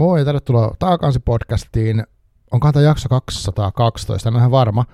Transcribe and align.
Moi 0.00 0.24
tervetuloa 0.24 0.74
Taakansi 0.78 1.20
podcastiin. 1.20 2.04
Onkohan 2.50 2.74
tämä 2.74 2.84
jakso 2.84 3.08
212, 3.08 4.28
en 4.28 4.34
ole 4.34 4.40
ihan 4.40 4.50
varma. 4.50 4.84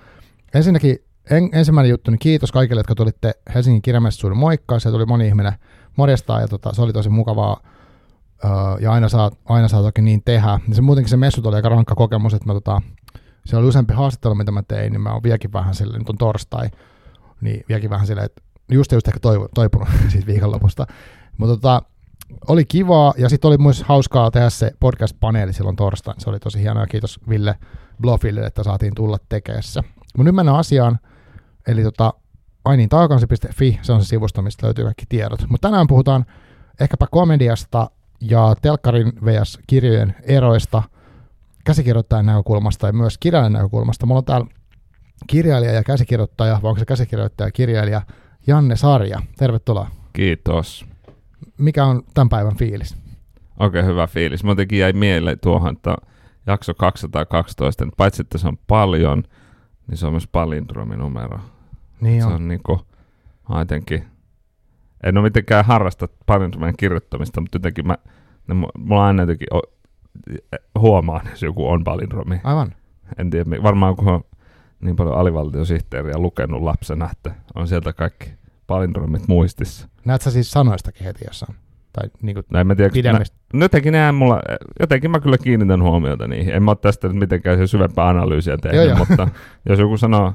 Ensinnäkin 0.54 0.98
en, 1.30 1.50
ensimmäinen 1.52 1.90
juttu, 1.90 2.11
niin 2.11 2.18
kiitos 2.18 2.52
kaikille, 2.52 2.79
jotka 2.79 2.95
tulitte 2.95 3.34
Helsingin 3.54 3.82
kirjamessuun 3.82 4.36
moikkaa. 4.36 4.79
Se 4.79 4.90
tuli 4.90 5.07
moni 5.07 5.27
ihminen 5.27 5.53
morjestaan 5.96 6.40
ja 6.40 6.48
tota, 6.48 6.72
se 6.72 6.82
oli 6.82 6.93
tosi 6.93 7.08
mukavaa. 7.08 7.61
Öö, 8.45 8.50
ja 8.80 8.93
aina 8.93 9.08
saa, 9.08 9.30
aina 9.45 9.68
saa 9.68 9.82
toki 9.82 10.03
niin 10.03 10.22
tehdä. 10.25 10.61
Ja 10.68 10.75
se 10.75 10.82
muutenkin 10.82 11.11
se 11.11 11.17
messu 11.17 11.40
oli 11.45 11.57
aika 11.57 11.68
rankka 11.68 11.95
kokemus, 11.95 12.34
että 12.34 12.46
mä 12.46 12.53
tota, 12.53 12.82
se 13.45 13.57
oli 13.57 13.67
useampi 13.67 13.95
haastattelu, 13.95 14.34
mitä 14.34 14.53
mä 14.53 14.62
tein, 14.62 14.93
niin 14.93 15.00
mä 15.00 15.12
oon 15.12 15.23
vieläkin 15.23 15.53
vähän 15.53 15.75
sille, 15.75 15.98
nyt 15.98 16.09
on 16.09 16.18
torstai, 16.18 16.68
niin 17.40 17.64
vieläkin 17.68 17.90
vähän 17.90 18.07
silleen, 18.07 18.26
että 18.26 18.43
just 18.70 18.93
just 18.93 19.09
ehkä 19.09 19.20
toipunut 19.54 19.89
siitä 20.12 20.26
viikonlopusta. 20.26 20.86
Mutta 21.39 21.54
tota, 21.57 21.82
oli 22.48 22.64
kivaa 22.64 23.14
ja 23.18 23.29
sitten 23.29 23.48
oli 23.48 23.58
myös 23.58 23.82
hauskaa 23.82 24.30
tehdä 24.30 24.50
se 24.50 24.72
podcast-paneeli 24.80 25.53
silloin 25.53 25.76
torstaina. 25.76 26.21
Se 26.21 26.30
oli 26.30 26.39
tosi 26.39 26.61
hienoa 26.61 26.86
kiitos 26.86 27.21
Ville 27.29 27.54
Blofille, 28.00 28.46
että 28.46 28.62
saatiin 28.62 28.94
tulla 28.94 29.18
tekeessä. 29.29 29.82
Mutta 30.17 30.25
nyt 30.25 30.34
mennään 30.34 30.58
asiaan. 30.58 30.98
Eli 31.67 31.82
tota, 31.82 32.14
ainiin 32.64 32.89
taakansi.fi, 32.89 33.78
se 33.83 33.92
on 33.92 34.05
se 34.05 34.08
sivusto, 34.08 34.42
mistä 34.42 34.67
löytyy 34.67 34.84
kaikki 34.84 35.06
tiedot. 35.08 35.41
Mutta 35.48 35.69
tänään 35.69 35.86
puhutaan 35.86 36.27
ehkäpä 36.81 37.06
komediasta 37.11 37.91
ja 38.20 38.56
telkkarin 38.62 39.12
vs. 39.25 39.58
kirjojen 39.67 40.14
eroista, 40.22 40.83
käsikirjoittajan 41.64 42.27
näkökulmasta 42.27 42.86
ja 42.86 42.92
myös 42.92 43.19
kirjailijan 43.19 43.53
näkökulmasta. 43.53 44.06
Mulla 44.06 44.19
on 44.19 44.25
täällä 44.25 44.47
kirjailija 45.27 45.73
ja 45.73 45.84
käsikirjoittaja, 45.84 46.61
vai 46.62 46.69
onko 46.69 46.79
se 46.79 46.84
käsikirjoittaja 46.84 47.48
ja 47.48 47.53
kirjailija 47.53 48.03
Janne 48.47 48.77
Sarja. 48.77 49.23
Tervetuloa. 49.39 49.91
Kiitos. 50.12 50.86
Mikä 51.59 51.85
on 51.85 52.03
tämän 52.15 52.29
päivän 52.29 52.57
fiilis? 52.57 52.97
Oikein 53.59 53.87
hyvä 53.87 54.07
fiilis. 54.07 54.45
Mä 54.45 54.51
jotenkin 54.51 54.79
jäi 54.79 54.93
mieleen 54.93 55.39
tuohon, 55.41 55.73
että 55.77 55.97
jakso 56.47 56.75
212, 56.75 57.85
että 57.85 57.97
paitsi 57.97 58.23
että 58.23 58.39
se 58.39 58.48
on 58.48 58.59
paljon, 58.67 59.23
niin 59.89 59.98
se 59.98 60.07
on 60.07 60.13
myös 60.13 60.27
palindrominumero. 60.27 61.41
Niin 62.01 62.23
se 62.23 62.27
on. 62.27 62.33
on 62.33 62.48
niinku, 62.48 62.81
mä 63.48 63.59
jotenkin, 63.59 64.05
en 65.05 65.19
ole 65.19 65.27
mitenkään 65.27 65.65
harrasta 65.65 66.09
palindromin 66.27 66.75
kirjoittamista, 66.77 67.41
mutta 67.41 67.57
jotenkin 67.57 67.87
mä, 67.87 67.98
ne, 68.47 68.55
mulla 68.79 69.07
aina 69.07 69.23
jotenkin 69.23 69.48
o, 69.55 69.63
huomaan, 70.79 71.27
jos 71.31 71.43
joku 71.43 71.69
on 71.69 71.85
palindromi. 71.85 72.41
Aivan. 72.45 72.75
En 73.19 73.31
tiedä, 73.31 73.63
varmaan 73.63 73.97
kun 73.97 74.09
on 74.09 74.25
niin 74.81 74.97
paljon 74.97 75.19
alivaltiosihteeriä 75.19 76.19
lukenut 76.19 76.63
lapsena, 76.63 77.11
että 77.13 77.35
on 77.55 77.69
sieltä 77.69 77.93
kaikki 77.93 78.31
palindromit 78.67 79.28
muistissa. 79.28 79.89
Näet 80.05 80.22
sä 80.22 80.31
siis 80.31 80.50
sanoistakin 80.50 81.05
heti 81.05 81.25
jossain? 81.28 81.56
Tai 81.92 82.09
niinku 82.22 82.42
Näin 82.53 82.67
mä 82.67 82.75
tiedä, 82.75 82.89
nä, 82.89 82.92
pidemmistä? 82.92 83.36
jotenkin 83.55 83.92
nää 83.92 84.12
mulla, 84.12 84.41
jotenkin 84.81 85.11
mä 85.11 85.20
kyllä 85.20 85.39
kiinnitän 85.39 85.83
huomiota 85.83 86.28
niihin. 86.28 86.55
En 86.55 86.62
mä 86.62 86.70
ole 86.70 86.78
tästä 86.81 87.08
nyt 87.08 87.17
mitenkään 87.17 87.58
se 87.58 87.67
syvempää 87.67 88.08
analyysiä 88.08 88.56
tehnyt, 88.56 88.77
Joo, 88.81 88.89
joo. 88.89 88.98
mutta 88.98 89.28
jos 89.69 89.78
joku 89.78 89.97
sanoo 89.97 90.33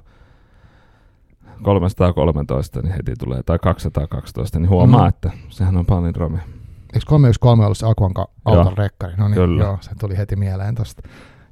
313, 1.64 2.82
niin 2.82 2.94
heti 2.94 3.14
tulee, 3.20 3.44
tai 3.44 3.60
212, 3.60 4.60
niin 4.60 4.70
huomaa, 4.70 5.02
Mm. 5.02 5.08
että 5.10 5.32
sehän 5.50 5.78
on 5.78 5.86
palindromi. 5.86 6.38
Eikö 6.94 7.06
313 7.08 7.66
ollut 7.66 7.78
se 7.78 7.86
Akuanka 7.88 8.28
auton 8.46 8.78
rekkari? 8.78 9.14
No 9.18 9.28
niin, 9.28 9.36
Kyllä. 9.36 9.64
joo, 9.64 9.78
se 9.82 9.92
tuli 10.00 10.18
heti 10.18 10.36
mieleen 10.36 10.76
tosta. 10.76 11.02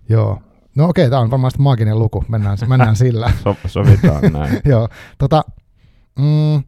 Joo. 0.10 0.40
No 0.76 0.86
okei, 0.90 1.10
tämä 1.10 1.22
on 1.22 1.32
varmaan 1.32 1.52
maaginen 1.60 2.00
luku. 2.00 2.24
Mennään, 2.28 2.58
mennään 2.68 2.96
sillä. 3.06 3.32
So, 3.44 3.56
sovitaan 3.68 4.34
näin. 4.34 4.62
Joo. 4.66 4.90
Tota, 5.18 5.44
mm, 6.20 6.64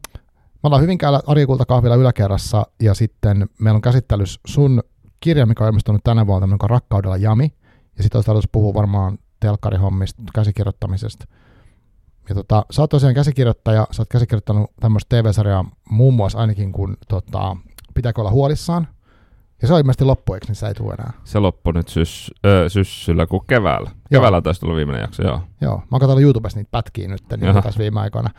me 0.62 0.66
ollaan 0.66 0.82
Hyvinkäällä 0.82 1.20
Ari 1.26 1.46
kahvilla 1.68 1.96
yläkerrassa 1.96 2.66
ja 2.82 2.94
sitten 2.94 3.46
meillä 3.58 3.76
on 3.76 3.82
käsittelyssä 3.82 4.40
sun 4.46 4.82
kirja, 5.20 5.46
mikä 5.46 5.64
on 5.64 5.68
ilmestynyt 5.68 6.04
tänä 6.04 6.26
vuonna, 6.26 6.40
tämmöinen 6.40 6.58
kuin 6.58 6.70
Rakkaudella 6.70 7.16
jami. 7.16 7.52
Ja 7.96 8.02
sitten 8.02 8.18
olisi 8.18 8.26
tarkoitus 8.26 8.50
puhua 8.52 8.74
varmaan 8.74 9.18
telkkarihommista, 9.40 10.22
käsikirjoittamisesta. 10.34 11.24
Ja 12.28 12.34
tota, 12.34 12.64
sä 12.70 12.82
oot 12.82 12.90
tosiaan 12.90 13.14
käsikirjoittaja, 13.14 13.86
sä 13.90 14.02
oot 14.02 14.08
käsikirjoittanut 14.08 14.70
tämmöistä 14.80 15.16
TV-sarjaa 15.16 15.64
muun 15.90 16.14
muassa 16.14 16.38
ainakin 16.38 16.72
kun 16.72 16.96
tota, 17.08 17.56
pitääkö 17.94 18.20
olla 18.20 18.30
huolissaan. 18.30 18.88
Ja 19.62 19.68
se 19.68 19.74
on 19.74 19.80
ilmeisesti 19.80 20.04
loppu, 20.04 20.34
eikö 20.34 20.46
niin 20.46 20.56
se 20.56 20.66
ei 20.66 20.74
tule 20.74 20.94
enää. 20.94 21.12
Se 21.24 21.38
loppui 21.38 21.72
nyt 21.72 21.88
sys, 21.88 22.30
ö, 22.46 22.68
syssyllä 22.68 23.26
kuin 23.26 23.42
keväällä. 23.46 23.90
Keväällä 24.10 24.42
taisi 24.42 24.60
tulla 24.60 24.76
viimeinen 24.76 25.02
jakso, 25.02 25.22
joo. 25.22 25.40
Joo, 25.60 25.76
mä 25.76 25.86
oon 25.90 26.00
katsonut 26.00 26.22
YouTubesta 26.22 26.60
niitä 26.60 26.70
pätkiä 26.70 27.08
nyt 27.08 27.22
niin 27.36 27.54
tässä 27.62 27.78
viime 27.78 28.00
aikoina. 28.00 28.30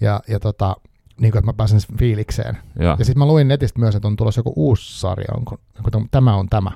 Ja, 0.00 0.20
ja 0.28 0.40
tota, 0.40 0.76
niin 1.20 1.32
kuin, 1.32 1.38
että 1.38 1.46
mä 1.48 1.52
pääsen 1.56 1.80
fiilikseen. 1.98 2.58
Ja. 2.78 2.96
Ja 2.98 3.04
sitten 3.04 3.18
mä 3.18 3.26
luin 3.26 3.48
netistä 3.48 3.78
myös, 3.80 3.94
että 3.94 4.08
on 4.08 4.16
tulossa 4.16 4.38
joku 4.38 4.52
uusi 4.56 5.00
sarja, 5.00 5.34
onko, 5.36 5.56
onko 5.76 5.90
tämä- 5.90 6.06
tämä 6.10 6.36
on 6.36 6.48
tämä. 6.48 6.70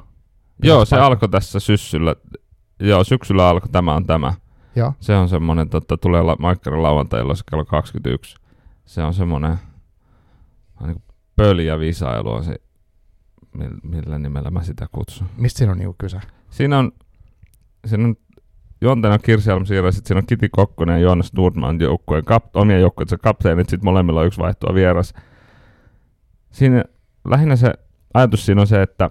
Joo, 0.63 0.85
se 0.85 0.91
Paikka. 0.91 1.07
alkoi 1.07 1.29
tässä 1.29 1.61
syssyllä. 1.61 2.17
Joo, 2.81 3.05
syksyllä 3.05 3.49
alkoi 3.49 3.69
Tämä 3.71 3.95
on 3.95 4.07
tämä. 4.07 4.35
Joo, 4.77 4.93
Se 5.01 5.17
on 5.17 5.29
semmoinen, 5.29 5.69
että 5.77 5.97
tulee 5.97 6.23
la- 6.23 6.37
Maikkarin 6.39 6.83
lauantailla 6.83 7.35
se 7.35 7.43
kello 7.51 7.65
21. 7.65 8.37
Se 8.87 9.03
on 9.03 9.15
semmoinen 9.15 9.57
niin 10.87 11.03
pöljä 11.37 11.79
visailu 11.79 12.31
on 12.33 12.45
se, 12.45 12.57
mil- 13.59 13.81
millä 13.83 14.19
nimellä 14.19 14.51
mä 14.51 14.63
sitä 14.63 14.87
kutsun. 14.93 15.27
mistä 15.37 15.59
siinä 15.59 15.73
on 15.73 15.79
niinku 15.79 15.95
kyse? 15.99 16.21
Siinä 16.51 16.79
on, 16.79 16.93
siinä 17.87 18.05
on 18.05 18.17
juonteena 18.81 19.19
Kirsi 19.19 19.51
Almsiira, 19.51 19.93
sitten 19.93 20.09
siinä 20.09 20.19
on 20.19 20.27
Kiti 20.27 20.49
Kokkonen 20.49 20.95
ja 20.95 20.99
Joonas 20.99 21.33
Nordman 21.33 21.81
joukkueen 21.81 22.25
kap, 22.25 22.57
omia 22.57 22.79
joukkueensa 22.79 23.19
kapteenit, 23.19 23.69
sitten 23.69 23.85
molemmilla 23.85 24.21
on 24.21 24.27
yksi 24.27 24.41
vaihtoa 24.41 24.75
vieras. 24.75 25.15
Siinä 26.51 26.85
lähinnä 27.25 27.57
se 27.57 27.73
ajatus 28.15 28.47
siinä 28.47 28.61
on 28.61 28.67
se, 28.67 28.83
että 28.83 29.11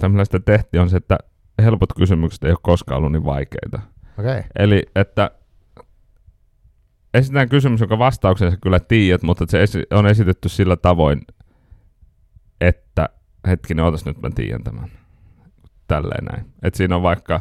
tämmöistä 0.00 0.40
tehtiin 0.40 0.80
on 0.80 0.90
se, 0.90 0.96
että 0.96 1.18
helpot 1.62 1.92
kysymykset 1.96 2.44
ei 2.44 2.50
ole 2.50 2.58
koskaan 2.62 2.98
ollut 2.98 3.12
niin 3.12 3.24
vaikeita. 3.24 3.80
Okei, 4.18 4.38
okay. 4.38 4.42
Eli 4.58 4.82
että 4.94 5.30
esitään 7.14 7.48
kysymys, 7.48 7.80
jonka 7.80 7.98
vastauksen 7.98 8.50
sä 8.50 8.56
kyllä 8.62 8.80
tiedät, 8.80 9.22
mutta 9.22 9.44
se 9.48 9.62
esi- 9.62 9.86
on 9.90 10.06
esitetty 10.06 10.48
sillä 10.48 10.76
tavoin, 10.76 11.20
että 12.60 13.08
hetkinen, 13.46 13.84
otas 13.84 14.04
nyt 14.04 14.22
mä 14.22 14.30
tiedän 14.30 14.64
tämän. 14.64 14.90
Tälleen 15.86 16.24
näin. 16.24 16.46
Et 16.62 16.74
siinä 16.74 16.96
on 16.96 17.02
vaikka 17.02 17.40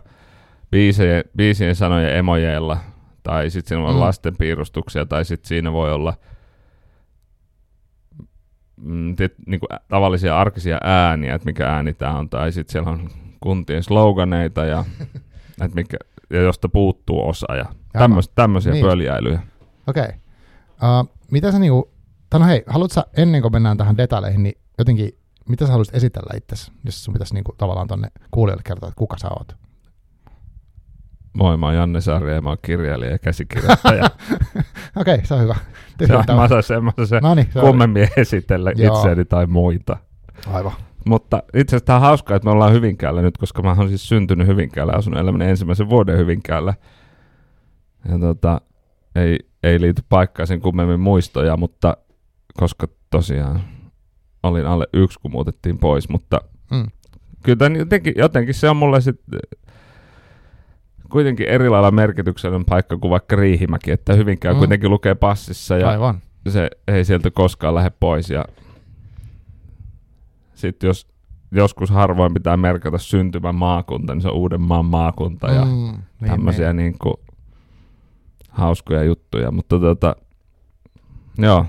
biisien, 0.74 1.24
biisien 1.38 1.76
sanojen 1.76 2.16
emojeilla, 2.18 2.78
tai 3.24 3.50
sitten 3.50 3.70
siinä 3.70 3.84
on 3.84 3.90
Mm. 3.90 3.96
mm. 3.96 4.00
lasten 4.02 4.38
piirustuksia, 4.38 5.06
tai 5.06 5.26
sitten 5.26 5.48
siinä 5.48 5.72
voi 5.72 5.94
olla 5.94 6.14
mm, 8.78 9.16
tit, 9.16 9.34
niinku 9.48 9.66
ä- 9.74 9.80
tavallisia 9.90 10.40
arkisia 10.40 10.78
ääniä, 10.84 11.36
että 11.36 11.46
mikä 11.46 11.68
ääni 11.68 11.94
tämä 11.94 12.18
on, 12.18 12.30
tai 12.30 12.52
sitten 12.52 12.72
siellä 12.72 12.92
on 12.92 13.10
kuntien 13.40 13.84
sloganeita, 13.84 14.66
ja, 14.66 14.86
et 15.66 15.76
mikä, 15.76 15.98
ja 16.30 16.42
josta 16.42 16.70
puuttuu 16.70 17.28
osa, 17.30 17.56
ja 17.56 17.66
tämmöis, 17.92 18.30
tämmöisiä 18.36 18.72
Niin. 18.72 18.82
niin. 18.84 18.92
pöljäilyjä. 18.92 19.40
okei. 19.88 20.04
Okay. 20.04 21.00
Uh, 21.02 21.10
mitä 21.32 21.52
sä 21.52 21.60
niinku, 21.60 21.92
tai 22.30 22.40
no 22.40 22.46
hei, 22.46 22.64
haluatko 22.68 22.94
sä 22.94 23.06
ennen 23.18 23.42
kuin 23.42 23.52
mennään 23.52 23.78
tähän 23.78 23.98
detaileihin, 23.98 24.44
niin 24.44 24.58
jotenkin, 24.78 25.10
mitä 25.50 25.66
sä 25.66 25.72
haluaisit 25.72 25.96
esitellä 25.96 26.38
itsesi, 26.38 26.72
jos 26.86 27.04
sun 27.04 27.14
pitäisi 27.14 27.34
niinku 27.34 27.56
tavallaan 27.58 27.88
tonne 27.88 28.08
kuulijoille 28.32 28.64
kertoa, 28.66 28.90
että 28.90 28.98
kuka 29.00 29.18
sä 29.18 29.30
oot? 29.30 29.56
Moi, 31.34 31.58
mä 31.58 31.66
oon 31.66 31.76
Janne 31.76 32.02
Sarja 32.02 32.36
ja 32.36 32.42
mä 32.42 32.50
oon 32.50 32.58
kirjailija 32.62 33.12
ja 33.12 33.20
käsikirjoittaja. 33.20 34.04
Okei, 34.96 35.14
okay, 35.14 35.26
se 35.26 35.34
on 35.34 35.42
hyvä. 35.42 35.56
se 36.08 36.34
mä 36.36 36.48
saan 36.48 36.64
semmoisen 36.64 37.08
se 37.08 37.20
kummemmin 37.60 38.08
esitellä 38.18 38.72
Joo. 38.76 38.96
itseäni 38.98 39.26
tai 39.26 39.46
muita. 39.46 39.98
aivan. 40.48 40.72
Mutta 41.06 41.44
itse 41.54 41.76
asiassa 41.76 41.86
tämä 41.86 41.96
on 41.96 42.02
hauskaa, 42.02 42.38
että 42.38 42.46
me 42.48 42.52
ollaan 42.52 42.74
Hyvinkäällä 42.74 43.22
nyt, 43.22 43.38
koska 43.38 43.62
mä 43.62 43.74
oon 43.78 43.88
siis 43.90 44.08
syntynyt 44.10 44.48
Hyvinkäällä, 44.48 44.94
asunut 44.94 45.20
elämäni 45.20 45.46
ensimmäisen 45.50 45.90
vuoden 45.90 46.18
Hyvinkäällä. 46.18 46.74
Ja 48.10 48.20
tota, 48.20 48.62
ei, 49.16 49.40
ei 49.64 49.82
liity 49.82 50.02
paikkaan 50.10 50.48
sen 50.48 50.62
kummemmin 50.62 51.00
muistoja, 51.00 51.58
mutta 51.58 51.98
koska 52.54 52.88
tosiaan 53.10 53.62
olin 54.44 54.66
alle 54.66 54.88
yksi, 54.94 55.20
kun 55.20 55.32
muutettiin 55.32 55.78
pois, 55.78 56.10
mutta 56.10 56.42
Mm. 56.72 56.86
kyllä 57.44 57.78
jotenkin, 57.78 58.14
jotenkin 58.18 58.54
se 58.54 58.70
on 58.70 58.78
mulle 58.78 59.02
sitten 59.02 59.40
kuitenkin 61.14 61.48
eri 61.50 61.70
lailla 61.70 61.92
merkityksellinen 61.92 62.66
paikka 62.66 62.98
kuin 62.98 63.12
vaikka 63.12 63.36
Riihimäki, 63.36 63.92
että 63.92 64.14
Hyvinkään 64.14 64.56
Mm. 64.56 64.60
kuitenkin 64.60 64.90
lukee 64.90 65.16
passissa 65.16 65.78
ja 65.78 65.90
Aivan. 65.90 66.22
se 66.50 66.70
ei 66.88 67.06
sieltä 67.06 67.32
koskaan 67.32 67.76
lähde 67.76 67.92
pois. 68.00 68.30
Ja 68.30 68.46
sitten 70.54 70.88
jos 70.88 71.08
joskus 71.52 71.90
harvoin 71.90 72.34
pitää 72.34 72.58
merkata 72.58 72.98
syntymän 72.98 73.56
maakunta, 73.56 74.14
niin 74.14 74.22
se 74.22 74.28
on 74.28 74.34
Uudenmaan 74.36 74.86
maakunta 74.86 75.48
ja 75.48 75.66
mm, 75.66 75.72
niin, 75.72 76.32
tämmöisiä 76.32 76.74
niin. 76.74 76.96
Niin 77.04 77.14
hauskoja 78.50 79.04
juttuja. 79.04 79.52
Mutta 79.52 79.80
tota, 79.80 80.16
joo. 81.38 81.66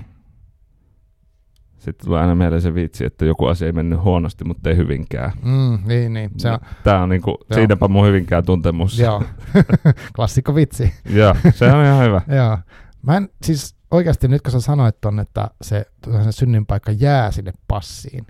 Sitten 1.85 2.05
tulee 2.05 2.21
aina 2.21 2.35
mieleen 2.35 2.61
se 2.61 2.73
vitsi, 2.73 3.05
että 3.05 3.25
joku 3.25 3.45
asia 3.45 3.65
ei 3.65 3.71
mennyt 3.71 3.99
huonosti, 3.99 4.45
mutta 4.45 4.69
ei 4.69 4.77
hyvinkään. 4.77 5.31
Mm, 5.43 5.79
niin, 5.87 6.13
niin. 6.13 6.31
Se 6.37 6.51
on, 6.51 6.59
Tää 6.83 7.01
on 7.03 7.09
niinku, 7.09 7.31
Joo. 7.31 7.55
siinäpä 7.55 7.87
mun 7.87 8.07
hyvinkään 8.07 8.45
tuntemus. 8.45 8.99
joo. 8.99 9.23
Klassikko 10.15 10.55
vitsi. 10.55 10.93
Joo, 11.09 11.35
se 11.53 11.65
on 11.73 11.85
ihan 11.85 12.03
hyvä. 12.05 12.21
Joo. 12.35 12.57
Mä 13.01 13.17
en, 13.17 13.29
siis 13.43 13.75
oikeasti 13.91 14.27
nyt 14.27 14.41
kun 14.41 14.51
sä 14.51 14.59
sanoit 14.59 15.01
ton, 15.01 15.19
että 15.19 15.47
se, 15.61 15.85
se 16.23 16.31
synnyinpaikka 16.31 16.91
jää 16.91 17.31
sinne 17.31 17.51
passiin, 17.67 18.27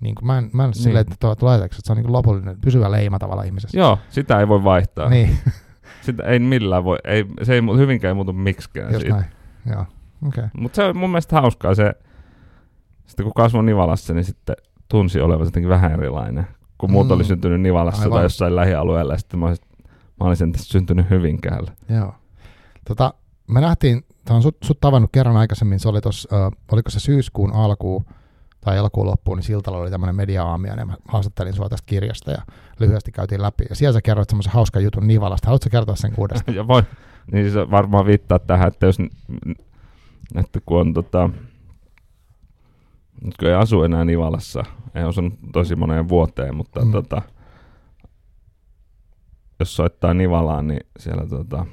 Niin 0.00 0.14
kuin 0.14 0.26
mä 0.26 0.38
en, 0.38 0.50
mä 0.52 0.64
en 0.64 0.70
niin. 0.70 0.82
silleen, 0.82 1.00
että 1.00 1.14
tuo 1.20 1.34
tulee 1.34 1.64
että 1.64 1.76
se 1.82 1.92
on 1.92 1.96
niin 1.96 2.04
kuin 2.04 2.12
lopullinen 2.12 2.60
pysyvä 2.60 2.90
leima 2.90 3.18
tavalla 3.18 3.42
ihmisessä. 3.42 3.78
Joo, 3.78 3.98
sitä 4.08 4.40
ei 4.40 4.48
voi 4.48 4.64
vaihtaa. 4.64 5.08
Niin, 5.08 5.38
Sitä 6.06 6.22
ei 6.22 6.38
millään 6.38 6.84
voi, 6.84 6.98
ei, 7.04 7.24
se 7.42 7.54
ei 7.54 7.60
hyvinkään 7.76 8.10
ei 8.10 8.14
muutu 8.14 8.32
miksikään 8.32 8.92
just 8.92 9.00
siitä. 9.00 9.16
näin. 9.16 9.30
Joo. 9.70 9.86
Okay. 10.28 10.48
Mutta 10.58 10.76
se 10.76 10.84
on 10.84 10.96
mun 10.96 11.10
mielestä 11.10 11.40
hauskaa 11.40 11.74
se, 11.74 11.94
sitten 13.16 13.24
kun 13.24 13.32
kasvoi 13.34 13.64
Nivalassa, 13.64 14.14
niin 14.14 14.24
sitten 14.24 14.56
tunsi 14.88 15.20
olevansa 15.20 15.48
jotenkin 15.48 15.68
vähän 15.68 15.92
erilainen. 15.92 16.46
Kun 16.78 16.90
muut 16.92 17.06
Mm. 17.06 17.12
oli 17.12 17.24
syntynyt 17.24 17.60
Nivalassa 17.60 18.02
Aivan. 18.02 18.16
tai 18.16 18.24
jossain 18.24 18.56
lähialueella, 18.56 19.12
ja 19.14 19.18
sitten 19.18 19.40
mä 19.40 19.46
olisin, 19.46 19.66
mä 20.20 20.26
olisin 20.26 20.52
syntynyt 20.56 21.10
Hyvinkäällä. 21.10 21.72
Joo. 21.88 22.14
Tota, 22.88 23.14
me 23.46 23.60
nähtiin, 23.60 24.04
tämä 24.24 24.36
on 24.36 24.42
sut, 24.42 24.56
sut 24.64 24.80
tavannut 24.80 25.10
kerran 25.12 25.36
aikaisemmin, 25.36 25.80
se 25.80 25.88
oli 25.88 26.00
tuossa, 26.00 26.36
äh, 26.36 26.50
oliko 26.72 26.90
se 26.90 27.00
syyskuun 27.00 27.52
alkuun 27.52 28.04
tai 28.60 28.76
elokuun 28.76 29.06
loppuun, 29.06 29.36
niin 29.38 29.44
Siltalla 29.44 29.78
oli 29.78 29.90
tämmöinen 29.90 30.16
media-aamia, 30.16 30.74
ja 30.74 30.86
mä 30.86 30.96
haastattelin 31.08 31.52
sua 31.52 31.68
tästä 31.68 31.86
kirjasta 31.86 32.30
ja 32.30 32.42
lyhyesti 32.80 33.12
käytiin 33.12 33.42
läpi. 33.42 33.64
Ja 33.68 33.74
siellä 33.76 33.92
sä 33.92 34.02
kerroit 34.02 34.30
semmoisen 34.30 34.52
hauskan 34.52 34.84
jutun 34.84 35.06
Nivalasta. 35.06 35.46
Haluatko 35.46 35.68
kertoa 35.70 35.96
sen 35.96 36.14
uudestaan? 36.16 36.54
ja 36.60 36.68
voi, 36.68 36.82
niin 37.32 37.50
se 37.52 37.70
varmaan 37.70 38.06
viittaa 38.06 38.38
tähän, 38.38 38.68
että 38.68 38.86
jos, 38.86 38.96
että 40.34 40.60
kun 40.66 40.80
on 40.80 40.94
tota, 40.94 41.30
nyt 43.24 43.36
kun 43.36 43.48
ei 43.48 43.54
asu 43.54 43.82
enää 43.82 44.04
Nivalassa, 44.04 44.64
ei 44.94 45.04
osunut 45.04 45.34
tosi 45.52 45.76
moneen 45.76 46.08
vuoteen, 46.08 46.56
mutta 46.56 46.84
Mm. 46.84 46.92
tota, 46.92 47.22
jos 49.60 49.76
soittaa 49.76 50.14
Nivalaan, 50.14 50.66
niin 50.68 50.80
siellä 50.98 51.26
tota, 51.26 51.66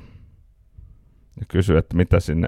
ja 1.39 1.45
kysyy, 1.47 1.77
että 1.77 1.97
mitä 1.97 2.19
sinne 2.19 2.47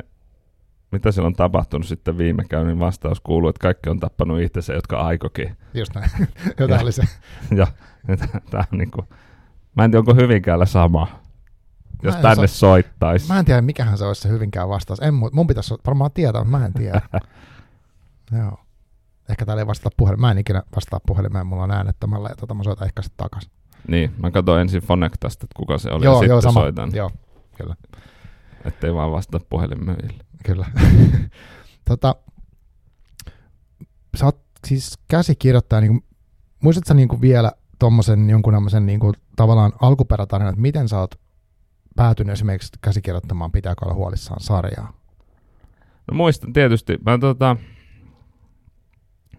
mitä 0.91 1.11
siellä 1.11 1.27
on 1.27 1.33
tapahtunut 1.35 1.87
sitten 1.87 2.17
viime 2.17 2.43
käynnin 2.49 2.79
vastaus 2.79 3.19
kuuluu, 3.21 3.49
että 3.49 3.59
kaikki 3.61 3.89
on 3.89 3.99
tappanut 3.99 4.39
itsensä, 4.41 4.73
jotka 4.73 4.97
aikokin. 5.01 5.57
Just 5.73 5.95
näin. 5.95 6.09
Jotain 6.59 6.69
Ja- 6.77 6.81
oli 6.83 6.91
se. 6.91 7.03
Ja 7.57 7.67
tämä 8.49 8.63
on 8.73 8.77
niinku, 8.79 9.03
mä 9.75 9.83
en 9.83 9.91
tiedä, 9.91 9.99
onko 9.99 10.13
Hyvinkäällä 10.13 10.65
sama, 10.65 11.07
jos 12.03 12.15
tänne 12.15 12.29
osaa- 12.31 12.47
soittaisi. 12.47 13.27
Mä 13.27 13.39
en 13.39 13.45
tiedä, 13.45 13.61
mikähän 13.61 13.97
se 13.97 14.05
olisi 14.05 14.21
se 14.21 14.29
hyvinkään 14.29 14.69
vastaus. 14.69 14.99
En, 14.99 15.13
mu- 15.13 15.29
mun 15.33 15.47
pitäisi 15.47 15.73
varmaan 15.85 16.11
tietää, 16.11 16.43
mutta 16.43 16.57
mä 16.59 16.65
en 16.65 16.73
tiedä. 16.73 17.01
Joo. 18.39 18.57
Ehkä 19.29 19.45
täällä 19.45 19.61
ei 19.61 19.67
vastata 19.67 19.95
puhelimeen. 19.97 20.21
Mä 20.21 20.31
en 20.31 20.37
ikinä 20.37 20.63
vastaa 20.75 20.99
puhelimeen, 21.07 21.47
mulla 21.47 21.63
on 21.63 21.71
äänettömällä 21.71 22.29
ja 22.29 22.35
tota 22.35 22.53
mä 22.53 22.63
soitan 22.63 22.87
ehkä 22.87 23.01
sitten 23.01 23.23
takas. 23.23 23.49
Niin, 23.87 24.11
mä 24.17 24.31
katsoin 24.31 24.61
ensin 24.61 24.81
Fonectasta, 24.81 25.45
että 25.45 25.57
kuka 25.57 25.77
se 25.77 25.91
oli, 25.91 26.05
joo, 26.05 26.13
ja 26.13 26.19
sitten 26.19 26.29
joo, 26.29 26.41
sama. 26.41 26.59
soitan, 26.59 26.91
Joo, 26.93 27.11
kyllä. 27.57 27.75
ettei 28.65 28.93
vaan 28.93 29.11
vastata 29.11 29.45
puhelinmyyjille. 29.49 30.23
kyllä. 30.45 30.65
tota, 31.89 32.15
sä 34.15 34.25
oot 34.25 34.41
siis 34.67 34.99
käsikirjoittaja, 35.07 35.81
niin 35.81 35.91
kuin, 35.91 36.03
muistatko 36.59 36.87
sä 36.87 36.93
niin 36.93 37.07
kuin 37.07 37.21
vielä 37.21 37.51
tuommoisen 37.79 38.29
jonkun 38.29 38.53
niin 38.79 38.99
kuin, 38.99 39.13
tavallaan 39.35 39.73
alkuperätarinan, 39.81 40.53
että 40.53 40.61
miten 40.61 40.89
sä 40.89 40.99
oot 40.99 41.15
päätynyt 41.95 42.33
esimerkiksi 42.33 42.71
käsikirjoittamaan 42.81 43.51
Pitääkö 43.51 43.85
olla 43.85 43.95
huolissaan 43.95 44.41
sarjaa? 44.41 44.93
No 46.11 46.17
muistan 46.17 46.53
tietysti, 46.53 46.97
mä 47.05 47.17
tota, 47.17 47.57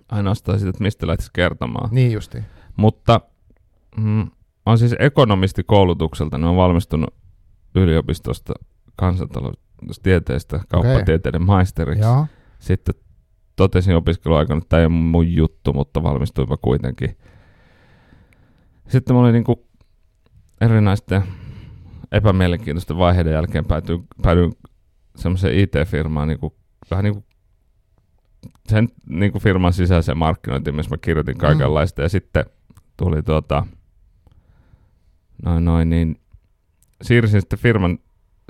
ainoastaan 0.08 0.58
sitä, 0.58 0.70
että 0.70 0.82
mistä 0.82 1.06
lähtisi 1.06 1.30
kertomaan. 1.32 1.88
Niin 1.92 2.12
justi. 2.12 2.38
Mutta 2.76 3.20
mm, 3.96 4.30
oon 4.66 4.78
siis 4.78 4.94
ekonomisti 4.98 5.64
koulutukselta, 5.64 6.38
niin 6.38 6.46
on 6.46 6.56
valmistunut 6.56 7.14
yliopistosta 7.74 8.54
kansantaloustieteestä 8.96 10.60
kauppatieteiden 10.68 11.42
maisteriksi. 11.42 12.04
Joo. 12.04 12.26
Sitten 12.58 12.94
totesin 13.56 13.96
opiskeluaikana, 13.96 14.58
että 14.58 14.68
tämä 14.68 14.80
ei 14.80 14.86
ole 14.86 14.92
mun 14.92 15.32
juttu, 15.32 15.72
mutta 15.72 16.02
valmistuinpa 16.02 16.56
kuitenkin. 16.56 17.16
Sitten 18.88 19.16
mä 19.16 19.22
olin 19.22 19.32
niinku 19.32 19.68
erinäisten 20.60 21.22
epämielenkiintoisten 22.12 22.98
vaiheiden 22.98 23.32
jälkeen 23.32 23.64
päätyin, 23.64 24.06
päädyin 24.22 24.52
semmoiseen 25.16 25.58
IT-firmaan 25.58 26.28
niinku, 26.28 26.56
vähän 26.90 27.04
niinku 27.04 27.24
sen 28.68 28.88
niinku 29.08 29.38
firman 29.38 29.72
sisäiseen 29.72 30.18
markkinointiin, 30.18 30.74
missä 30.74 30.90
mä 30.90 30.96
kirjoitin 31.00 31.38
kaikenlaista. 31.38 32.02
Ja 32.02 32.08
sitten 32.08 32.44
tuli 32.96 33.22
tuota, 33.22 33.66
noin 35.44 35.64
noin, 35.64 35.90
niin 35.90 36.20
siirsin 37.02 37.40
sitten 37.40 37.58
firman 37.58 37.98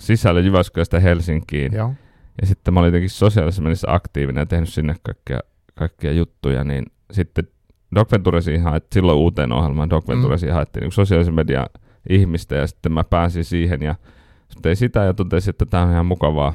sisälle 0.01 0.41
Jyväskylästä 0.41 1.01
Helsinkiin. 1.01 1.73
Joo. 1.73 1.95
Ja 2.41 2.47
sitten 2.47 2.75
mä 2.75 2.81
olin 2.81 2.89
jotenkin 2.89 3.11
sosiaalisessa 3.11 3.63
mielessä 3.63 3.95
aktiivinen 3.95 4.43
ja 4.43 4.47
tehnyt 4.47 4.69
sinne 4.69 4.95
kaikkia, 5.03 5.41
kaikkia 5.75 6.13
juttuja, 6.13 6.65
niin 6.65 6.85
sitten 7.13 7.49
Doc 7.95 8.13
Venturesiin 8.13 8.63
haettiin, 8.63 9.01
silloin 9.01 9.19
uuteen 9.19 9.53
ohjelmaan 9.53 9.91
Doc 9.91 10.09
Venturesiin 10.09 10.53
haettiin 10.53 10.83
niin 10.83 10.93
sosiaalisen 10.93 11.35
median 11.35 11.67
ihmistä 12.09 12.57
ja 12.57 12.67
sitten 12.67 12.93
mä 12.93 13.05
pääsin 13.05 13.45
siihen 13.45 13.83
ja 13.83 13.95
sitten 14.41 14.63
tein 14.63 14.77
sitä 14.77 15.05
ja 15.05 15.15
totesin, 15.15 15.51
että 15.51 15.67
tämä 15.67 15.83
on 15.83 15.91
ihan 15.91 16.07
mukavaa, 16.07 16.55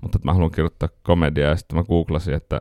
mutta 0.00 0.18
että 0.18 0.28
mä 0.28 0.32
haluan 0.32 0.50
kirjoittaa 0.50 0.88
komediaa 1.02 1.50
ja 1.50 1.56
sitten 1.56 1.78
mä 1.78 1.84
googlasin, 1.84 2.34
että 2.34 2.60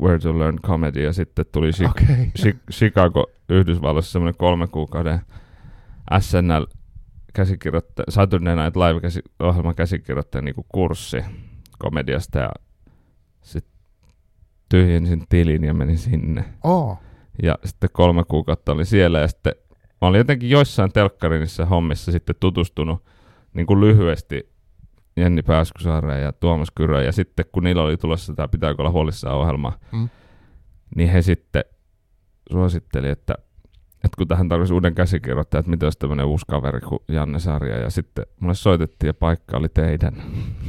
where 0.00 0.18
to 0.18 0.38
learn 0.38 0.58
comedy 0.62 1.04
ja 1.04 1.12
sitten 1.12 1.46
tuli 1.52 1.70
Chi-. 1.70 1.90
Okay. 1.90 2.16
Chi- 2.38 2.72
Chicago 2.72 3.26
Yhdysvalloissa 3.48 4.12
semmoinen 4.12 4.38
kolme 4.38 4.66
kuukauden 4.66 5.20
SNL 6.20 6.66
käsikirjoittaja, 7.32 8.06
Saturday 8.08 8.56
Night 8.56 8.76
Live 8.76 9.00
käsi, 9.00 9.20
ohjelman 9.40 9.74
käsikirjoittaja 9.74 10.42
niin 10.42 10.54
kurssi 10.68 11.24
komediasta 11.78 12.38
ja 12.38 12.50
sitten 13.42 13.74
tyhjensin 14.68 15.24
tilin 15.28 15.64
ja 15.64 15.74
menin 15.74 15.98
sinne. 15.98 16.44
Oh. 16.64 16.98
Ja 17.42 17.58
sitten 17.64 17.90
kolme 17.92 18.24
kuukautta 18.28 18.72
olin 18.72 18.86
siellä 18.86 19.18
ja 19.18 19.28
sitten 19.28 19.52
mä 20.00 20.08
olin 20.08 20.18
jotenkin 20.18 20.50
joissain 20.50 20.92
telkkarinissa 20.92 21.66
hommissa 21.66 22.12
sitten 22.12 22.36
tutustunut 22.40 23.04
niin 23.54 23.66
kuin 23.66 23.80
lyhyesti 23.80 24.48
Jenni 25.18 25.42
Pääskysaareen 25.42 26.22
ja 26.22 26.32
Tuomas 26.32 26.68
Kyrö 26.74 27.02
ja 27.02 27.12
sitten 27.12 27.44
kun 27.52 27.64
niillä 27.64 27.82
oli 27.82 27.96
tulossa 27.96 28.34
tämä 28.34 28.48
Pitääkö 28.48 28.82
olla 28.82 28.90
huolissaan 28.90 29.36
ohjelma, 29.36 29.72
Mm. 29.92 30.08
niin 30.96 31.08
he 31.08 31.22
sitten 31.22 31.64
suositteli, 32.52 33.08
että, 33.08 33.34
että 34.04 34.16
kun 34.18 34.28
tähän 34.28 34.48
tarvitsisi 34.48 34.74
uuden 34.74 34.94
käsikirjoittajan, 34.94 35.60
että 35.60 35.70
mitä 35.70 35.86
olisi 35.86 35.98
tämmöinen 35.98 36.26
uusi 36.26 36.44
kaveri 36.50 36.80
kuin 36.80 36.98
Janne 37.08 37.38
Sarja. 37.38 37.78
Ja 37.78 37.90
sitten 37.90 38.26
mulle 38.40 38.54
soitettiin 38.54 39.08
ja 39.08 39.14
paikka 39.14 39.56
oli 39.56 39.68
teidän. 39.68 40.14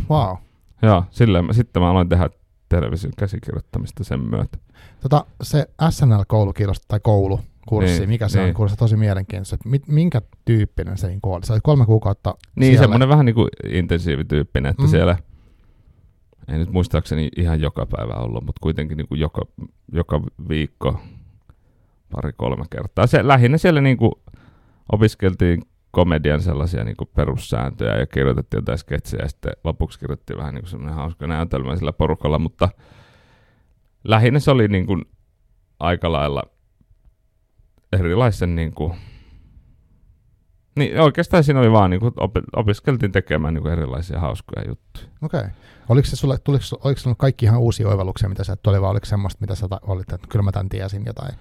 Wow. 0.10 0.36
Joo, 0.82 1.04
silleen 1.10 1.46
mä, 1.46 1.54
sitten 1.54 1.82
mä 1.82 1.90
aloin 1.90 2.10
tehdä 2.10 2.30
television 2.70 3.14
käsikirjoittamista 3.18 4.04
sen 4.04 4.20
myötä. 4.20 4.58
Tota, 5.02 5.26
se 5.42 5.70
SNL-koulu 5.90 6.54
kiinnosti, 6.54 6.86
tai 6.88 7.00
koulu, 7.00 7.40
kurssi, 7.70 8.00
Niin, 8.00 8.10
mikä 8.10 8.28
se 8.28 8.40
on, 8.40 8.46
niin. 8.46 8.56
kuulostaa 8.56 8.78
tosi 8.78 8.96
mielenkiintoista. 8.98 9.56
että 9.56 9.70
mit- 9.70 9.88
Minkä 9.88 10.22
tyyppinen 10.46 10.98
se 10.98 11.08
niin 11.08 11.20
oli? 11.24 11.46
Se 11.46 11.54
oli 11.54 11.60
kolme 11.64 11.86
kuukautta 11.86 12.36
Niin, 12.56 12.66
siellä. 12.66 12.82
semmoinen 12.84 13.10
vähän 13.10 13.26
niin 13.26 13.36
kuin 13.36 13.48
intensiivityyppinen, 13.70 14.70
että 14.70 14.82
Mm. 14.84 14.88
mm. 14.88 14.92
siellä 14.92 15.18
ei 16.48 16.58
nyt 16.58 16.72
muistaakseni 16.72 17.30
ihan 17.38 17.62
joka 17.62 17.86
päivä 17.86 18.14
ollut, 18.14 18.46
mutta 18.46 18.60
kuitenkin 18.62 18.98
niin 18.98 19.08
kuin 19.08 19.20
joka, 19.20 19.42
joka 19.94 20.22
viikko 20.50 21.00
pari-kolme 22.12 22.66
kertaa. 22.70 23.08
Se, 23.08 23.28
lähinnä 23.28 23.58
siellä 23.58 23.82
niin 23.82 23.98
kuin 23.98 24.12
opiskeltiin 24.92 25.62
komedian 25.92 26.42
sellaisia 26.42 26.84
niin 26.84 26.98
kuin 26.98 27.10
perussääntöjä 27.16 27.98
ja 27.98 28.08
kirjoitettiin 28.08 28.58
jotain 28.62 28.78
sketsejä 28.78 29.24
ja 29.24 29.30
sitten 29.30 29.52
lopuksi 29.64 30.00
kirjoitettiin 30.00 30.38
vähän 30.38 30.54
niin 30.54 30.62
kuin 30.62 30.70
semmoinen 30.70 30.96
hauska 30.96 31.28
näytelmä 31.28 31.76
sillä 31.76 31.94
porukalla, 31.94 32.40
mutta 32.40 32.70
lähinnä 34.04 34.40
se 34.40 34.52
oli 34.52 34.68
niin 34.68 34.86
kuin 34.86 35.06
aika 35.80 36.12
lailla 36.12 36.44
erilaisen 37.94 38.56
niin 38.56 38.74
kuin 38.74 38.94
niin 40.76 41.00
oikeastaan 41.00 41.44
siinä 41.44 41.60
oli 41.60 41.72
vaan, 41.72 41.90
niin 41.90 42.00
kuin, 42.00 42.14
opi- 42.20 42.44
opiskeltiin 42.56 43.12
tekemään 43.12 43.54
niin 43.54 43.62
kuin 43.62 43.72
erilaisia 43.72 44.20
hauskoja 44.20 44.68
juttuja. 44.68 45.06
Okei. 45.22 45.40
Okay. 45.40 45.52
Oliko 45.90 46.08
se 46.08 46.16
sulle, 46.16 46.38
tuliko, 46.38 46.64
oliko 46.84 47.00
sulla 47.00 47.16
kaikki 47.16 47.46
ihan 47.46 47.60
uusia 47.60 47.90
oivalluksia, 47.90 48.30
mitä 48.30 48.44
sä 48.44 48.54
et 48.54 48.68
oli, 48.68 48.82
vai 48.82 48.90
oliko 48.90 49.06
semmoista, 49.06 49.42
mitä 49.42 49.56
sä 49.56 49.68
ta- 49.68 49.82
olit, 49.82 50.14
että 50.14 50.28
kyllä 50.30 50.44
mä 50.44 50.52
tämän 50.52 50.70
tiesin 50.70 51.04
jotain? 51.06 51.36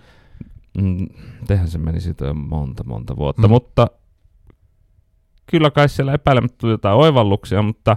Mm, 0.79 1.07
tehän 1.47 1.69
se 1.69 1.79
meni 1.79 2.01
siitä 2.01 2.35
monta, 2.35 2.85
monta 2.85 3.17
vuotta, 3.17 3.49
mm. 3.49 3.51
mutta 3.51 3.87
kyllä 5.47 5.71
kai 5.71 5.89
siellä 5.89 6.13
epäilemättä 6.13 6.59
tuli 6.59 6.73
jotain 6.73 6.97
oivalluksia, 6.97 7.63
mutta 7.63 7.97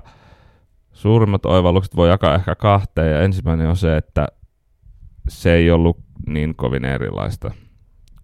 suurimmat 0.94 1.46
oivallukset 1.46 1.96
voi 1.96 2.10
jakaa 2.10 2.36
ehkä 2.36 2.56
kahteen, 2.56 3.12
ja 3.12 3.22
ensimmäinen 3.22 3.70
on 3.70 3.78
se, 3.78 3.98
että 3.98 4.28
se 5.30 5.54
ei 5.54 5.72
ollut 5.72 5.98
niin 6.28 6.56
kovin 6.56 6.86
erilaista 6.86 7.52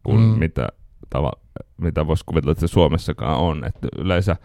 kuin 0.07 0.21
Mm. 0.21 0.39
mitä, 0.39 0.67
tava, 1.09 1.31
mitä 1.77 2.07
voisi 2.07 2.23
kuvitella, 2.25 2.51
että 2.51 2.67
se 2.67 2.73
Suomessakaan 2.73 3.37
on. 3.37 3.63
Että 3.65 3.87
yleensä 3.97 4.35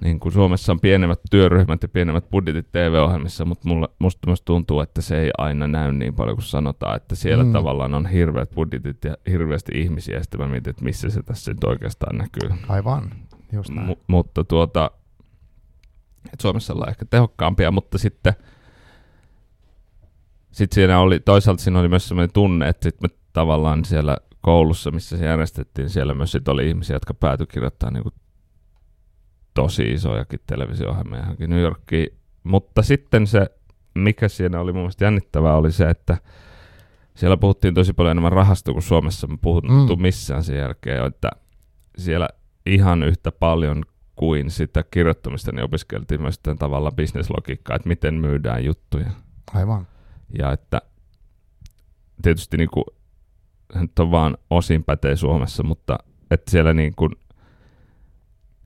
niin 0.00 0.20
kuin 0.20 0.32
Suomessa 0.32 0.72
on 0.72 0.80
pienemmät 0.80 1.20
työryhmät 1.30 1.82
ja 1.82 1.88
pienemmät 1.88 2.30
budjetit 2.30 2.72
TV-ohjelmissa, 2.72 3.44
mutta 3.44 3.68
mulla, 3.68 3.88
musta 3.98 4.26
myös 4.26 4.42
tuntuu, 4.42 4.80
että 4.80 5.02
se 5.02 5.20
ei 5.20 5.30
aina 5.38 5.66
näy 5.66 5.92
niin 5.92 6.14
paljon 6.14 6.36
kuin 6.36 6.44
sanotaan, 6.44 6.96
että 6.96 7.14
siellä 7.14 7.44
Mm. 7.44 7.52
tavallaan 7.52 7.94
on 7.94 8.06
hirveät 8.06 8.50
budjetit 8.50 9.04
ja 9.04 9.16
hirveästi 9.30 9.72
ihmisiä, 9.74 10.16
ja 10.16 10.22
sitten 10.22 10.40
mä 10.40 10.48
mietin, 10.48 10.70
että 10.70 10.84
missä 10.84 11.10
se 11.10 11.22
tässä 11.22 11.50
nyt 11.52 11.64
oikeastaan 11.64 12.18
näkyy. 12.18 12.50
Aivan. 12.68 13.10
Just 13.52 13.70
näin. 13.70 13.88
M- 13.90 14.00
mutta 14.06 14.44
tuota, 14.44 14.90
et 16.32 16.40
Suomessa 16.40 16.72
ollaan 16.72 16.90
ehkä 16.90 17.04
tehokkaampia, 17.04 17.70
mutta 17.70 17.98
sitten 17.98 18.32
sitten 20.52 20.74
siinä 20.74 21.00
oli, 21.00 21.20
toisaalta 21.20 21.62
siinä 21.62 21.80
oli 21.80 21.88
myös 21.88 22.08
sellainen 22.08 22.32
tunne, 22.32 22.68
että 22.68 22.82
sit 22.84 23.00
me 23.00 23.08
tavallaan 23.36 23.84
siellä 23.84 24.16
koulussa, 24.40 24.90
missä 24.90 25.16
se 25.16 25.26
järjestettiin, 25.26 25.90
siellä 25.90 26.14
myös 26.14 26.32
sit 26.32 26.48
oli 26.48 26.68
ihmisiä, 26.68 26.96
jotka 26.96 27.14
päätyi 27.14 27.46
kirjoittamaan 27.46 27.94
niin 27.94 28.20
tosi 29.54 29.92
isojakin 29.92 30.40
televisio-ohjelmia 30.46 31.18
johonkin 31.18 31.50
New 31.50 31.60
Yorkiin. 31.60 32.18
Mutta 32.44 32.82
sitten 32.82 33.26
se, 33.26 33.46
mikä 33.94 34.28
siinä 34.28 34.60
oli 34.60 34.72
mun 34.72 34.82
mielestä 34.82 35.04
jännittävää, 35.04 35.56
oli 35.56 35.72
se, 35.72 35.90
että 35.90 36.18
siellä 37.14 37.36
puhuttiin 37.36 37.74
tosi 37.74 37.92
paljon 37.92 38.10
enemmän 38.10 38.32
rahasta 38.32 38.72
kuin 38.72 38.82
Suomessa 38.82 39.26
me 39.26 39.36
puhuttu 39.42 39.96
mm. 39.96 40.02
missään 40.02 40.44
sen 40.44 40.58
jälkeen, 40.58 41.06
että 41.06 41.30
siellä 41.98 42.28
ihan 42.66 43.02
yhtä 43.02 43.32
paljon 43.32 43.84
kuin 44.14 44.50
sitä 44.50 44.84
kirjoittamista, 44.90 45.52
niin 45.52 45.64
opiskeltiin 45.64 46.22
myös 46.22 46.38
tämän 46.38 46.58
tavalla 46.58 46.90
bisneslogiikkaa, 46.90 47.76
että 47.76 47.88
miten 47.88 48.14
myydään 48.14 48.64
juttuja. 48.64 49.10
Aivan. 49.54 49.86
Ja 50.38 50.52
että 50.52 50.82
tietysti 52.22 52.56
niin 52.56 52.70
kuin, 52.70 52.84
nyt 53.74 53.98
on 53.98 54.10
vaan 54.10 54.38
osin 54.50 54.84
pätee 54.84 55.16
Suomessa, 55.16 55.62
mutta 55.62 55.98
että 56.30 56.50
siellä 56.50 56.72
niin 56.72 56.94
kuin 56.96 57.12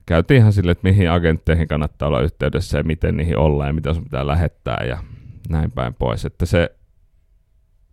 käytiin 0.05 0.37
ihan 0.37 0.53
sille, 0.53 0.71
että 0.71 0.87
mihin 0.87 1.11
agentteihin 1.11 1.67
kannattaa 1.67 2.07
olla 2.07 2.21
yhteydessä 2.21 2.77
ja 2.77 2.83
miten 2.83 3.17
niihin 3.17 3.37
ollaan 3.37 3.69
ja 3.69 3.73
mitä 3.73 3.93
sun 3.93 4.03
pitää 4.03 4.27
lähettää 4.27 4.83
ja 4.87 5.03
näin 5.49 5.71
päin 5.71 5.93
pois. 5.93 6.25
Että 6.25 6.45
se, 6.45 6.75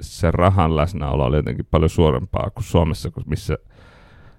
se 0.01 0.31
rahan 0.31 0.77
läsnäolo 0.77 1.25
oli 1.25 1.37
jotenkin 1.37 1.69
paljon 1.71 1.91
suorempaa 1.91 2.51
kuin 2.55 2.65
Suomessa, 2.65 3.11
missä 3.27 3.59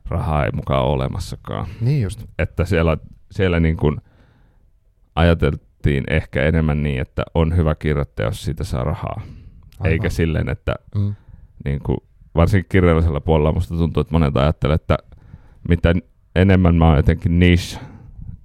rahaa 0.10 0.46
ei 0.46 0.52
mukaan 0.52 0.84
ole 0.84 0.94
olemassakaan. 0.94 1.68
Niin 1.82 2.02
just. 2.02 2.24
Että 2.40 2.66
siellä, 2.66 2.98
siellä 3.32 3.60
niin 3.60 3.78
kuin 3.78 4.02
ajateltiin 5.16 6.04
ehkä 6.10 6.44
enemmän 6.44 6.84
niin, 6.84 7.02
että 7.02 7.24
on 7.34 7.58
hyvä 7.58 7.76
kirjoittaja, 7.76 8.28
jos 8.28 8.44
siitä 8.44 8.64
saa 8.64 8.84
rahaa. 8.84 9.22
Aivan. 9.80 9.92
Eikä 9.92 10.10
silleen, 10.10 10.50
että 10.50 10.76
mm. 10.96 11.16
niin 11.66 11.80
kuin, 11.80 11.98
varsinkin 12.36 12.70
kirjallisella 12.70 13.20
puolella 13.20 13.52
musta 13.52 13.76
tuntuu, 13.78 14.02
että 14.02 14.14
monet 14.14 14.38
ajattelee, 14.38 14.76
että 14.76 14.98
mitä 15.70 15.94
enemmän 16.36 16.76
mä 16.76 16.88
oon 16.88 16.98
jotenkin 16.98 17.40
niche 17.40 17.80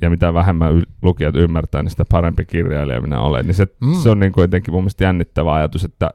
ja 0.02 0.10
mitä 0.10 0.34
vähemmän 0.34 0.76
y- 0.76 0.82
lukijat 1.02 1.34
ymmärtää, 1.34 1.82
niin 1.82 1.90
sitä 1.90 2.04
parempi 2.10 2.44
kirjailija 2.44 3.00
minä 3.00 3.20
olen. 3.20 3.46
Niin 3.46 3.54
se, 3.54 3.66
mm. 3.80 3.94
se 3.94 4.10
on 4.10 4.20
niin 4.20 4.32
kuin 4.32 4.42
jotenkin 4.42 4.74
mun 4.74 4.82
mielestä 4.82 5.04
jännittävä 5.04 5.54
ajatus, 5.54 5.84
että 5.84 6.10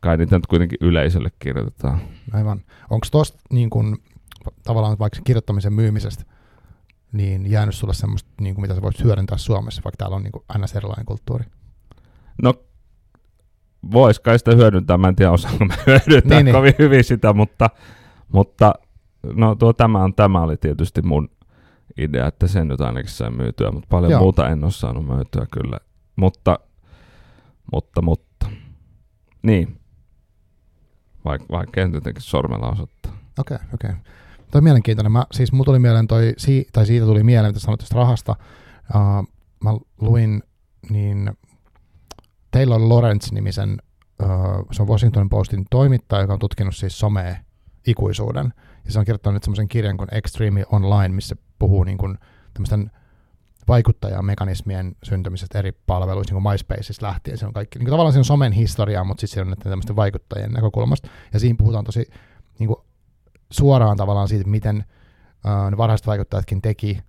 kai 0.00 0.16
niitä 0.16 0.36
nyt 0.36 0.46
kuitenkin 0.46 0.78
yleisölle 0.80 1.30
kirjoitetaan. 1.38 2.00
Aivan. 2.32 2.60
Onko 2.90 3.06
tuosta 3.10 3.38
niin 3.50 3.70
kuin, 3.70 3.96
tavallaan 4.64 4.98
vaikka 4.98 5.20
kirjoittamisen 5.24 5.72
myymisestä 5.72 6.24
niin 7.12 7.50
jäänyt 7.50 7.74
sulle 7.74 7.94
semmoista, 7.94 8.30
niin 8.40 8.54
kuin 8.54 8.62
mitä 8.62 8.74
sä 8.74 8.82
voisit 8.82 9.04
hyödyntää 9.04 9.38
Suomessa, 9.38 9.82
vaikka 9.84 9.96
täällä 9.96 10.16
on 10.16 10.22
niin 10.22 10.32
kuin 10.32 10.44
ns. 10.58 10.76
erilainen 10.76 11.06
kulttuuri? 11.06 11.44
No 12.42 12.54
vois 13.92 14.20
kai 14.20 14.38
sitä 14.38 14.54
hyödyntää, 14.54 14.98
mä 14.98 15.08
en 15.08 15.16
tiedä 15.16 15.30
osaanko 15.32 15.64
mä 15.64 15.74
hyödyntää 15.86 16.38
niin, 16.38 16.44
niin. 16.44 16.54
kovin 16.54 16.68
niin. 16.78 16.78
hyvin 16.78 17.04
sitä, 17.04 17.32
mutta, 17.32 17.70
mutta 18.32 18.74
no 19.34 19.54
tuo 19.54 19.72
tämä, 19.72 20.04
on, 20.04 20.14
tämä 20.14 20.42
oli 20.42 20.56
tietysti 20.56 21.02
mun 21.02 21.28
idea, 21.96 22.26
että 22.26 22.46
sen 22.46 22.68
nyt 22.68 22.80
ainakin 22.80 23.10
sai 23.10 23.30
myytyä, 23.30 23.70
mutta 23.70 23.86
paljon 23.90 24.12
Joo. 24.12 24.20
muuta 24.20 24.48
en 24.48 24.64
ole 24.64 24.72
saanut 24.72 25.06
myytyä 25.06 25.46
kyllä. 25.50 25.78
Mutta, 26.16 26.58
mutta, 27.72 28.02
mutta. 28.02 28.46
Niin. 29.42 29.80
Vaik, 31.24 31.42
vaikea 31.50 31.88
jotenkin 31.92 32.22
sormella 32.22 32.70
osoittaa. 32.70 33.12
Okei, 33.38 33.54
okay, 33.54 33.68
okei. 33.74 33.90
Okay. 33.90 34.02
Toi 34.50 34.58
on 34.58 34.64
mielenkiintoinen. 34.64 35.12
Mä, 35.12 35.26
siis 35.32 35.52
mulla 35.52 35.64
tuli 35.64 35.78
mieleen 35.78 36.06
toi, 36.06 36.34
tai 36.72 36.86
siitä 36.86 37.06
tuli 37.06 37.22
mieleen, 37.22 37.50
mitä 37.50 37.60
sanoit 37.60 37.80
tästä 37.80 37.94
rahasta. 37.96 38.36
Uh, 38.94 39.28
mä 39.64 39.70
luin 40.00 40.42
niin 40.90 41.30
Taylor 42.54 42.80
Lawrence-nimisen, 42.88 43.76
se 44.72 44.82
on 44.82 44.88
Washington 44.88 45.28
Postin 45.28 45.64
toimittaja, 45.70 46.22
joka 46.22 46.32
on 46.32 46.38
tutkinut 46.38 46.76
siis 46.76 46.98
somea 46.98 47.36
ikuisuuden. 47.86 48.52
Ja 48.84 48.92
se 48.92 48.98
on 48.98 49.04
kirjoittanut 49.04 49.34
nyt 49.34 49.42
semmoisen 49.42 49.68
kirjan 49.68 49.96
kuin 49.96 50.14
Extreme 50.14 50.64
Online, 50.72 51.08
missä 51.08 51.36
puhuu 51.58 51.84
niin 51.84 51.98
kuin 51.98 52.18
tämmöisten 52.54 52.90
vaikuttajamekanismien 53.68 54.96
syntymisestä 55.02 55.58
eri 55.58 55.72
palveluissa, 55.72 56.34
niin 56.34 56.42
kuin 56.42 56.52
MySpaceista 56.52 57.06
lähtien. 57.06 57.38
Se 57.38 57.46
on 57.46 57.52
kaikki, 57.52 57.78
niin 57.78 57.84
kuin 57.84 57.92
tavallaan 57.92 58.12
se 58.12 58.18
on 58.18 58.24
somen 58.24 58.52
historiaa, 58.52 59.04
mutta 59.04 59.20
sitten 59.20 59.46
se 59.46 59.50
on 59.50 59.56
tämmöisten 59.62 59.96
vaikuttajien 59.96 60.52
näkökulmasta. 60.52 61.08
Ja 61.32 61.40
siinä 61.40 61.56
puhutaan 61.58 61.84
tosi 61.84 62.10
niin 62.58 62.68
kuin 62.68 62.78
suoraan 63.50 63.96
tavallaan 63.96 64.28
siitä, 64.28 64.50
miten 64.50 64.84
ne 65.70 65.76
varhaiset 65.76 66.06
vaikuttajatkin 66.06 66.62
teki 66.62 67.00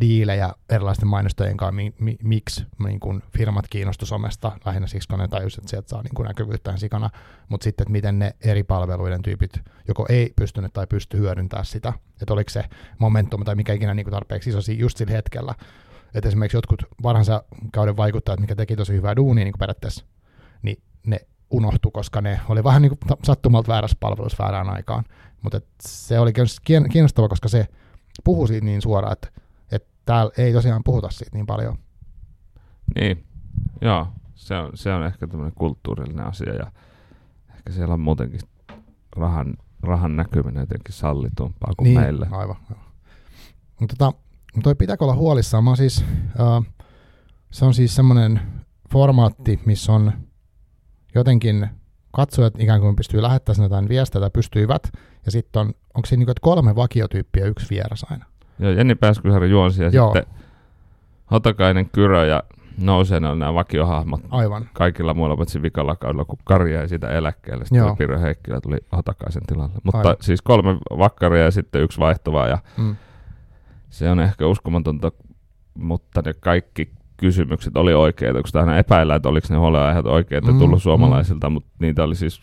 diilejä 0.00 0.52
erilaisten 0.70 1.08
mainostajien 1.08 1.56
kanssa, 1.56 1.72
mi, 1.72 1.94
mi, 1.98 2.16
miksi 2.22 2.66
niin 2.84 3.00
kun 3.00 3.22
firmat 3.36 3.64
kiinnostu 3.70 4.06
somesta, 4.06 4.52
lähinnä 4.64 4.86
siksi, 4.86 5.08
kun 5.08 5.18
ne 5.18 5.28
tajusivat, 5.28 5.62
että 5.62 5.70
sieltä 5.70 5.88
saa 5.88 6.02
niin 6.02 6.26
näkyvyyttä 6.26 6.76
sikana, 6.76 7.10
mutta 7.48 7.64
sitten, 7.64 7.84
että 7.84 7.92
miten 7.92 8.18
ne 8.18 8.36
eri 8.40 8.62
palveluiden 8.62 9.22
tyypit 9.22 9.60
joko 9.88 10.06
ei 10.08 10.32
pystynyt 10.36 10.72
tai 10.72 10.86
pysty 10.86 11.18
hyödyntämään 11.18 11.66
sitä, 11.66 11.92
että 12.22 12.32
oliko 12.32 12.50
se 12.50 12.64
momentum 12.98 13.44
tai 13.44 13.54
mikä 13.54 13.72
ikinä 13.72 13.94
niin 13.94 14.10
tarpeeksi 14.10 14.50
iso 14.50 14.72
just 14.78 14.96
sillä 14.96 15.12
hetkellä, 15.12 15.54
että 16.14 16.28
esimerkiksi 16.28 16.56
jotkut 16.56 16.82
varhansa 17.02 17.44
kauden 17.72 17.96
vaikuttajat, 17.96 18.40
mikä 18.40 18.54
teki 18.54 18.76
tosi 18.76 18.92
hyvää 18.92 19.16
duunia 19.16 19.44
niin 19.44 19.54
periaatteessa, 19.58 20.04
niin 20.62 20.82
ne 21.06 21.20
unohtu, 21.50 21.90
koska 21.90 22.20
ne 22.20 22.40
oli 22.48 22.64
vähän 22.64 22.82
niin 22.82 22.98
sattumalta 23.22 23.72
väärässä 23.72 23.96
palvelussa 24.00 24.42
väärään 24.44 24.70
aikaan. 24.70 25.04
Mutta 25.42 25.60
se 25.80 26.18
oli 26.18 26.32
kiinnostava, 26.90 27.28
koska 27.28 27.48
se 27.48 27.66
puhui 28.24 28.48
siitä 28.48 28.64
niin 28.64 28.82
suoraan, 28.82 29.12
että 29.12 29.28
täällä 30.04 30.32
ei 30.38 30.52
tosiaan 30.52 30.84
puhuta 30.84 31.10
siitä 31.10 31.36
niin 31.36 31.46
paljon. 31.46 31.78
Niin, 33.00 33.24
joo. 33.80 34.06
Se 34.34 34.54
on, 34.54 34.70
se 34.74 34.92
on 34.92 35.06
ehkä 35.06 35.26
tämmöinen 35.26 35.54
kulttuurillinen 35.54 36.26
asia 36.26 36.54
ja 36.54 36.72
ehkä 37.54 37.72
siellä 37.72 37.94
on 37.94 38.00
muutenkin 38.00 38.40
rahan, 39.16 39.54
rahan 39.82 40.16
näkyminen 40.16 40.60
jotenkin 40.60 40.94
sallitumpaa 40.94 41.72
kuin 41.76 41.84
niin, 41.84 42.00
meillä. 42.00 42.26
aivan. 42.30 42.56
Mutta 43.80 43.96
tota, 43.98 44.18
toi 44.62 44.74
pitääkö 44.74 45.04
olla 45.04 45.14
huolissaan? 45.14 45.64
Mä 45.64 45.76
siis, 45.76 46.04
uh, 46.40 46.66
se 47.50 47.64
on 47.64 47.74
siis 47.74 47.96
semmoinen 47.96 48.40
formaatti, 48.92 49.60
missä 49.66 49.92
on 49.92 50.12
jotenkin 51.14 51.68
katsojat 52.12 52.60
ikään 52.60 52.80
kuin 52.80 52.96
pystyy 52.96 53.22
lähettämään 53.22 53.62
jotain 53.62 53.88
viestejä 53.88 54.20
tai 54.20 54.30
pystyivät, 54.30 54.92
ja 55.26 55.32
sitten 55.32 55.60
on, 55.60 55.66
onko 55.94 56.06
siinä 56.06 56.24
niin 56.24 56.34
kolme 56.40 56.76
vakiotyyppiä 56.76 57.46
yksi 57.46 57.70
vieras 57.70 58.06
aina? 58.10 58.24
Joo, 58.58 58.72
Jenni 58.72 58.94
Pääskysaari 58.94 59.50
juonsi 59.50 59.82
ja 59.82 59.88
Joo. 59.88 60.06
sitten 60.06 60.34
Hotakainen 61.30 61.90
Kyrö 61.90 62.26
ja 62.26 62.42
nousee 62.78 63.20
ne 63.20 63.28
on 63.28 63.38
nämä 63.38 63.54
vakiohahmot. 63.54 64.20
Aivan. 64.30 64.68
Kaikilla 64.72 65.14
muilla 65.14 65.36
paitsi 65.36 65.62
vikalla 65.62 65.96
kaudella, 65.96 66.24
kun 66.24 66.38
Kari 66.44 66.74
jäi 66.74 66.88
siitä 66.88 67.08
eläkkeelle. 67.08 67.64
Sitten 67.64 67.78
Joo. 67.78 67.96
Pirjo 67.96 68.20
Heikkilä 68.20 68.60
tuli 68.60 68.76
Hotakaisen 68.96 69.42
tilalle. 69.46 69.74
Mutta 69.82 69.98
Aivan. 69.98 70.16
siis 70.20 70.42
kolme 70.42 70.76
vakkaria 70.98 71.44
ja 71.44 71.50
sitten 71.50 71.82
yksi 71.82 72.00
vaihtuvaa. 72.00 72.48
Ja 72.48 72.58
mm. 72.76 72.96
Se 73.90 74.10
on 74.10 74.20
ehkä 74.20 74.46
uskomatonta, 74.46 75.12
mutta 75.74 76.22
ne 76.24 76.34
kaikki 76.40 76.90
kysymykset 77.16 77.76
oli 77.76 77.94
oikeita, 77.94 78.42
koska 78.42 78.60
aina 78.60 78.78
epäillään, 78.78 79.16
että 79.16 79.28
oliko 79.28 79.46
ne 79.50 79.56
huolenaiheet 79.56 80.06
oikeita 80.06 80.52
mm, 80.52 80.58
tullut 80.58 80.78
mm. 80.78 80.82
suomalaisilta, 80.82 81.50
mm. 81.50 81.54
mutta 81.54 81.70
niitä 81.78 82.04
oli 82.04 82.14
siis 82.14 82.42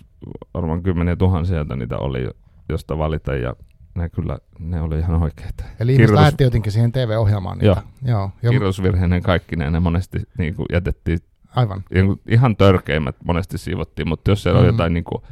varmaan 0.53 0.83
kymmeniä 0.83 1.15
tuhansia, 1.15 1.65
niitä 1.75 1.97
oli, 1.97 2.29
josta 2.69 2.97
valita. 2.97 3.35
Ja 3.35 3.55
ne 3.95 4.09
kyllä, 4.09 4.37
ne 4.59 4.81
oli 4.81 4.99
ihan 4.99 5.23
oikeita. 5.23 5.63
Eli 5.63 5.91
ihmiset 5.91 5.97
Kirjoitus... 5.97 6.15
lähetti 6.15 6.43
jotenkin 6.43 6.71
siihen 6.71 6.91
TV-ohjelmaan 6.91 7.57
niitä. 7.57 7.81
Joo. 8.01 8.31
Joo. 8.43 8.51
Kirjoitusvirheinen 8.51 9.23
kaikki 9.23 9.55
ne, 9.55 9.69
ne 9.69 9.79
monesti 9.79 10.19
niin 10.37 10.55
kuin 10.55 10.65
jätettiin. 10.71 11.19
Aivan. 11.55 11.83
Ihan 12.27 12.55
törkeimmät 12.55 13.15
monesti 13.25 13.57
siivottiin, 13.57 14.07
mutta 14.07 14.31
jos 14.31 14.43
siellä 14.43 14.59
mm. 14.59 14.63
on 14.63 14.73
jotain 14.73 14.93
niin 14.93 15.03
kuin, 15.03 15.23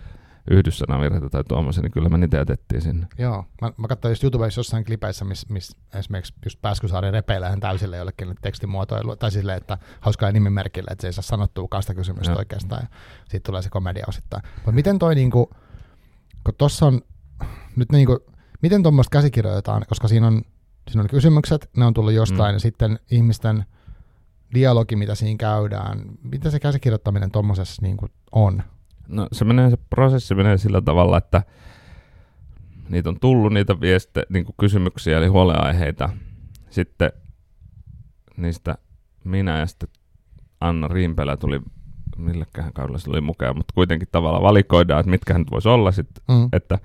yhdyssanavirheitä 0.51 1.29
tai 1.29 1.43
tuommoisia, 1.43 1.83
niin 1.83 1.91
kyllä 1.91 2.09
me 2.09 2.17
niitä 2.17 2.37
jätettiin 2.37 2.81
sinne. 2.81 3.07
Joo, 3.17 3.45
mä, 3.61 3.71
mä 3.77 3.87
katsoin 3.87 4.11
just 4.11 4.23
YouTubessa 4.23 4.59
jossain 4.59 4.85
klipeissä, 4.85 5.25
missä 5.25 5.47
mis 5.49 5.75
esimerkiksi 5.93 6.33
just 6.45 6.61
Pääskysaari 6.61 7.11
repeillä 7.11 7.49
hän 7.49 7.59
täysille 7.59 7.97
jollekin 7.97 8.35
tekstimuotoilu, 8.41 9.15
tai 9.15 9.31
silleen, 9.31 9.57
että 9.57 9.77
hauskaa 10.01 10.31
nimimerkille, 10.31 10.91
että 10.91 11.01
se 11.01 11.07
ei 11.07 11.13
saa 11.13 11.21
sanottua 11.21 11.67
kasta 11.69 11.95
kysymystä 11.95 12.31
Joo. 12.31 12.39
oikeastaan, 12.39 12.81
ja 12.81 12.97
siitä 13.27 13.45
tulee 13.45 13.61
se 13.61 13.69
komedia 13.69 14.05
osittain. 14.07 14.43
Mutta 14.55 14.71
miten 14.71 14.99
toi 14.99 15.15
niinku, 15.15 15.49
kun 16.43 16.53
tossa 16.57 16.85
on 16.85 17.01
nyt 17.75 17.91
niinku, 17.91 18.19
miten 18.61 18.83
tuommoista 18.83 19.11
käsikirjoitetaan, 19.11 19.85
koska 19.89 20.07
siinä 20.07 20.27
on, 20.27 20.41
siinä 20.89 21.01
on 21.01 21.09
kysymykset, 21.09 21.69
ne 21.77 21.85
on 21.85 21.93
tullut 21.93 22.13
jostain, 22.13 22.51
mm. 22.51 22.55
ja 22.55 22.59
sitten 22.59 22.99
ihmisten 23.11 23.65
dialogi, 24.53 24.95
mitä 24.95 25.15
siinä 25.15 25.37
käydään, 25.37 26.01
mitä 26.23 26.49
se 26.49 26.59
käsikirjoittaminen 26.59 27.31
tuommoisessa 27.31 27.81
niin 27.81 27.97
on? 28.31 28.63
No 29.07 29.27
se, 29.31 29.45
menee, 29.45 29.69
se 29.69 29.77
prosessi 29.89 30.35
menee 30.35 30.57
sillä 30.57 30.81
tavalla, 30.81 31.17
että 31.17 31.43
niitä 32.89 33.09
on 33.09 33.19
tullut 33.19 33.53
niitä 33.53 33.81
vieste, 33.81 34.23
niin 34.29 34.45
kysymyksiä 34.59 35.17
eli 35.17 35.27
huoleaiheita. 35.27 36.09
Sitten 36.69 37.11
niistä 38.37 38.75
minä 39.23 39.59
ja 39.59 39.65
sitten 39.65 39.89
Anna 40.61 40.87
Rimpelä 40.87 41.37
tuli, 41.37 41.61
millekähän 42.17 42.73
kaudella 42.73 42.97
se 42.97 43.09
oli 43.09 43.21
mukaan, 43.21 43.57
mutta 43.57 43.73
kuitenkin 43.73 44.07
tavallaan 44.11 44.43
valikoidaan, 44.43 44.99
että 44.99 45.09
mitkä 45.09 45.37
nyt 45.37 45.51
voisi 45.51 45.69
olla 45.69 45.91
sitten, 45.91 46.23
mm. 46.27 46.49
että 46.53 46.79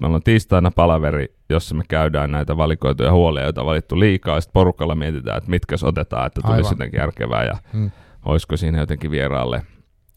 Meillä 0.00 0.14
on 0.14 0.22
tiistaina 0.22 0.70
palaveri, 0.70 1.34
jossa 1.48 1.74
me 1.74 1.82
käydään 1.88 2.32
näitä 2.32 2.56
valikoituja 2.56 3.12
huolia, 3.12 3.42
joita 3.42 3.60
on 3.60 3.66
valittu 3.66 4.00
liikaa, 4.00 4.34
ja 4.34 4.40
sitten 4.40 4.52
porukalla 4.52 4.94
mietitään, 4.94 5.38
että 5.38 5.50
mitkä 5.50 5.76
otetaan, 5.82 6.26
että 6.26 6.40
tulisi 6.46 6.72
jotenkin 6.72 6.98
järkevää, 6.98 7.44
ja 7.44 7.56
hmm. 7.72 7.90
olisiko 8.24 8.56
siinä 8.56 8.80
jotenkin 8.80 9.10
vieraalle 9.10 9.62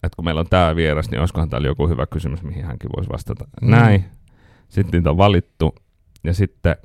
että 0.03 0.15
kun 0.15 0.25
meillä 0.25 0.39
on 0.39 0.49
tämä 0.49 0.75
vieras, 0.75 1.11
niin 1.11 1.19
olisikohan 1.19 1.49
täällä 1.49 1.67
joku 1.67 1.87
hyvä 1.87 2.05
kysymys, 2.05 2.43
mihin 2.43 2.65
hänkin 2.65 2.89
voisi 2.95 3.09
vastata. 3.09 3.45
Mm. 3.61 3.67
Mm. 3.67 3.71
Näin. 3.71 4.05
Sitten 4.69 4.99
niitä 4.99 5.09
on 5.09 5.17
valittu. 5.17 5.75
Ja 6.23 6.33
sitten 6.33 6.75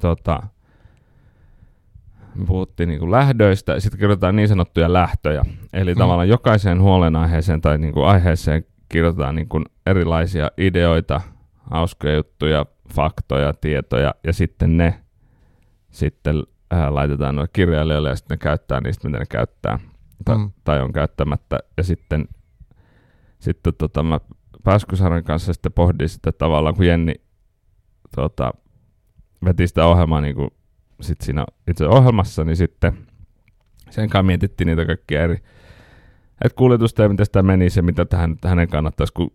tota, 0.00 0.42
me 2.34 2.46
puhuttiin 2.46 2.88
niin 2.88 2.98
kuin 2.98 3.10
lähdöistä, 3.10 3.80
sitten 3.80 4.00
kirjoitetaan 4.00 4.36
niin 4.36 4.48
sanottuja 4.48 4.92
lähtöjä. 4.92 5.44
Eli 5.72 5.90
Mm. 5.90 5.98
mm. 5.98 5.98
tavallaan 5.98 6.28
jokaiseen 6.28 6.82
huolenaiheeseen 6.82 7.60
tai 7.60 7.78
niin 7.78 7.94
kuin 7.94 8.06
aiheeseen 8.06 8.64
kirjoitetaan 8.88 9.34
niin 9.34 9.48
kuin 9.48 9.64
erilaisia 9.86 10.50
ideoita, 10.58 11.20
hauskoja 11.72 12.14
juttuja, 12.14 12.66
faktoja, 12.94 13.52
tietoja, 13.52 14.14
ja 14.24 14.32
sitten 14.32 14.76
ne 14.76 15.00
sitten 15.90 16.42
ää, 16.70 16.94
laitetaan 16.94 17.34
noille 17.34 17.50
kirjailijoille, 17.52 18.08
ja 18.08 18.16
sitten 18.16 18.34
ne 18.34 18.38
käyttää 18.38 18.80
niistä, 18.80 19.08
mitä 19.08 19.18
ne 19.18 19.26
käyttää, 19.26 19.78
tai, 20.24 20.38
Mm. 20.38 20.50
tai 20.64 20.80
on 20.80 20.92
käyttämättä. 20.92 21.58
Ja 21.76 21.82
sitten, 21.82 22.28
sitten 23.38 23.74
tota, 23.74 24.02
mä 24.02 24.20
Pääskysaaren 24.64 25.24
kanssa 25.24 25.52
sitten 25.52 25.72
pohdin 25.72 26.08
sitä 26.08 26.32
tavallaan, 26.32 26.74
kun 26.74 26.86
Jenni 26.86 27.14
tota, 28.16 28.52
veti 29.44 29.66
sitä 29.66 29.86
ohjelmaa 29.86 30.20
niin 30.20 30.34
kuin 30.34 30.50
sit 31.00 31.20
siinä 31.20 31.44
itse 31.68 31.86
ohjelmassa, 31.86 32.44
niin 32.44 32.56
sitten 32.56 32.92
sen 33.90 34.10
kanssa 34.10 34.22
mietittiin 34.22 34.66
niitä 34.66 34.86
kaikkia 34.86 35.22
eri, 35.22 35.34
että 36.44 36.56
kuljetusta 36.56 37.02
ja 37.02 37.08
miten 37.08 37.26
sitä 37.26 37.42
menisi 37.42 37.78
ja 37.78 37.82
mitä 37.82 38.04
tähän, 38.04 38.36
hänen 38.44 38.68
kannattaisi, 38.68 39.12
kun 39.12 39.32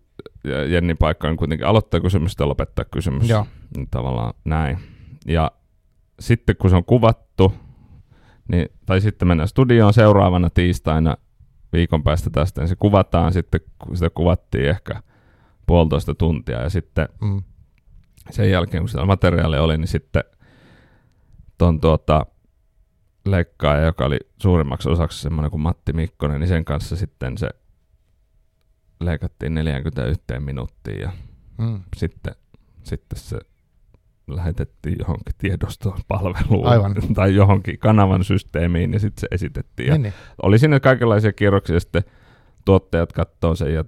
Jenni 0.69 0.95
paikka 0.95 1.27
on 1.27 1.38
kuitenkin 1.38 1.67
aloittaa 1.67 2.00
kysymys 2.00 2.36
ja 2.39 2.47
lopettaa 2.47 2.86
kysymys. 2.86 3.29
Joo. 3.29 3.47
Niin 3.77 3.88
tavallaan 3.91 4.33
näin. 4.45 4.77
Ja 5.27 5.51
sitten 6.19 6.55
kun 6.55 6.69
se 6.69 6.75
on 6.75 6.86
kuvattu, 6.86 7.53
niin, 8.51 8.69
tai 8.86 9.01
sitten 9.01 9.27
mennään 9.27 9.47
studioon 9.47 9.93
seuraavana 9.93 10.50
tiistaina 10.50 11.17
viikon 11.74 12.03
päästä 12.03 12.29
tästä, 12.29 12.62
niin 12.62 12.67
se 12.69 12.75
kuvataan 12.75 13.33
sitten, 13.33 13.62
kun 13.79 13.97
sitä 13.97 14.09
kuvattiin 14.09 14.69
ehkä 14.69 15.01
puolitoista 15.67 16.15
tuntia, 16.15 16.62
ja 16.62 16.69
sitten 16.69 17.09
Mm. 17.21 17.43
sen 18.29 18.51
jälkeen, 18.51 18.83
kun 18.83 18.89
sitä 18.89 19.05
materiaalia 19.05 19.63
oli, 19.63 19.77
niin 19.77 19.88
sitten 19.88 20.24
ton 21.57 21.79
tuota, 21.81 22.25
leikkaaja, 23.25 23.86
joka 23.86 24.05
oli 24.05 24.17
suurimmaksi 24.41 24.89
osaksi 24.89 25.21
semmoinen 25.21 25.51
kuin 25.51 25.62
Matti 25.62 25.93
Mikkonen, 25.93 26.39
niin 26.39 26.47
sen 26.47 26.65
kanssa 26.65 26.95
sitten 26.95 27.38
se 27.38 27.50
leikattiin 29.00 29.54
41 29.54 30.24
minuuttiin 30.39 31.00
ja 31.00 31.12
Mm. 31.58 31.82
sitten, 31.96 32.36
sitten 32.84 33.20
se 33.20 33.39
lähetettiin 34.27 34.96
johonkin 35.00 35.36
tiedostopalveluun 35.38 36.68
Aivan. 36.68 36.96
tai 37.13 37.36
johonkin 37.36 37.80
kanavan 37.80 38.24
systeemiin 38.24 38.94
ja 38.94 39.00
sitten 39.00 39.22
se 39.22 39.27
esitettiin. 39.32 39.89
Niin, 39.92 40.01
niin. 40.01 40.13
oli 40.44 40.60
siinä 40.60 40.80
kaikenlaisia 40.80 41.34
kierroksia, 41.34 41.80
sitten 41.80 42.04
tuottajat 42.66 43.13
katsoo 43.13 43.56
sen 43.56 43.74
ja 43.74 43.84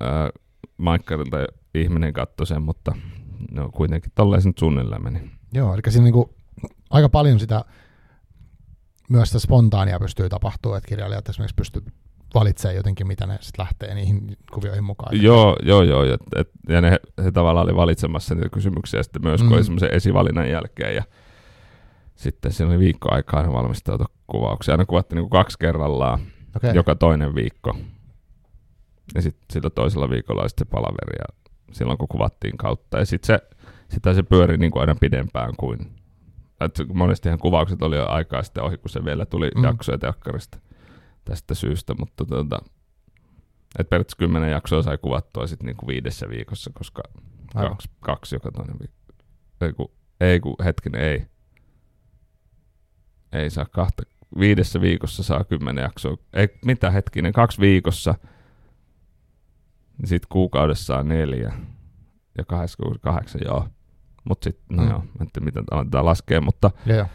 ää, 0.00 0.30
Maikkarilta 0.76 1.36
ihminen 1.74 2.12
katsoi 2.12 2.46
sen, 2.46 2.62
mutta 2.62 2.92
no 3.50 3.70
kuitenkin 3.74 4.12
tolleen 4.14 4.42
se 4.42 4.48
nyt 4.48 4.58
suunnilleen 4.58 5.02
meni. 5.02 5.30
Joo, 5.54 5.74
eli 5.74 5.82
siinä 5.88 6.04
niinku 6.04 6.34
aika 6.90 7.08
paljon 7.08 7.40
sitä 7.40 7.64
myös 9.10 9.28
sitä 9.28 9.38
spontaania 9.38 9.98
pystyy 10.00 10.28
tapahtumaan, 10.28 10.78
että 10.78 10.88
kirjailijat 10.88 11.28
esimerkiksi 11.28 11.54
pystyy 11.54 11.82
valitsemaan 12.34 12.76
jotenkin, 12.76 13.06
mitä 13.06 13.26
ne 13.26 13.38
sitten 13.40 13.62
lähtee 13.64 13.94
niihin 13.94 14.36
kuvioihin 14.52 14.84
mukaan. 14.84 15.22
Joo, 15.22 15.56
joo, 15.62 15.82
joo. 15.82 16.04
Ja, 16.04 16.16
et, 16.36 16.50
ja 16.68 16.80
ne, 16.80 16.98
he 17.24 17.30
tavallaan 17.32 17.66
oli 17.66 17.76
valitsemassa 17.76 18.34
niitä 18.34 18.48
kysymyksiä 18.48 19.02
sitten 19.02 19.22
myös, 19.22 19.40
kun 19.40 19.48
Mm. 19.50 19.54
oli 19.54 19.64
semmoisen 19.64 19.94
esivalinnan 19.94 20.50
jälkeen. 20.50 20.94
Ja 20.94 21.02
sitten 22.14 22.52
siinä 22.52 22.70
oli 22.70 22.78
viikko 22.78 23.08
aikaa 23.14 23.52
valmistautua 23.52 24.06
kuvauksia. 24.26 24.74
Aina 24.74 24.84
kuvattiin 24.86 25.16
niin 25.16 25.28
kuin 25.28 25.40
kaksi 25.40 25.58
kerrallaan, 25.58 26.18
Okei. 26.56 26.74
joka 26.74 26.94
toinen 26.94 27.34
viikko. 27.34 27.76
Ja 29.14 29.22
sitten 29.22 29.44
sillä 29.52 29.70
toisella 29.70 30.10
viikolla 30.10 30.40
oli 30.42 30.48
sitten 30.48 30.66
se 30.66 30.70
palaveri 30.70 31.16
ja 31.18 31.52
silloin 31.72 31.98
kun 31.98 32.08
kuvattiin 32.08 32.56
kautta. 32.56 32.98
Ja 32.98 33.04
sitten 33.06 33.26
se, 33.26 33.56
sitä 33.88 34.14
se 34.14 34.22
pyöri 34.22 34.56
niin 34.56 34.70
kuin 34.70 34.80
aina 34.80 34.94
pidempään 35.00 35.52
kuin... 35.58 35.78
Että 36.60 36.84
monestihan 36.94 37.38
kuvaukset 37.38 37.82
oli 37.82 37.96
jo 37.96 38.06
aikaa 38.08 38.42
sitten 38.42 38.64
ohi, 38.64 38.76
kun 38.78 38.90
se 38.90 39.04
vielä 39.04 39.26
tuli 39.26 39.50
Mm. 39.54 39.60
mm. 39.60 39.64
jaksoja 39.64 39.98
telkkarista 39.98 40.58
tästä 41.24 41.54
syystä, 41.54 41.94
mutta 41.98 42.24
tuota, 42.24 42.58
et 43.78 43.88
periaatteessa 43.88 44.18
kymmenen 44.18 44.50
jaksoa 44.50 44.82
sai 44.82 44.98
kuvattua 44.98 45.46
sitten 45.46 45.66
niinku 45.66 45.86
viidessä 45.86 46.28
viikossa, 46.28 46.70
koska 46.74 47.02
Aivan. 47.54 47.70
kaksi, 47.70 47.88
kaksi 48.00 48.36
joka 48.36 48.50
toinen 48.52 48.76
viikko. 48.80 49.24
Ei 49.60 49.72
kun, 49.72 49.90
ei 50.20 50.40
kun 50.40 50.56
hetkinen, 50.64 51.00
ei. 51.00 51.26
Ei 53.32 53.50
saa 53.50 53.64
kahta. 53.64 54.02
Viidessä 54.38 54.80
viikossa 54.80 55.22
saa 55.22 55.44
kymmenen 55.44 55.82
jaksoa. 55.82 56.16
Ei, 56.32 56.48
mitä 56.64 56.90
hetkinen, 56.90 57.32
kaksi 57.32 57.60
viikossa. 57.60 58.14
Niin 59.98 60.08
sitten 60.08 60.28
kuukaudessa 60.28 60.84
saa 60.84 61.02
neljä. 61.02 61.52
Ja 62.38 62.44
kuukaudessa 62.44 62.98
kahdeksan, 63.00 63.40
joo. 63.44 63.68
Mutta 64.28 64.44
sitten, 64.44 64.76
no 64.76 64.82
Mm. 64.82 64.90
joo, 64.90 65.04
en 65.20 65.30
tiedä, 65.32 65.44
miten 65.44 65.64
aletaan 65.70 66.04
laskea, 66.04 66.40
mutta 66.40 66.70
joo. 66.86 67.06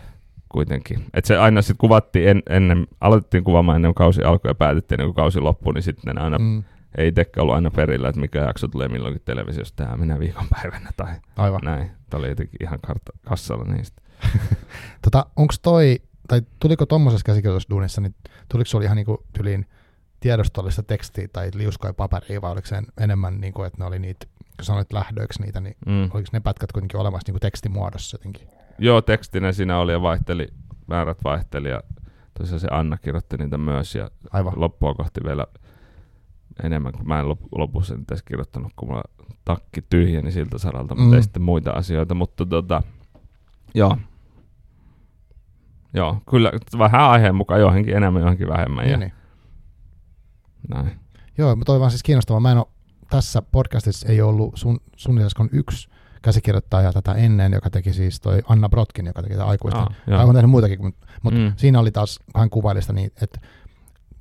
Kuitenkin. 0.50 1.06
Et 1.14 1.26
se 1.26 1.38
aina 1.38 1.62
sitten 1.62 1.78
kuvattiin 1.78 2.28
en, 2.30 2.44
ennen, 2.50 2.88
aloitettiin 3.02 3.44
kuvaamaan 3.44 3.76
ennen 3.76 3.90
kuin 3.90 3.96
kausi 4.06 4.24
alkoi 4.24 4.52
ja 4.52 4.56
päätettiin 4.56 5.00
ennen 5.02 5.14
kuin 5.14 5.24
kausi 5.24 5.40
loppui, 5.40 5.74
niin 5.74 5.84
sitten 5.84 6.22
aina 6.22 6.40
mm. 6.40 6.64
Ei 6.98 7.08
itsekään 7.08 7.42
ollut 7.42 7.56
aina 7.56 7.72
perillä, 7.72 8.10
että 8.10 8.22
mikä 8.22 8.40
jakso 8.40 8.68
tulee 8.68 8.88
milloinkin 8.88 9.22
televisiosta 9.26 9.84
tähän 9.84 10.00
minä 10.00 10.20
viikonpäivänä 10.20 10.90
tai 10.98 11.16
aivan. 11.38 11.62
näin. 11.64 11.92
Tämä 12.10 12.20
oli 12.20 12.30
jotenkin 12.30 12.58
ihan 12.64 12.80
kartta, 12.88 13.12
kassalla 13.26 13.74
niistä. 13.74 14.02
Tota, 15.02 15.26
onko 15.36 15.54
toi, 15.62 16.00
tai 16.28 16.42
tuliko 16.60 16.86
tuommoisessa 16.86 17.26
käsikirjoitusduunissa, 17.26 18.02
niin 18.02 18.16
tuliko 18.52 18.68
sulla 18.68 18.84
ihan 18.86 18.96
niinku 18.96 19.24
tyliin 19.38 19.66
tiedostollista 20.20 20.84
tekstiä 20.84 21.28
tai 21.34 21.52
liuskoja 21.54 21.94
paperia, 21.94 22.42
vai 22.42 22.52
oliko 22.52 22.68
se 22.68 22.82
enemmän, 23.02 23.42
niinku, 23.42 23.64
että 23.64 23.78
ne 23.84 23.86
oli 23.86 24.00
niitä, 24.00 24.26
kun 24.58 24.66
sanoit 24.66 24.94
lähdöiksi 24.94 25.42
niitä, 25.42 25.60
niin 25.62 25.76
Mm. 25.86 26.04
oliko 26.04 26.30
ne 26.34 26.40
pätkät 26.40 26.72
kuitenkin 26.72 27.00
olemassa 27.00 27.28
niinku 27.28 27.40
tekstimuodossa 27.40 28.16
jotenkin? 28.18 28.48
Joo, 28.80 29.02
tekstinä 29.02 29.52
siinä 29.52 29.80
oli 29.80 29.92
ja 29.92 30.02
vaihteli, 30.02 30.48
määrät 30.88 31.24
vaihteli 31.24 31.70
ja 31.70 31.82
tosiaan 32.40 32.60
se 32.60 32.68
Anna 32.72 32.98
kirjoitti 32.98 33.38
niitä 33.38 33.58
myös 33.58 33.96
ja 33.96 34.12
Aivan. 34.32 34.54
loppua 34.56 34.94
kohti 34.94 35.20
vielä 35.26 35.46
enemmän, 36.64 36.92
kun 36.94 37.08
mä 37.08 37.20
en 37.20 37.26
lop- 37.26 37.48
lopussa 37.58 37.96
nyt 37.96 38.12
edes 38.12 38.24
kirjoittanut, 38.24 38.72
kun 38.76 38.88
mulla 38.88 39.04
takki 39.46 39.82
tyhjeni 39.90 40.32
siltä 40.32 40.58
saralta, 40.58 40.96
mutta 40.96 41.10
Mm. 41.10 41.14
ei 41.14 41.24
sitten 41.24 41.42
muita 41.42 41.72
asioita, 41.72 42.16
mutta 42.16 42.46
tota, 42.46 42.84
joo. 43.76 43.98
Joo, 45.94 46.18
kyllä 46.30 46.52
vähän 46.78 47.02
aiheen 47.02 47.36
mukaan 47.36 47.62
johonkin 47.62 47.96
enemmän, 47.98 48.22
johonkin 48.22 48.48
vähemmän 48.48 48.90
ja 48.90 48.98
Niin, 48.98 49.00
niin. 49.00 49.14
näin. 50.76 51.00
Joo, 51.38 51.56
mutta 51.56 51.66
toi 51.72 51.80
vaan 51.80 51.92
siis 51.92 52.04
kiinnostavaa. 52.04 52.40
Mä 52.40 52.52
en 52.52 52.58
ole, 52.58 52.66
tässä 53.10 53.42
podcastissa 53.42 54.08
ei 54.08 54.22
ollut 54.22 54.52
sun, 54.58 54.80
kuin 55.38 55.50
yksi 55.52 55.90
käsikirjoittaja 56.22 56.94
tätä 56.94 57.14
ennen, 57.14 57.52
joka 57.54 57.70
teki 57.70 57.94
siis 57.94 58.20
toi 58.22 58.42
Anna 58.50 58.70
Brotkin, 58.70 59.06
joka 59.06 59.22
teki 59.24 59.34
tätä 59.34 59.46
aikuisten. 59.46 59.82
Aa, 59.82 59.90
Ah, 59.90 59.96
joo. 60.08 60.24
on 60.28 60.34
tehnyt 60.36 60.52
muitakin, 60.52 60.82
mutta, 60.82 61.08
mutta 61.24 61.40
mm. 61.40 61.54
Siinä 61.58 61.80
oli 61.80 61.92
taas, 61.92 62.20
hän 62.36 62.50
kuvaili 62.50 62.82
sitä 62.82 62.94
niin, 62.94 63.12
että 63.22 63.40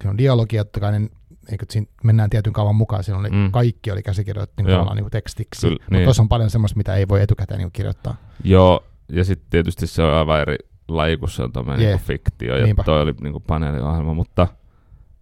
kun 0.02 0.10
on 0.10 0.18
dialogia, 0.18 0.64
totta 0.64 0.80
kai 0.80 0.92
niin, 0.92 1.10
eikö, 1.52 1.66
siinä 1.70 1.86
mennään 2.04 2.30
tietyn 2.30 2.52
kaavan 2.52 2.74
mukaan, 2.76 3.04
siinä 3.04 3.18
oli, 3.18 3.30
mm. 3.30 3.50
Kaikki 3.52 3.90
oli 3.90 4.02
käsikirjoitettu 4.02 4.62
niin 4.62 4.70
tavallaan 4.72 4.96
niin 4.96 5.10
tekstiksi, 5.10 5.60
Kyllä, 5.60 5.74
mutta 5.80 5.94
niin. 5.94 6.04
tuossa 6.04 6.22
on 6.22 6.28
paljon 6.28 6.50
semmoista, 6.50 6.76
mitä 6.76 6.94
ei 6.94 7.08
voi 7.08 7.22
etukäteen 7.22 7.58
niin 7.58 7.72
kirjoittaa. 7.72 8.16
Joo, 8.44 8.84
ja 9.08 9.24
sitten 9.24 9.50
tietysti 9.50 9.86
se 9.86 10.02
on 10.02 10.14
aivan 10.14 10.40
eri 10.40 10.56
laji, 10.88 11.16
kun 11.16 11.28
se 11.28 11.42
on 11.42 11.50
Jee. 11.66 11.76
niinku 11.76 11.98
fiktio, 12.06 12.56
ja 12.56 12.64
Niinpä. 12.64 12.82
toi 12.82 13.02
oli 13.02 13.14
niinku 13.20 13.40
paneeliohjelma, 13.40 14.14
mutta 14.14 14.46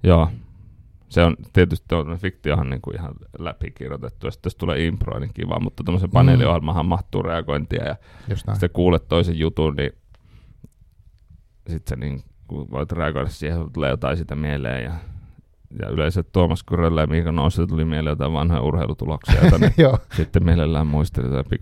joo, 0.02 0.30
se 1.08 1.22
on 1.22 1.36
tietysti 1.52 1.86
tuo 1.88 2.04
fiktiohan 2.16 2.70
niinku 2.70 2.90
ihan 2.90 3.14
läpikirjoitettu, 3.38 4.26
ja 4.26 4.30
sitten 4.30 4.48
jos 4.48 4.56
tulee 4.56 4.86
impro, 4.86 5.18
niin 5.18 5.34
kiva, 5.34 5.60
mutta 5.60 5.84
tuommoisen 5.84 6.10
paneeliohjelmahan 6.10 6.86
mahtuu 6.86 7.22
reagointia, 7.22 7.84
ja 7.84 7.96
sitten 8.36 8.70
kuulet 8.72 9.08
toisen 9.08 9.38
jutun, 9.38 9.76
niin 9.76 9.92
sitten 11.68 12.00
niin, 12.00 12.22
kun 12.48 12.70
voit 12.70 12.92
reagoida 12.92 13.28
siihen, 13.28 13.58
kun 13.58 13.72
tulee 13.72 13.90
jotain 13.90 14.16
sitä 14.16 14.34
mieleen, 14.34 14.84
ja, 14.84 14.92
ja 15.80 15.88
yleensä 15.88 16.22
Tuomas 16.22 16.62
Kyröllä 16.62 17.00
ja 17.00 17.06
Miika 17.06 17.32
Nousi 17.32 17.66
tuli 17.66 17.84
mieleen 17.84 18.12
jotain 18.12 18.32
vanhoja 18.32 18.62
urheilutuloksia, 18.62 19.40
joita 19.40 19.58
ne 19.66 19.74
Joo, 19.76 19.98
sitten 20.16 20.44
mielellään 20.44 20.86
muisteli 20.86 21.26
jotain 21.26 21.60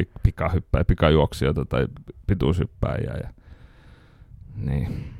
pik- 0.00 0.20
pikahyppää, 0.22 0.84
pikajuoksijoita 0.84 1.64
tai 1.64 1.86
pituushyppääjiä. 2.26 3.14
Ja... 3.22 3.28
Niin. 4.56 5.14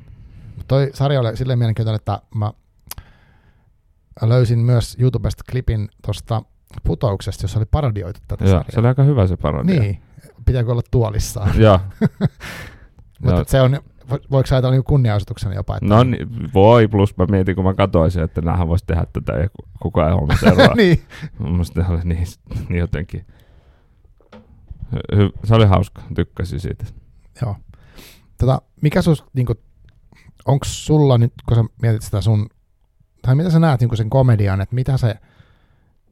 Mut 0.56 0.68
toi 0.68 0.90
sarja 0.94 1.20
oli 1.20 1.36
silleen 1.36 1.58
mielenkiintoinen, 1.58 1.96
että 1.96 2.22
mä 2.34 2.52
löysin 4.22 4.58
myös 4.58 4.96
YouTubesta 5.00 5.44
klipin 5.50 5.88
tuosta 6.04 6.42
putouksesta, 6.84 7.44
jossa 7.44 7.58
oli 7.58 7.66
parodioitu 7.70 8.20
tätä 8.28 8.44
Joo, 8.44 8.50
sarjaa. 8.50 8.70
se 8.70 8.80
oli 8.80 8.88
aika 8.88 9.02
hyvä 9.02 9.26
se 9.26 9.36
parodia. 9.36 9.80
Niin, 9.80 10.02
pitääkö 10.46 10.72
olla 10.72 10.82
tuolissaan. 10.90 11.50
Joo. 11.60 11.80
Mutta 13.22 13.40
et 13.40 13.48
se 13.48 13.60
on, 13.60 13.72
vo- 14.10 14.26
voiko 14.30 14.48
ajatella 14.50 14.70
niinku 14.70 14.88
kunnianosoituksena 14.88 15.54
jopa? 15.54 15.76
Että 15.76 15.86
No 15.88 16.02
niin, 16.04 16.28
voi, 16.54 16.88
plus 16.88 17.16
mä 17.16 17.26
mietin, 17.26 17.54
kun 17.54 17.64
mä 17.64 17.74
katsoin 17.74 18.10
sen, 18.10 18.24
että 18.24 18.40
näähän 18.40 18.68
voisi 18.68 18.84
tehdä 18.86 19.06
tätä 19.12 19.32
ja 19.32 19.48
ku- 19.48 19.68
kukaan 19.82 20.08
ei 20.08 20.14
huomasi 20.14 20.46
eroa. 20.46 20.74
niin. 20.76 21.02
Musta 21.38 21.84
oli 21.88 22.00
niin, 22.04 22.26
niin 22.68 22.78
jotenkin. 22.78 23.26
Hy- 25.14 25.32
se 25.44 25.54
oli 25.54 25.66
hauska, 25.66 26.02
tykkäsin 26.14 26.60
siitä. 26.60 26.84
Joo. 27.42 27.56
Tota, 28.40 28.62
mikä 28.82 29.02
sus, 29.02 29.24
niinku, 29.34 29.54
onko 30.46 30.64
sulla 30.64 31.18
nyt, 31.18 31.32
kun 31.48 31.56
sä 31.56 31.64
mietit 31.82 32.02
sitä 32.02 32.20
sun 32.20 32.46
tai 33.24 33.34
mitä 33.34 33.50
sä 33.50 33.58
näet 33.58 33.80
niin 33.80 33.96
sen 33.96 34.10
komedian, 34.10 34.60
että 34.60 34.74
mitä 34.74 34.96
se, 34.96 35.14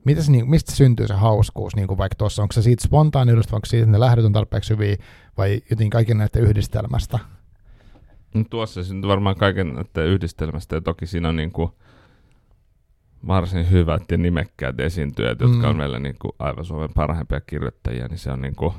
mitä 0.05 0.23
se, 0.23 0.33
niin, 0.33 0.51
mistä 0.51 0.73
syntyy 0.73 1.09
se 1.09 1.15
hauskuus, 1.15 1.77
niin 1.77 1.89
kuin 1.89 1.99
vaikka 1.99 2.17
tuossa, 2.17 2.43
onko 2.43 2.53
se 2.53 2.63
siitä 2.63 2.85
spontaaniudesta, 2.85 3.57
onko 3.57 3.67
siitä, 3.67 3.83
että 3.83 3.93
ne 3.93 4.01
lähdöt 4.01 4.25
on 4.25 4.33
tarpeeksi 4.33 4.75
hyviä, 4.75 4.97
vai 5.39 5.61
jotenkin 5.71 5.91
kaiken 5.91 6.19
näiden 6.19 6.43
yhdistelmästä? 6.43 7.19
No, 8.35 8.45
tuossa 8.51 8.85
syntyy 8.85 9.09
varmaan 9.09 9.37
kaiken 9.37 9.67
näiden 9.75 10.13
yhdistelmästä, 10.13 10.77
ja 10.77 10.81
toki 10.81 11.07
siinä 11.07 11.29
on 11.29 11.37
niin 11.37 11.53
kuin 11.53 11.71
varsin 13.27 13.71
hyvät 13.71 14.03
ja 14.11 14.19
nimekkäät 14.19 14.81
esiintyjät, 14.81 15.41
jotka 15.41 15.57
mm. 15.57 15.71
on 15.71 15.77
meillä 15.77 15.99
niin 15.99 16.17
kuin 16.19 16.33
aivan 16.39 16.65
Suomen 16.65 16.91
parhaimpia 16.95 17.41
kirjoittajia, 17.41 18.09
niin 18.09 18.19
se 18.19 18.31
on 18.31 18.43
niin 18.43 18.57
kuin, 18.57 18.75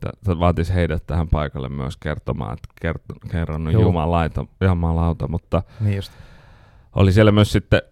Tämä 0.00 0.38
vaatisi 0.38 0.74
heidät 0.74 1.06
tähän 1.06 1.28
paikalle 1.28 1.68
myös 1.68 1.96
kertomaan, 1.96 2.52
että 2.52 2.68
kert- 2.86 3.30
kerron 3.30 3.72
jumalauta, 4.60 5.28
mutta 5.28 5.62
niin 5.80 5.96
just. 5.96 6.12
Oli 6.92 7.12
siellä 7.12 7.32
myös 7.32 7.52
sitten, 7.52 7.82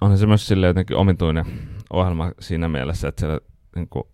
on 0.00 0.18
se 0.18 0.26
myös 0.26 0.46
sille 0.46 0.66
jotenkin 0.66 0.96
omituinen 0.96 1.44
ohjelma 1.90 2.32
siinä 2.40 2.68
mielessä, 2.68 3.08
että 3.08 3.20
siellä 3.20 3.40
niin 3.76 3.88
kuin, 3.88 4.04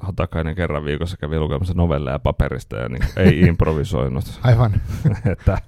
Hatakainen 0.00 0.54
kerran 0.54 0.84
viikossa 0.84 1.16
kävi 1.16 1.38
lukemassa 1.38 1.74
novelleja 1.74 2.18
paperista 2.18 2.76
ja 2.76 2.88
niin 2.88 3.02
ei 3.16 3.40
improvisoinut. 3.48 4.40
Aivan. 4.42 4.82
että 5.32 5.58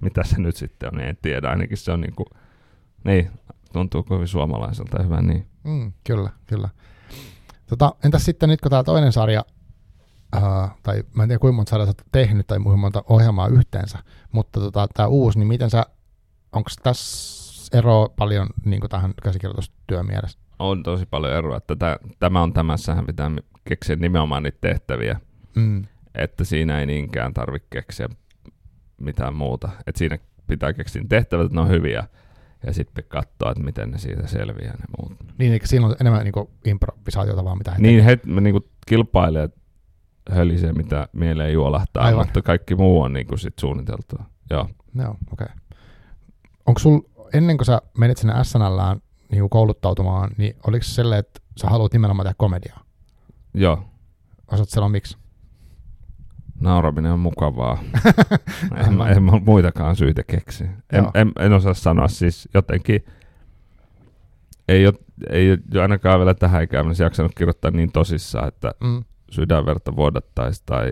mitä 0.00 0.24
se 0.24 0.40
nyt 0.40 0.56
sitten 0.56 0.88
on, 0.92 0.98
niin 0.98 1.08
en 1.08 1.18
tiedä. 1.22 1.48
Ainakin 1.48 1.76
se 1.76 1.92
on 1.92 2.00
niin 2.00 2.14
kuin, 2.14 2.26
niin, 3.04 3.30
tuntuu 3.72 4.02
kovin 4.02 4.28
suomalaiselta 4.28 4.96
ja 4.98 5.04
hyvä 5.04 5.22
niin. 5.22 5.46
Mm, 5.64 5.92
kyllä, 6.04 6.30
kyllä. 6.46 6.68
Tota, 7.66 7.94
entäs 8.04 8.24
sitten 8.24 8.48
nyt 8.48 8.60
kun 8.60 8.70
tämä 8.70 8.84
toinen 8.84 9.12
sarja 9.12 9.44
uh, 10.36 10.68
tai 10.82 11.02
mä 11.14 11.22
en 11.22 11.28
tiedä 11.28 11.38
kuinka 11.38 11.56
monta 11.56 11.70
sarjaa 11.70 11.86
olet 11.86 12.02
tehnyt 12.12 12.46
tai 12.46 12.58
kuinka 12.58 12.76
monta 12.76 13.04
ohjelmaa 13.08 13.48
yhteensä, 13.48 13.98
mutta 14.32 14.60
tota, 14.60 14.88
tämä 14.94 15.06
uusi, 15.06 15.38
niin 15.38 15.48
miten 15.48 15.70
sä, 15.70 15.86
onko 16.52 16.70
tässä 16.82 17.78
eroa 17.78 18.08
paljon 18.08 18.46
niin 18.64 18.80
tähän 18.88 19.14
käsikirjoitustyön 19.22 20.06
mielessä? 20.06 20.38
On 20.58 20.82
tosi 20.82 21.06
paljon 21.06 21.32
eroa, 21.32 21.56
että 21.56 21.76
tää, 21.76 21.96
tämä 22.18 22.42
on 22.42 22.52
tämässähän 22.52 23.06
pitää 23.06 23.30
keksiä 23.64 23.96
nimenomaan 23.96 24.42
niitä 24.42 24.58
tehtäviä, 24.60 25.20
mm. 25.56 25.84
että 26.14 26.44
siinä 26.44 26.80
ei 26.80 26.86
niinkään 26.86 27.34
tarvitse 27.34 27.68
keksiä 27.70 28.08
mitään 29.00 29.34
muuta, 29.34 29.68
että 29.86 29.98
siinä 29.98 30.18
pitää 30.46 30.72
keksiä 30.72 31.02
tehtävät, 31.08 31.46
että 31.46 31.54
ne 31.54 31.60
on 31.60 31.68
hyviä, 31.68 32.04
ja 32.66 32.72
sitten 32.72 33.04
katsoa, 33.08 33.50
että 33.50 33.64
miten 33.64 33.90
ne 33.90 33.98
siitä 33.98 34.26
selviää 34.26 34.72
ne 34.72 34.84
muut. 34.98 35.18
Niin, 35.38 35.52
eli 35.52 35.60
siinä 35.64 35.86
on 35.86 35.96
enemmän 36.00 36.24
niin 36.24 36.48
improvisaatiota 36.64 37.44
vaan 37.44 37.58
mitä 37.58 37.70
he 37.70 37.78
Niin, 37.78 38.04
he, 38.04 38.18
niin 38.40 38.60
kilpailijat 38.86 39.52
hölisee, 40.30 40.72
mitä 40.72 41.08
mieleen 41.12 41.52
juolahtaa, 41.52 42.04
Aivan. 42.04 42.26
mutta 42.26 42.42
kaikki 42.42 42.74
muu 42.74 43.02
on 43.02 43.12
niin 43.12 43.26
kuin 43.26 43.38
sit 43.38 43.58
suunniteltu. 43.58 44.16
Joo. 44.50 44.68
Joo, 44.94 45.10
okei. 45.10 45.44
Okay. 45.44 45.61
Onko 46.66 46.78
sul, 46.78 47.00
ennen 47.34 47.56
kuin 47.56 47.66
sä 47.66 47.82
menit 47.98 48.18
sinne 48.18 48.44
SNLään 48.44 49.00
niin 49.30 49.50
kouluttautumaan, 49.50 50.30
niin 50.36 50.56
oliko 50.66 50.84
se 50.84 50.94
sellainen, 50.94 51.20
että 51.20 51.40
sä 51.60 51.68
haluat 51.68 51.92
nimenomaan 51.92 52.24
tehdä 52.24 52.34
komediaa? 52.38 52.84
Joo. 53.54 53.84
Osaat 54.52 54.68
sanoa 54.68 54.88
miksi? 54.88 55.16
Nauraminen 56.60 57.12
on 57.12 57.20
mukavaa. 57.20 57.78
en, 58.86 58.94
mä, 58.94 59.08
en 59.08 59.22
mä 59.22 59.32
muitakaan 59.46 59.96
syitä 59.96 60.22
keksi. 60.22 60.64
En, 60.92 61.08
en, 61.14 61.32
en, 61.38 61.52
osaa 61.52 61.74
sanoa 61.74 62.08
siis 62.08 62.48
jotenkin, 62.54 63.04
ei 64.68 64.86
ole, 64.86 64.94
ei 65.30 65.50
ole 65.50 65.82
ainakaan 65.82 66.20
vielä 66.20 66.34
tähän 66.34 66.62
ikään 66.62 66.86
jaksanut 66.98 67.32
kirjoittaa 67.34 67.70
niin 67.70 67.92
tosissaan, 67.92 68.48
että 68.48 68.74
mm 68.80 69.04
sydänverta 69.32 69.96
vuodattaisi 69.96 70.62
tai 70.66 70.90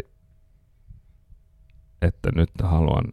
että 2.03 2.31
nyt 2.35 2.51
haluan 2.63 3.05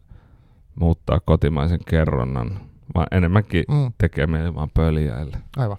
muuttaa 0.80 1.20
kotimaisen 1.20 1.80
kerronnan, 1.90 2.60
vaan 2.96 3.08
enemmänkin 3.12 3.64
mm. 3.68 3.92
tekee 3.98 4.28
meille 4.28 4.56
vaan 4.56 4.70
pöljäille. 4.74 5.38
Aivan. 5.58 5.78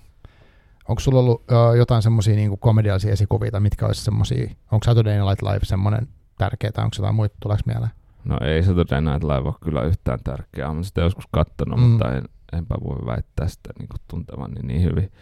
Onko 0.89 1.01
sulla 1.01 1.19
ollut 1.19 1.45
ö, 1.51 1.77
jotain 1.77 2.03
semmoisia 2.03 2.37
niin 2.37 2.59
komediallisia 2.59 3.13
esikuvia, 3.13 3.61
mitkä 3.61 3.87
olisi 3.87 4.05
semmoisia, 4.05 4.51
onko 4.73 4.85
Saturday 4.85 5.19
Night 5.21 5.43
Live 5.43 5.65
semmoinen 5.65 6.09
tärkeä, 6.39 6.73
tai 6.73 6.85
onko 6.85 6.95
jotain 6.99 7.15
muita, 7.15 7.37
tuleeko 7.41 7.63
mieleen? 7.67 7.91
No 8.25 8.39
ei 8.41 8.63
Saturday 8.63 9.01
Night 9.01 9.25
Live 9.25 9.49
ole 9.49 9.55
kyllä 9.61 9.83
yhtään 9.83 10.19
tärkeää, 10.25 10.71
olen 10.71 10.85
sitä 10.85 11.01
joskus 11.01 11.25
katsonut, 11.31 11.79
mm. 11.81 11.85
mutta 11.85 12.13
en, 12.13 12.25
enpä 12.53 12.75
voi 12.85 13.07
väittää 13.07 13.49
sitä 13.49 13.71
niin 13.79 13.89
tuntevan 14.09 14.51
niin, 14.51 14.67
niin 14.67 14.83
hyvin. 14.83 15.13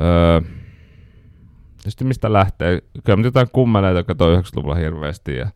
Öö, 0.00 0.40
Tietysti 1.82 2.04
mistä 2.04 2.32
lähtee? 2.32 2.82
Kyllä 3.04 3.24
jotain 3.24 3.48
kummeleita, 3.52 3.98
jotka 3.98 4.14
toi 4.14 4.36
90-luvulla 4.36 4.74
hirveästi 4.74 5.36
ja 5.36 5.50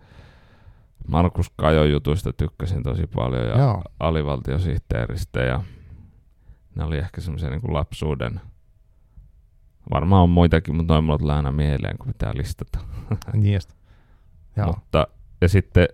Markus 1.09 1.51
Kajo 1.57 1.85
jutuista 1.85 2.33
tykkäsin 2.33 2.83
tosi 2.83 3.07
paljon 3.07 3.47
ja 3.47 3.59
Joo. 3.59 3.83
alivaltiosihteeristä 4.01 5.41
ja 5.41 5.63
ne 6.75 6.85
oli 6.85 6.99
ehkä 6.99 7.21
semmoisia 7.21 7.51
niin 7.51 7.75
lapsuuden 7.75 8.41
Varmaan 9.91 10.23
on 10.23 10.31
muitakin, 10.31 10.77
mutta 10.77 10.95
noin 10.95 11.05
mulla 11.05 11.19
tulee 11.19 11.37
aina 11.37 11.53
mieleen, 11.53 11.99
kun 11.99 12.07
pitää 12.07 12.33
listata. 12.37 12.79
Niin 13.33 13.61
Joo. 14.57 14.67
Mutta, 14.67 15.09
ja 15.41 15.49
sitten 15.49 15.89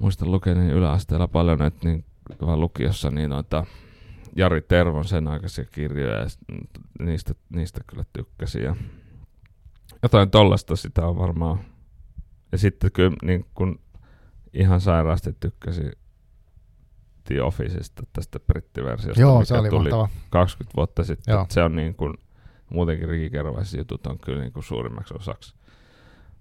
muistan 0.00 0.30
lukenin 0.30 0.70
yläasteella 0.70 1.28
paljon, 1.28 1.62
että 1.62 1.88
niin, 1.88 2.04
vaan 2.40 2.60
lukiossa 2.60 3.10
niin 3.10 3.30
noita 3.30 3.66
Jari 4.36 4.60
Tervon 4.60 5.04
sen 5.04 5.28
aikaisia 5.28 5.64
kirjoja 5.64 6.18
ja 6.18 6.26
niistä, 7.02 7.34
niistä 7.48 7.80
kyllä 7.86 8.04
tykkäsin. 8.12 8.62
Ja 8.62 8.76
jotain 10.02 10.30
tollasta 10.30 10.76
sitä 10.76 11.06
on 11.06 11.18
varmaan. 11.18 11.58
Ja 12.52 12.58
sitten 12.58 12.92
kyllä 12.92 13.16
niin 13.22 13.46
kun 13.54 13.80
ihan 14.52 14.80
sairaasti 14.80 15.32
tykkäsin 15.40 15.92
The 17.24 17.42
Officeista, 17.42 18.02
tästä 18.12 18.40
brittiversiosta, 18.40 19.20
Joo, 19.20 19.34
mikä 19.38 19.44
se 19.44 19.58
oli 19.58 19.68
tuli 19.68 19.90
mahtava. 19.90 20.08
20 20.30 20.76
vuotta 20.76 21.04
sitten. 21.04 21.32
Joo. 21.32 21.46
Se 21.48 21.62
on 21.62 21.76
niin 21.76 21.94
kuin, 21.94 22.14
muutenkin 22.70 23.08
Ricky 23.08 23.30
Gervaisin 23.30 23.78
jutut 23.78 24.06
on 24.06 24.18
kyllä 24.18 24.40
niin 24.40 24.52
kuin 24.52 24.64
suurimmaksi 24.64 25.14
osaksi. 25.14 25.54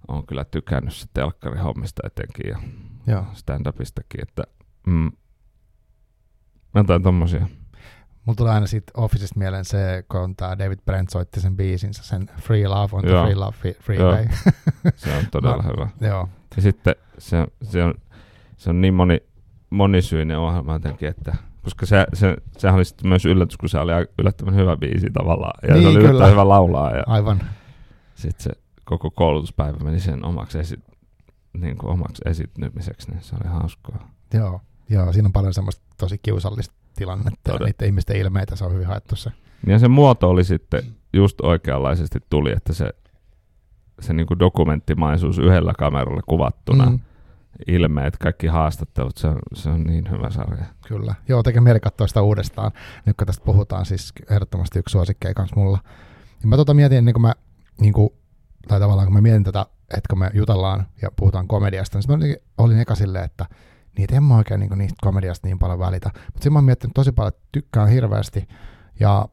on 0.07 0.25
kyllä 0.27 0.45
tykännyt 0.45 0.93
se 0.93 1.05
telkkarihommista 1.13 2.01
etenkin 2.05 2.49
ja 2.49 2.59
Joo. 3.07 3.25
stand-upistakin, 3.33 4.21
että 4.21 4.43
mm, 4.87 5.11
jotain 6.75 7.03
tommosia. 7.03 7.47
Mulla 8.29 8.37
tulee 8.37 8.53
aina 8.53 8.67
siitä 8.67 8.91
Officeista 8.97 9.39
mieleen 9.39 9.65
se, 9.65 10.05
kun 10.11 10.35
tämä 10.35 10.57
David 10.59 10.79
Brent 10.85 11.09
soitti 11.09 11.39
sen 11.39 11.57
biisinsä, 11.57 12.03
sen 12.03 12.29
Free 12.41 12.67
Love 12.67 12.95
on 12.95 13.01
the 13.01 13.09
Free 13.09 13.35
Love 13.35 13.73
Freeway. 13.81 14.27
se 14.95 15.17
on 15.17 15.23
todella 15.31 15.63
no, 15.63 15.69
hyvä. 15.73 15.87
Joo. 16.01 16.29
Ja 16.55 16.61
sitten 16.61 16.95
se, 17.17 17.47
se, 17.61 17.83
on, 17.83 17.93
se 18.57 18.69
on 18.69 18.81
niin 18.81 18.93
moni, 18.93 19.23
monisyinen 19.69 20.39
ohjelma 20.39 20.73
jotenkin, 20.73 21.09
että 21.09 21.35
koska 21.63 21.85
se, 21.85 22.05
se, 22.13 22.37
sehän 22.57 22.75
oli 22.75 22.85
sitten 22.85 23.09
myös 23.09 23.25
yllätys, 23.25 23.57
kun 23.57 23.69
se 23.69 23.79
oli 23.79 23.91
yllättävän 24.19 24.55
hyvä 24.55 24.77
biisi 24.77 25.09
tavallaan. 25.13 25.59
Ja 25.67 25.73
niin, 25.73 25.83
se 25.83 25.89
oli 25.89 25.99
yllättävän 25.99 26.31
hyvä 26.31 26.49
laulaa. 26.49 26.95
Ja 26.95 27.03
Aivan. 27.07 27.41
Sitten 28.15 28.43
se 28.43 28.51
koko 28.85 29.11
koulutuspäivä 29.11 29.77
meni 29.77 29.99
sen 29.99 30.25
omaksi, 30.25 30.59
esi, 30.59 30.79
niin 31.53 31.77
kuin 31.77 31.91
omaksi 31.91 32.21
esiintymiseksi, 32.25 33.11
niin 33.11 33.21
se 33.21 33.35
oli 33.35 33.49
hauskaa. 33.49 34.11
Joo, 34.33 34.61
joo 34.89 35.13
siinä 35.13 35.25
on 35.25 35.33
paljon 35.33 35.53
semmoista 35.53 35.81
tosi 35.97 36.17
kiusallista 36.17 36.78
tilannetta 36.99 37.39
Todella. 37.43 37.67
ja 37.67 37.71
niiden 37.71 37.87
ihmisten 37.87 38.17
ilmeitä, 38.17 38.55
se 38.55 38.65
on 38.65 38.73
hyvin 38.73 38.87
haettu 38.87 39.15
se. 39.15 39.31
Ja 39.67 39.79
se 39.79 39.87
muoto 39.87 40.29
oli 40.29 40.43
sitten 40.43 40.83
just 41.13 41.41
oikeanlaisesti 41.41 42.19
tuli, 42.29 42.51
että 42.51 42.73
se, 42.73 42.89
se 43.99 44.13
niin 44.13 44.27
kuin 44.27 44.39
dokumenttimaisuus 44.39 45.39
yhdellä 45.39 45.73
kameralla 45.77 46.21
kuvattuna, 46.27 46.85
mm. 46.85 46.99
ilmeet, 47.67 48.17
kaikki 48.17 48.47
haastattelut, 48.47 49.17
se 49.17 49.27
on, 49.27 49.39
se 49.53 49.69
on 49.69 49.83
niin 49.83 50.09
hyvä 50.11 50.29
sarja. 50.29 50.65
Kyllä. 50.87 51.15
Joo, 51.27 51.43
tekee 51.43 51.61
mieli 51.61 51.79
katsoa 51.79 52.07
sitä 52.07 52.21
uudestaan, 52.21 52.71
nyt 53.05 53.17
kun 53.17 53.27
tästä 53.27 53.45
puhutaan, 53.45 53.85
siis 53.85 54.13
ehdottomasti 54.29 54.79
yksi 54.79 54.91
suosikkeja 54.91 55.33
kanssa 55.33 55.55
mulla. 55.55 55.79
Ja 56.41 56.47
mä 56.47 56.57
tota 56.57 56.73
mietin, 56.73 57.05
niin 57.05 57.13
kun 57.13 57.21
mä, 57.21 57.33
niin 57.81 57.93
kuin, 57.93 58.09
tai 58.67 58.79
tavallaan 58.79 59.07
kun 59.07 59.13
mä 59.13 59.21
mietin 59.21 59.43
tätä, 59.43 59.65
että 59.81 60.09
kun 60.09 60.19
me 60.19 60.31
jutellaan 60.33 60.85
ja 61.01 61.09
puhutaan 61.15 61.47
komediasta, 61.47 61.99
niin 61.99 62.19
mä 62.19 62.35
olin 62.57 62.79
eka 62.79 62.95
silleen, 62.95 63.25
että 63.25 63.45
niitä 63.97 64.15
en 64.15 64.23
mä 64.23 64.37
oikein 64.37 64.59
niin 64.59 64.77
niistä 64.77 64.97
komediasta 65.01 65.47
niin 65.47 65.59
paljon 65.59 65.79
välitä. 65.79 66.09
Mutta 66.13 66.31
sitten 66.33 66.53
mä 66.53 66.57
oon 66.57 66.63
miettinyt 66.65 66.93
tosi 66.93 67.11
paljon, 67.11 67.27
että 67.27 67.47
tykkään 67.51 67.89
hirveästi. 67.89 68.47
Ja 68.99 69.25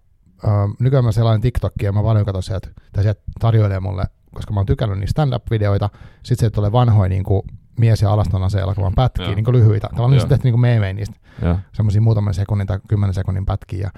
ö, 0.45 0.49
nykyään 0.79 1.05
mä 1.05 1.13
sellainen 1.13 1.41
TikTokia 1.41 1.89
ja 1.89 1.93
mä 1.93 2.03
paljon 2.03 2.25
katson 2.25 2.43
sieltä, 2.43 2.69
tai 2.93 3.03
sieltä 3.03 3.21
tarjoilee 3.41 3.81
mulle, 3.81 4.05
koska 4.35 4.53
mä 4.55 4.61
oon 4.61 4.67
tykännyt 4.67 4.99
niistä 4.99 5.11
stand-up-videoita. 5.11 5.91
Sitten 6.23 6.47
se 6.47 6.51
tulee 6.51 6.73
vanhoja 6.73 7.09
niin 7.09 7.25
kuin 7.25 7.43
mies- 7.79 8.03
ja 8.03 8.13
alaston 8.13 8.51
se 8.51 8.59
elokuvan 8.59 8.95
pätkiä, 8.95 9.27
niin 9.35 9.45
kuin 9.45 9.57
lyhyitä. 9.57 9.87
Tavallaan 9.89 10.11
niistä 10.11 10.29
tehty 10.29 10.51
niin 10.51 10.61
meemejä 10.61 10.93
niistä, 10.93 11.17
semmoisia 11.73 12.01
muutaman 12.01 12.35
sekunnin 12.35 12.67
tai 12.67 12.79
kymmenen 12.89 13.15
sekunnin 13.15 13.47
pätkiä. 13.47 13.81
Ja 13.81 13.91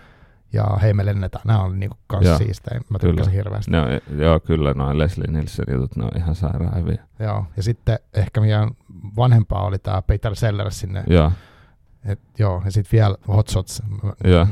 ja 0.53 0.65
hei 0.83 0.95
me 0.95 1.07
lennetään. 1.07 1.43
Nämä 1.47 1.61
on 1.61 1.81
niinku 1.81 1.97
kans 2.07 2.39
siistejä. 2.39 2.81
Mä 2.89 2.99
tykkäsin 2.99 3.33
hirveästi. 3.33 3.71
No, 3.71 3.79
joo, 4.19 4.41
kyllä 4.41 4.75
noin 4.75 4.99
Leslie 4.99 5.33
Nielsen 5.33 5.65
jutut, 5.73 5.97
ne 5.97 6.05
on 6.05 6.11
ihan 6.17 6.35
sairaan 6.35 6.77
hyviä. 6.77 7.05
Joo, 7.19 7.45
ja 7.57 7.63
sitten 7.63 7.99
ehkä 8.15 8.41
meidän 8.41 8.71
vanhempaa 9.17 9.65
oli 9.65 9.79
tämä 9.79 10.03
Peter 10.03 10.37
Sellers 10.37 10.81
sinne. 10.81 11.05
Joo. 11.07 11.33
Et, 12.05 12.21
joo, 12.39 12.63
ja 12.65 12.71
sitten 12.71 12.99
vielä 12.99 13.17
Hot 13.29 13.49
Shots. 13.49 13.83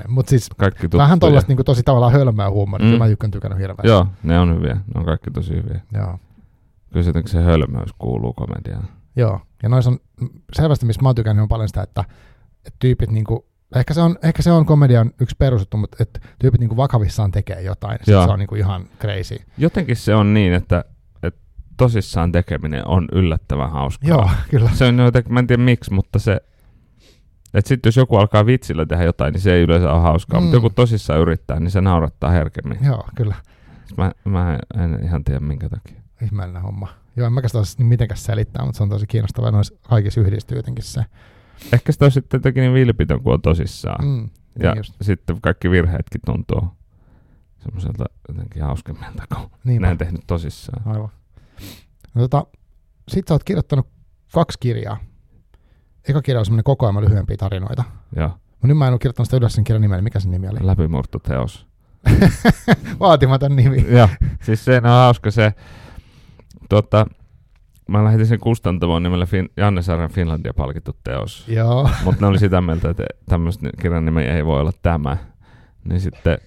Mutta 0.09 0.31
siis 0.31 0.49
kaikki 0.57 0.89
vähän 0.97 1.21
tuollaista 1.21 1.49
niinku 1.49 1.65
tosi 1.65 1.83
tavallaan 1.83 2.13
hölmää 2.13 2.51
huumoria. 2.51 2.93
Mm. 2.93 2.99
Mä 2.99 3.09
tykkään 3.09 3.31
tykännyt 3.31 3.59
hirveästi. 3.59 3.89
Joo, 3.89 4.07
ne 4.23 4.39
on 4.39 4.55
hyviä. 4.55 4.75
Ne 4.75 4.93
on 4.95 5.05
kaikki 5.05 5.31
tosi 5.31 5.55
hyviä. 5.55 5.81
Joo. 5.93 6.19
Kyllä 6.93 7.05
se, 7.05 7.13
se 7.27 7.43
hölmöys 7.43 7.93
kuuluu 7.99 8.33
komediaan. 8.33 8.89
Joo, 9.17 9.41
ja 9.63 9.69
noissa 9.69 9.91
on 9.91 9.99
selvästi, 10.53 10.87
missä 10.87 11.03
mä 11.03 11.09
oon 11.09 11.15
tykännyt, 11.15 11.43
on 11.43 11.49
paljon 11.49 11.69
sitä, 11.69 11.83
että, 11.83 12.05
että 12.65 12.77
tyypit 12.79 13.11
niinku 13.11 13.47
Ehkä 13.79 13.95
se 13.95 14.01
on, 14.01 14.19
ehkä 14.23 14.43
se 14.43 14.53
on 14.53 14.67
komedian 14.67 15.11
yksi 15.21 15.37
perusjuttu, 15.39 15.77
mutta 15.77 15.97
että 16.01 16.21
tyypit 16.39 16.61
niinku 16.61 16.77
vakavissaan 16.77 17.31
tekee 17.31 17.63
jotain, 17.63 17.99
se 18.03 18.17
on 18.17 18.39
niinku 18.39 18.55
ihan 18.55 18.85
crazy. 19.01 19.37
Jotenkin 19.59 19.97
se 19.97 20.15
on 20.15 20.35
niin, 20.35 20.53
että, 20.53 20.85
että 21.23 21.41
tosissaan 21.77 22.33
tekeminen 22.33 22.89
on 22.89 23.09
yllättävän 23.13 23.71
hauskaa. 23.71 24.09
Joo, 24.09 24.31
kyllä. 24.51 24.71
Se 24.75 24.85
on 24.85 24.99
jotenkin, 24.99 25.33
mä 25.33 25.41
en 25.41 25.47
tiedä 25.47 25.63
miksi, 25.63 25.93
mutta 25.93 26.19
se, 26.19 26.41
että 27.55 27.69
sitten 27.69 27.89
jos 27.89 27.97
joku 27.97 28.17
alkaa 28.17 28.47
vitsillä 28.47 28.87
tehdä 28.87 29.05
jotain, 29.05 29.33
niin 29.33 29.41
se 29.41 29.53
ei 29.53 29.63
yleensä 29.63 29.93
ole 29.93 30.01
hauskaa, 30.01 30.41
mm. 30.41 30.43
Mm. 30.43 30.45
mutta 30.45 30.57
joku 30.57 30.71
tosissaan 30.71 31.21
yrittää, 31.21 31.61
niin 31.61 31.71
se 31.71 31.81
naurattaa 31.81 32.31
herkemmin. 32.31 32.79
Joo, 32.83 33.05
kyllä. 33.15 33.35
Mä, 33.97 34.13
mä 34.25 34.59
en 34.75 35.01
ihan 35.05 35.25
tiedä 35.25 35.41
minkä 35.41 35.69
takia. 35.69 36.01
Ihmeellinen 36.23 36.63
homma. 36.63 36.89
Joo, 37.17 37.27
en 37.27 37.33
mäkäs 37.33 37.53
taas 37.53 37.79
mitenkään 37.79 38.19
selittää, 38.19 38.65
mutta 38.65 38.77
se 38.77 38.83
on 38.83 38.89
tosi 38.89 39.07
kiinnostavaa. 39.07 39.51
Noissa 39.51 39.75
kaikissa 39.89 40.21
yhdistyy 40.21 40.59
jotenkin 40.59 40.85
se. 40.85 41.05
Ehkä 41.73 41.93
sitä 41.93 42.05
on 42.05 42.11
sitten 42.11 42.39
jotenkin 42.39 42.61
niin 42.61 42.75
vilpitön, 42.75 43.23
kun 43.23 43.35
on 43.35 43.43
tosissaan. 43.43 44.05
Mm. 44.05 44.11
Mm, 44.11 44.29
Ja 44.63 44.71
niin 44.71 44.77
just. 44.79 44.95
sitten 45.03 45.41
kaikki 45.41 45.71
virheetkin 45.71 46.21
tuntuu 46.27 46.69
semmoiselta 47.59 48.05
jotenkin 48.29 48.63
hauskemmilta, 48.63 49.23
kun 49.35 49.51
Niinpä. 49.65 49.87
näin 49.87 49.99
tehnyt 49.99 50.21
tosissaan. 50.27 50.83
Aivan. 50.89 51.09
No, 52.15 52.21
tota, 52.29 52.47
sit 53.09 53.29
sä 53.29 53.35
oot 53.35 53.45
kirjoittanut 53.45 53.89
kaksi 54.33 54.59
kirjaa. 54.61 54.97
Eka 56.09 56.23
kirja 56.23 56.39
on 56.39 56.45
semmoinen 56.47 56.65
kokoelma 56.65 57.01
lyhyempiä 57.01 57.37
tarinoita. 57.37 57.85
Ja 58.17 58.29
Mutta 58.51 58.67
nyt 58.67 58.79
mä 58.79 58.87
en 58.87 58.93
ole 58.93 58.99
kirjoittanut 58.99 59.27
sitä 59.27 59.37
ylös 59.37 59.53
sen 59.55 59.65
kirjan 59.65 59.83
nimeä, 59.83 59.97
niin 59.99 60.05
mikä 60.05 60.21
sen 60.21 60.31
nimi 60.31 60.49
oli? 60.49 60.59
läpimurtoteos. 60.63 61.67
Vaatimaton 63.01 63.57
nimi. 63.57 63.87
ja 63.89 64.09
siis 64.43 64.65
se 64.65 64.77
on 64.77 64.83
hauska 64.85 65.31
se, 65.31 65.53
tota, 66.69 67.07
mä 67.89 68.05
lähetin 68.05 68.27
sen 68.27 68.41
kustantamoon 68.41 69.03
nimellä 69.03 69.27
fin- 69.27 69.53
Janne 69.57 69.83
Saaren 69.83 70.11
Finlandia 70.11 70.55
palkittu 70.55 70.97
teos. 71.05 71.49
Joo. 71.49 71.91
Mutta 72.05 72.21
ne 72.21 72.27
oli 72.27 72.39
sitä 72.39 72.61
mieltä, 72.61 72.91
että 72.91 73.05
tämmöistä 73.29 73.69
kirjan 73.83 74.05
nimi 74.05 74.23
ei 74.23 74.47
voi 74.47 74.61
olla 74.61 74.73
tämä. 74.83 75.17
Niin 75.89 76.01
sitten 76.01 76.39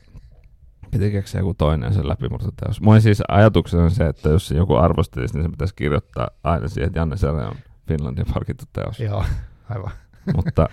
piti 0.92 1.12
keksiä 1.12 1.42
joku 1.42 1.54
toinen 1.54 1.94
sen 1.94 2.08
läpimurtoteos. 2.08 2.82
Mun 2.82 3.02
siis 3.02 3.22
ajatuksena 3.28 3.84
on 3.84 3.92
se, 3.92 4.08
että 4.08 4.30
jos 4.30 4.48
se 4.48 4.56
joku 4.56 4.76
arvostelisi, 4.76 5.34
niin 5.34 5.44
se 5.44 5.50
pitäisi 5.50 5.76
kirjoittaa 5.76 6.28
aina 6.44 6.68
siihen, 6.68 6.88
että 6.88 7.00
Janne 7.00 7.18
Saaren 7.18 7.48
on 7.48 7.56
Finlandia 7.88 8.26
palkittu 8.34 8.66
teos. 8.74 9.00
Joo, 9.00 9.26
aivan. 9.70 9.92
Mutta 10.36 10.68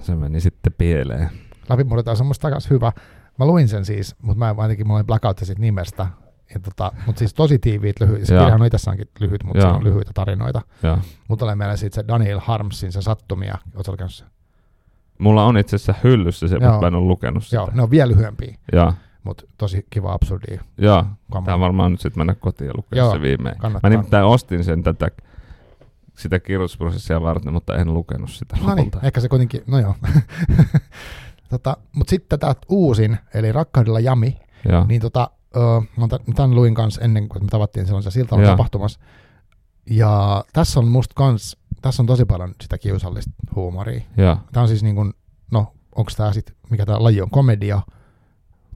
se 0.00 0.14
meni 0.14 0.40
sitten 0.40 0.72
pieleen. 0.78 1.30
Läpimurretaan 1.68 2.16
se 2.16 2.22
on 2.22 2.26
musta 2.26 2.48
takas 2.48 2.70
hyvä. 2.70 2.92
Mä 3.38 3.46
luin 3.46 3.68
sen 3.68 3.84
siis, 3.84 4.16
mutta 4.22 4.38
mä 4.38 4.62
jotenkin 4.62 4.86
mulla 4.86 4.98
oli 4.98 5.04
blackout 5.04 5.38
siitä 5.38 5.60
nimestä. 5.60 6.06
Ja 6.54 6.60
tota, 6.60 6.92
mutta 7.06 7.18
siis 7.18 7.34
tosi 7.34 7.58
tiiviit 7.58 8.00
lyhyitä. 8.00 8.26
Se 8.26 8.34
Joo. 8.34 8.40
kirjahan 8.42 8.60
on 8.60 8.66
itsessäänkin 8.66 9.08
lyhyt, 9.20 9.44
mutta 9.44 9.60
se 9.60 9.66
Joo. 9.66 9.76
on 9.76 9.84
lyhyitä 9.84 10.10
tarinoita. 10.14 10.62
Mutta 11.28 11.42
tulee 11.42 11.54
meillä 11.54 11.76
siitä 11.76 11.94
se 11.94 12.04
Daniel 12.08 12.40
Harmsin 12.42 12.92
se 12.92 13.02
sattumia. 13.02 13.58
Oletko 13.74 13.92
lukenut 13.92 14.12
sen? 14.12 14.26
mulla 15.18 15.44
on 15.44 15.58
itse 15.58 15.76
asiassa 15.76 15.94
hyllyssä 16.04 16.48
se, 16.48 16.56
Joo. 16.60 16.72
mutta 16.72 16.86
en 16.86 16.94
ole 16.94 17.06
lukenut 17.06 17.44
sitä. 17.44 17.56
Joo, 17.56 17.70
ne 17.72 17.82
on 17.82 17.90
vielä 17.90 18.10
lyhyempiä, 18.10 18.54
Ja, 18.72 18.92
mutta 19.24 19.44
tosi 19.58 19.86
kiva 19.90 20.18
kamaa. 21.32 21.44
Tää 21.44 21.54
on 21.54 21.60
varmaan 21.60 21.90
nyt 21.92 22.00
sitten 22.00 22.20
mennä 22.20 22.34
kotiin 22.34 22.68
ja 22.68 22.74
lukea 22.76 22.98
Joo, 22.98 23.12
se 23.12 23.20
viimein. 23.20 23.58
Kannattaa. 23.58 23.90
Mä 23.90 23.96
nimittäin 23.96 24.24
ostin 24.24 24.64
sen 24.64 24.82
tätä 24.82 25.08
sitä 26.18 26.40
kirjoitusprosessia 26.40 27.22
varten, 27.22 27.52
mutta 27.52 27.76
en 27.76 27.94
lukenut 27.94 28.30
sitä 28.30 28.56
No 28.56 28.74
niin, 28.74 28.86
lopulta. 28.86 29.06
ehkä 29.06 29.20
se 29.20 29.28
kuitenkin, 29.28 29.62
no 29.66 29.78
joo. 29.78 29.94
tota, 31.50 31.76
mutta 31.92 32.10
sitten 32.10 32.38
tätä 32.38 32.54
uusin, 32.68 33.18
eli 33.34 33.52
Rakkaudella 33.52 34.00
Jami, 34.00 34.38
Ja, 34.68 34.84
niin 34.88 35.00
tota, 35.00 35.30
ö, 35.56 35.60
mä 35.96 36.08
tämän 36.34 36.54
luin 36.54 36.74
kanssa 36.74 37.00
ennen 37.00 37.28
kuin 37.28 37.44
me 37.44 37.48
tavattiin 37.48 37.86
silloin 37.86 38.02
se 38.02 38.10
siltä 38.10 38.36
Joo. 38.36 38.46
tapahtumassa. 38.46 39.00
Ja 39.90 40.44
tässä 40.52 40.80
on 40.80 40.88
musta 40.88 41.14
kans, 41.16 41.56
tässä 41.82 42.02
on 42.02 42.06
tosi 42.06 42.24
paljon 42.24 42.54
sitä 42.62 42.78
kiusallista 42.78 43.32
huumoria. 43.54 44.00
ja, 44.16 44.36
Tämä 44.52 44.62
on 44.62 44.68
siis 44.68 44.82
niin 44.82 44.94
kuin, 44.94 45.12
no 45.52 45.72
onko 45.94 46.10
tämä 46.16 46.32
sitten, 46.32 46.56
mikä 46.70 46.86
tämä 46.86 47.02
laji 47.02 47.22
on, 47.22 47.30
komedia, 47.30 47.82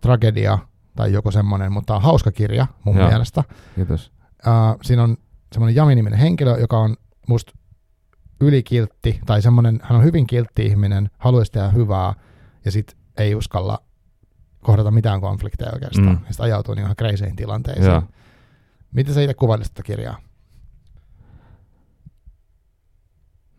tragedia 0.01 0.59
tai 0.97 1.13
joku 1.13 1.31
semmoinen, 1.31 1.73
mutta 1.73 1.87
tämä 1.87 1.97
on 1.97 2.03
hauska 2.03 2.33
kirja 2.33 2.67
mun 2.85 2.97
Joo. 2.97 3.09
mielestä. 3.09 3.45
kiitos. 3.75 4.13
Uh, 4.47 4.79
siinä 4.83 5.03
on 5.03 5.17
semmoinen 5.53 5.77
Jami-niminen 5.77 6.19
henkilö, 6.19 6.59
joka 6.59 6.79
on 6.79 6.97
musta 7.29 7.53
ylikiltti, 8.41 9.21
tai 9.27 9.43
semmoinen, 9.43 9.81
hän 9.83 9.99
on 9.99 10.05
hyvin 10.05 10.27
kiltti 10.27 10.67
ihminen, 10.67 11.11
haluaisi 11.19 11.53
tehdä 11.53 11.69
hyvää, 11.69 12.15
ja 12.65 12.71
sitten 12.71 12.97
ei 13.17 13.35
uskalla 13.35 13.79
kohdata 14.65 14.91
mitään 14.91 15.21
konflikteja 15.21 15.71
oikeastaan. 15.73 16.07
Mm. 16.09 16.13
Mm. 16.13 16.19
Ja 16.27 16.33
sitten 16.33 16.45
ajautuu 16.45 16.75
niin 16.75 16.85
ihan 16.85 16.97
kreiseihin 16.97 17.37
tilanteisiin. 17.37 17.87
Ja, 17.87 18.03
Miten 18.93 19.15
sä 19.15 19.21
itse 19.23 19.35
kuvailisit 19.35 19.75
tätä 19.75 19.87
kirjaa? 19.87 20.17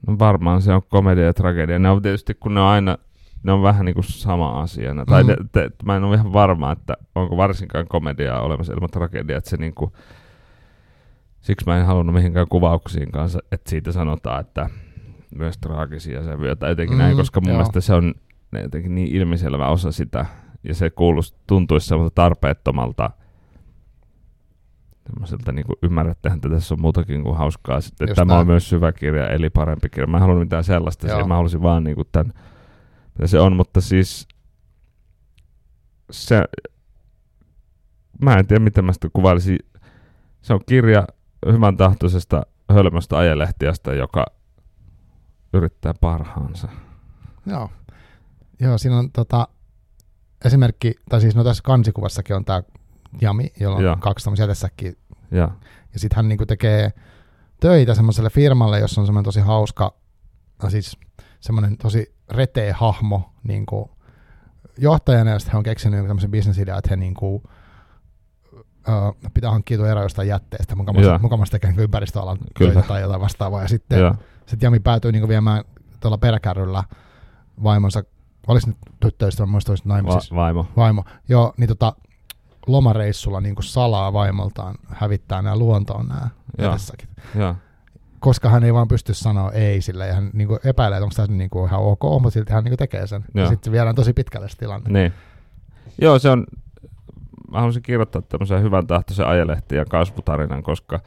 no 0.07 0.19
varmaan 0.19 0.61
se 0.61 0.73
on 0.73 0.81
komedia 0.89 1.25
ja 1.25 1.33
tragedia. 1.33 1.79
Ne 1.79 1.89
on 1.89 2.01
tietysti, 2.01 2.33
kun 2.33 2.53
ne 2.53 2.59
on 2.61 2.67
aina, 2.67 2.97
ne 3.43 3.51
on 3.51 3.61
vähän 3.63 3.85
niin 3.85 3.93
kuin 3.93 4.03
sama 4.03 4.61
asiana. 4.61 5.05
Tai 5.05 5.23
Mm. 5.23 5.27
te, 5.27 5.35
te, 5.51 5.69
mä 5.85 5.95
en 5.95 6.03
ole 6.03 6.15
ihan 6.15 6.33
varma, 6.33 6.71
että 6.71 6.93
onko 7.15 7.37
varsinkaan 7.37 7.87
komediaa 7.87 8.41
olemassa 8.41 8.73
ilman 8.73 8.89
tragediaa, 8.89 9.37
että 9.37 9.49
se 9.49 9.57
niin 9.57 9.75
kuin, 9.75 9.91
siksi 11.41 11.65
mä 11.65 11.77
en 11.79 11.85
halunnut 11.85 12.15
mihinkään 12.15 12.47
kuvauksiin 12.49 13.11
kanssa, 13.11 13.39
että 13.51 13.69
siitä 13.69 13.91
sanotaan, 13.91 14.41
että 14.41 14.69
myös 15.35 15.57
traagisia 15.57 16.23
sävyjä 16.23 16.55
tai 16.55 16.69
jotenkin 16.71 16.95
mm, 16.95 16.99
näin, 17.01 17.13
Mm, 17.15 17.17
koska 17.17 17.41
mun 17.41 17.47
joo. 17.49 17.57
mielestä 17.57 17.81
se 17.81 17.93
on 17.93 18.13
jotenkin 18.63 18.95
niin 18.95 19.07
ilmiselvä 19.15 19.67
osa 19.67 19.91
sitä, 19.91 20.25
ja 20.67 20.75
se 20.75 20.89
kuulus, 20.89 21.36
tuntuisi 21.47 21.88
semmoista 21.88 22.15
tarpeettomalta 22.15 23.10
tämmöiseltä 25.04 25.51
niin 25.51 25.65
kuin 25.65 25.75
ymmärrättehän, 25.84 26.36
että 26.36 26.49
tässä 26.49 26.73
on 26.73 26.82
muutakin 26.82 27.23
kuin 27.23 27.38
hauskaa. 27.38 27.82
Sitten, 27.82 28.08
Just 28.08 28.15
tämä 28.15 28.34
näin. 28.34 28.41
on 28.41 28.47
myös 28.47 28.69
syvä 28.69 28.91
kirja, 28.91 29.28
eli 29.28 29.49
parempi 29.49 29.89
kirja. 29.89 30.08
Mä 30.08 30.17
en 30.17 30.21
halunnut 30.21 30.45
mitään 30.45 30.63
sellaista, 30.63 31.08
Joo. 31.08 31.28
mä 31.28 31.36
halusin 31.36 31.62
vaan 31.62 31.84
niin 31.84 31.95
kuin 31.95 32.08
tämän, 32.12 32.34
mitä 33.13 33.28
se 33.28 33.39
on, 33.39 33.56
mutta 33.56 33.82
siis 33.82 34.28
se, 36.12 36.43
mä 38.21 38.36
en 38.36 38.47
tiedä, 38.47 38.63
miten 38.63 38.86
mä 38.86 38.93
sitä 38.93 39.10
kuvailisin. 39.13 39.60
Se 40.41 40.54
on 40.54 40.60
kirja 40.65 41.08
hyvän 41.51 41.78
tahtoisesta 41.78 42.45
hölmöstä 42.73 43.17
ajelehtiästä, 43.17 43.93
joka 43.93 44.25
yrittää 45.54 45.93
parhaansa. 46.01 46.67
Joo. 47.45 47.69
Joo, 48.60 48.78
siinä 48.78 48.97
on 48.97 49.12
tota, 49.12 49.47
esimerkki, 50.45 50.95
tai 51.10 51.21
siis 51.21 51.36
no 51.36 51.43
tässä 51.43 51.63
kansikuvassakin 51.63 52.36
on 52.36 52.45
tämä 52.45 52.63
Jami, 53.21 53.53
jolla 53.60 53.77
on 53.77 53.84
Joo. 53.84 53.97
kaksi 53.99 54.23
tämmöisiä 54.23 54.43
jätesäkkiä 54.43 54.93
Ja, 55.31 55.51
Ja 55.93 55.99
sitten 55.99 56.15
hän 56.15 56.27
niinku 56.27 56.45
tekee 56.45 56.93
töitä 57.60 57.93
semmoiselle 57.95 58.29
firmalle, 58.29 58.79
jossa 58.79 59.01
on 59.01 59.08
semmoinen 59.08 59.25
tosi 59.25 59.39
hauska, 59.39 59.93
no 60.63 60.69
siis 60.69 60.97
semmoinen 61.39 61.77
tosi 61.77 62.15
reteä 62.31 62.75
hahmo 62.77 63.34
niinku 63.43 63.91
johtajana, 64.77 65.31
ja 65.31 65.39
sitten 65.39 65.53
hän 65.53 65.60
on 65.60 65.63
keksinyt 65.63 65.97
jonkun 65.97 66.10
tämmöisen 66.10 66.31
bisnesidean, 66.31 66.77
että 66.77 66.89
he 66.89 66.95
niinku, 66.95 67.43
ö, 68.88 69.29
pitää 69.34 69.51
hankkiutua 69.51 69.89
eroa 69.89 70.03
jostain 70.03 70.27
jätteestä, 70.27 70.75
mukavasti 71.21 71.51
tekee 71.51 71.69
niinku 71.69 71.81
ympäristöalan 71.81 72.38
Kyllä. 72.55 72.73
töitä 72.73 72.88
tai 72.88 73.01
jotain 73.01 73.21
vastaavaa. 73.21 73.62
Ja 73.62 73.67
sitten 73.67 73.99
ja, 73.99 74.15
sit 74.45 74.62
Jami 74.62 74.79
päätyy 74.79 75.12
niinku 75.12 75.27
viemään 75.27 75.63
tuolla 75.99 76.17
peräkärryllä 76.17 76.84
vaimonsa, 77.63 78.03
olisi 78.47 78.67
nyt 78.67 78.77
tyttöystävä, 78.99 79.45
muista 79.47 79.71
olisi 79.71 79.88
naimisissa 79.88 80.36
va- 80.36 80.41
vaimo. 80.41 80.65
vaimo. 80.77 81.03
Joo, 81.29 81.53
niin 81.58 81.67
tota, 81.67 81.93
lomareissulla 82.67 83.41
niin 83.41 83.55
salaa 83.62 84.13
vaimoltaan 84.13 84.75
hävittää 84.88 85.41
nämä 85.41 85.58
luontoon 85.58 86.08
nämä 86.08 86.29
Joo. 86.58 86.67
jätessäkin. 86.67 87.10
Koska 88.19 88.49
hän 88.49 88.63
ei 88.63 88.73
vaan 88.73 88.88
pysty 88.88 89.13
sanoa 89.13 89.51
ei 89.51 89.81
sille, 89.81 90.08
ja 90.08 90.13
hän 90.13 90.29
niin 90.34 90.49
epäilee, 90.63 90.97
että 90.97 91.03
onko 91.03 91.15
tämä 91.15 91.38
niin 91.38 91.49
ihan 91.67 91.81
ok, 91.81 92.03
mutta 92.21 92.29
silti 92.34 92.53
hän 92.53 92.63
niin 92.63 92.77
tekee 92.77 93.08
sen. 93.08 93.25
Joo. 93.34 93.43
Ja 93.43 93.49
sitten 93.49 93.73
viedään 93.73 93.95
tosi 93.95 94.13
pitkälle 94.13 94.49
se 94.49 94.58
tilanne. 94.58 94.99
niin. 94.99 95.13
Joo, 96.01 96.19
se 96.19 96.29
on, 96.29 96.45
mä 97.51 97.58
haluaisin 97.58 97.81
kirjoittaa 97.84 98.21
tämmöisen 98.21 98.62
hyvän 98.62 98.88
tahtoisen 98.88 99.27
ajelehti 99.27 99.75
ja 99.75 99.86
kasvutarinan, 99.86 100.63
koska 100.63 100.99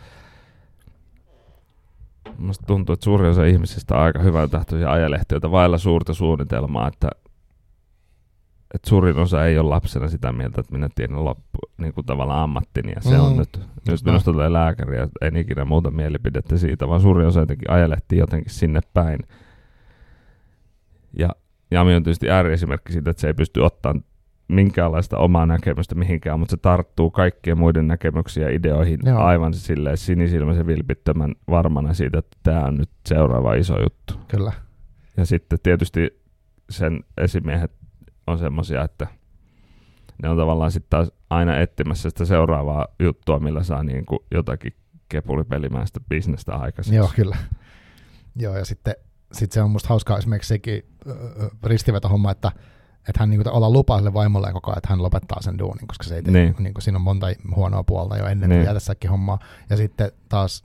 Musta 2.39 2.67
tuntuu, 2.67 2.93
että 2.93 3.05
suurin 3.05 3.31
osa 3.31 3.45
ihmisistä 3.45 3.95
on 3.95 4.01
aika 4.03 4.19
hyvän 4.19 4.51
tahtoisia 4.51 4.93
ajelehtiöitä 4.93 5.51
vailla 5.51 5.79
suurta 5.79 6.15
suunnitelmaa, 6.15 6.89
että, 6.89 7.11
että 8.75 8.89
suurin 8.89 9.19
osa 9.19 9.47
ei 9.47 9.59
ole 9.59 9.69
lapsena 9.69 10.09
sitä 10.09 10.33
mieltä, 10.33 10.61
että 10.61 10.73
minä 10.73 10.89
tiedän 10.95 11.25
loppu, 11.25 11.59
niin 11.79 11.95
kuin 11.95 12.07
tavallaan 12.07 12.43
ammattini 12.43 12.93
ja 12.97 13.01
se 13.01 13.17
Mm, 13.17 13.21
on 13.21 13.37
nyt, 13.37 13.61
nyt 13.89 14.05
minusta 14.05 14.33
tulee 14.33 14.53
lääkäri 14.53 14.97
ja 14.97 15.09
en 15.21 15.37
ikinä 15.37 15.65
muuta 15.65 15.91
mielipidettä 15.91 16.57
siitä, 16.57 16.89
vaan 16.89 17.01
suurin 17.01 17.27
osa 17.27 17.41
jotenkin 17.41 17.71
ajelehtii 17.71 18.19
jotenkin 18.19 18.51
sinne 18.51 18.81
päin. 18.95 19.19
Ja 21.19 21.29
Jami 21.71 21.95
on 21.95 22.03
tietysti 22.03 22.31
ääriesimerkki 22.31 22.93
siitä, 22.93 23.11
että 23.11 23.21
se 23.21 23.27
ei 23.27 23.35
pysty 23.35 23.61
ottamaan 23.61 24.05
minkäänlaista 24.49 25.19
omaa 25.19 25.47
näkemystä 25.47 25.95
mihinkään, 25.95 26.39
mutta 26.39 26.51
se 26.51 26.57
tarttuu 26.57 27.11
kaikkien 27.11 27.59
muiden 27.59 27.89
näkemyksiin 27.89 28.45
ja 28.45 28.51
ideoihin 28.51 29.01
Joo. 29.05 29.19
aivan 29.19 29.55
silleen 29.55 29.97
sinisilmäisen 29.97 30.67
vilpittömän 30.67 31.35
varmana 31.51 31.95
siitä, 31.95 32.19
että 32.19 32.37
tämä 32.43 32.61
on 32.65 32.77
nyt 32.77 32.91
seuraava 33.07 33.55
iso 33.55 33.83
juttu. 33.83 34.15
Kyllä. 34.29 34.53
Ja 35.17 35.27
sitten 35.27 35.59
tietysti 35.63 36.21
sen 36.71 37.01
esimiehet 37.17 37.73
on 38.29 38.39
semmoisia, 38.39 38.85
että 38.85 39.07
ne 40.23 40.29
on 40.29 40.37
tavallaan 40.37 40.71
sitten 40.71 40.91
taas 40.91 41.13
aina 41.31 41.61
etsimässä 41.61 42.11
sitä 42.11 42.25
seuraavaa 42.25 42.87
juttua, 43.01 43.39
millä 43.39 43.63
saa 43.63 43.83
niin 43.83 44.07
kuin 44.07 44.19
jotakin 44.31 44.73
kepulipelimäistä 45.09 46.01
bisnestä 46.09 46.55
aikaiseksi. 46.55 46.97
Joo, 46.97 47.11
kyllä. 47.17 47.37
Joo, 48.37 48.57
ja 48.57 48.65
sitten 48.65 48.95
sit 49.33 49.53
se 49.53 49.63
on 49.63 49.71
musta 49.71 49.89
hauskaa 49.89 50.19
esimerkiksi 50.19 50.49
sekin 50.49 50.83
ristiveto 51.65 52.09
homma, 52.09 52.31
että 52.31 52.53
että 53.09 53.21
hän 53.21 53.31
niin 53.31 53.49
olla 53.49 53.71
lupaa 53.71 53.99
sille 53.99 54.15
vaimolleen 54.15 54.55
koko 54.55 54.71
ajan, 54.71 54.79
että 54.79 54.89
hän 54.89 55.03
lopettaa 55.03 55.43
sen 55.43 55.59
duunin, 55.59 55.87
koska 55.87 56.05
se 56.05 56.15
ei 56.15 56.23
tee, 56.23 56.33
niin. 56.33 56.55
Niin 56.59 56.75
kuin, 56.75 56.83
siinä 56.83 56.97
on 56.97 57.03
monta 57.03 57.27
huonoa 57.57 57.85
puolta 57.85 58.17
jo 58.17 58.27
ennen 58.27 58.51
niin. 58.51 58.65
jätessäkin 58.65 59.11
hommaa. 59.11 59.39
Ja 59.71 59.77
sitten 59.77 60.13
taas 60.29 60.65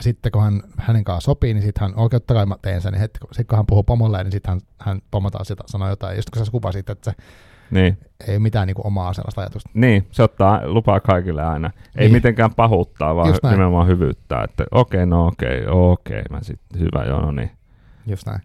sitten 0.00 0.32
kun 0.32 0.42
hän 0.42 0.62
hänen 0.78 1.04
kanssaan 1.04 1.20
sopii, 1.20 1.54
niin 1.54 1.62
sitten 1.62 1.82
hän, 1.82 1.98
oikein 1.98 2.22
kai 2.26 2.46
mä 2.46 2.56
teen 2.62 2.80
sen, 2.80 2.92
niin 2.92 3.02
sitten 3.02 3.46
kun 3.46 3.56
hän 3.56 3.66
puhuu 3.66 3.82
pomolleen, 3.82 4.24
niin 4.24 4.32
sitten 4.32 4.50
hän, 4.50 4.60
hän 4.80 5.00
pomotaan 5.10 5.44
sitä, 5.44 5.64
sanoo 5.66 5.88
jotain. 5.88 6.16
Sitten 6.16 6.38
kun 6.38 6.46
sä 6.46 6.52
kuvasit, 6.52 6.90
että 6.90 7.10
se 7.10 7.16
niin. 7.70 7.98
ei 8.28 8.38
mitään 8.38 8.66
niin 8.66 8.74
kuin 8.74 8.86
omaa 8.86 9.12
sellaista 9.12 9.40
ajatusta. 9.40 9.70
Niin, 9.74 10.06
se 10.10 10.22
ottaa 10.22 10.60
lupaa 10.64 11.00
kaikille 11.00 11.44
aina. 11.44 11.70
Ei 11.96 12.04
niin. 12.06 12.12
mitenkään 12.12 12.54
pahuuttaa, 12.54 13.16
vaan 13.16 13.34
nimenomaan 13.50 13.88
hyvyyttää, 13.88 14.44
että 14.44 14.64
okei, 14.70 14.98
okay, 14.98 15.06
no 15.06 15.26
okei, 15.26 15.60
okay, 15.60 15.72
okei, 15.72 16.20
okay, 16.20 16.36
mä 16.36 16.42
sitten 16.42 16.80
hyvä, 16.80 17.04
joo, 17.04 17.20
no 17.20 17.32
niin. 17.32 17.50
Just 18.06 18.26
näin. 18.26 18.40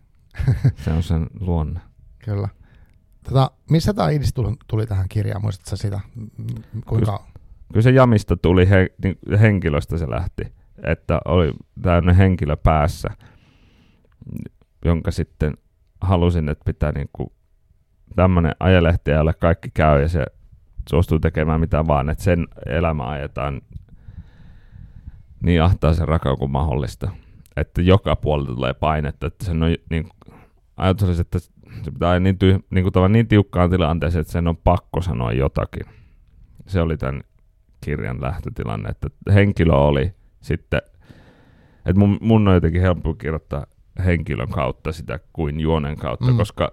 se 0.84 0.92
on 0.92 1.04
sen 1.04 1.28
luonne. 1.40 1.80
Kyllä. 2.26 2.48
Tota, 3.24 3.52
missä 3.70 3.94
tämä 3.94 4.10
idis 4.10 4.34
tuli, 4.34 4.56
tuli 4.68 4.86
tähän 4.86 5.10
kirjaan, 5.10 5.42
muistatko 5.42 5.76
sitä? 5.76 6.00
Kuinka... 6.86 7.18
Kyllä, 7.18 7.32
kyllä 7.72 7.82
se 7.82 7.92
jamista 7.92 8.38
tuli, 8.38 8.70
he, 8.70 8.88
niin, 9.04 9.18
henkilöstä 9.40 9.98
se 9.98 10.10
lähti 10.10 10.61
että 10.84 11.20
oli 11.26 11.54
täynnä 11.82 12.14
henkilö 12.14 12.56
päässä, 12.56 13.10
jonka 14.86 15.12
sitten 15.12 15.54
halusin, 16.02 16.50
että 16.50 16.66
pitää 16.66 16.92
niinku 16.92 17.34
tämmöinen 18.16 18.56
ajelehti, 18.60 19.12
jolle 19.12 19.34
kaikki 19.34 19.70
käy 19.74 20.02
ja 20.02 20.08
se 20.08 20.26
suostuu 20.90 21.20
tekemään 21.20 21.60
mitä 21.60 21.88
vaan, 21.88 22.10
että 22.10 22.24
sen 22.24 22.48
elämä 22.66 23.04
ajetaan 23.04 23.62
niin 25.44 25.64
ahtaisen 25.64 26.08
rakaan 26.08 26.38
kuin 26.38 26.52
mahdollista. 26.52 27.12
Että 27.58 27.82
joka 27.82 28.16
puolelta 28.16 28.56
tulee 28.56 28.74
painetta, 28.74 29.28
että 29.28 29.46
sen 29.46 29.64
on 29.64 29.76
niin, 29.90 30.10
ajatus 30.78 31.08
olisi, 31.08 31.22
että 31.22 31.40
se 31.40 31.92
pitää 31.92 32.20
niin, 32.20 32.38
tyh, 32.38 32.60
niin, 32.70 32.84
kuin 32.84 33.12
niin 33.12 33.28
tiukkaan 33.28 33.70
tilanteeseen, 33.70 34.22
että 34.22 34.34
sen 34.34 34.48
on 34.48 34.58
pakko 34.58 35.02
sanoa 35.02 35.32
jotakin. 35.32 35.86
Se 36.68 36.82
oli 36.82 36.98
tämän 36.98 37.22
kirjan 37.82 38.22
lähtötilanne, 38.22 38.90
että 38.90 39.08
henkilö 39.34 39.74
oli 39.74 40.14
sitten, 40.42 40.82
että 41.86 42.00
mun, 42.00 42.18
mun 42.22 42.48
on 42.48 42.54
jotenkin 42.54 42.82
helppo 42.82 43.14
kirjoittaa 43.14 43.66
henkilön 44.06 44.50
kautta 44.50 44.92
sitä 44.92 45.20
kuin 45.34 45.60
juonen 45.60 45.98
kautta, 45.98 46.32
mm. 46.32 46.38
koska 46.38 46.72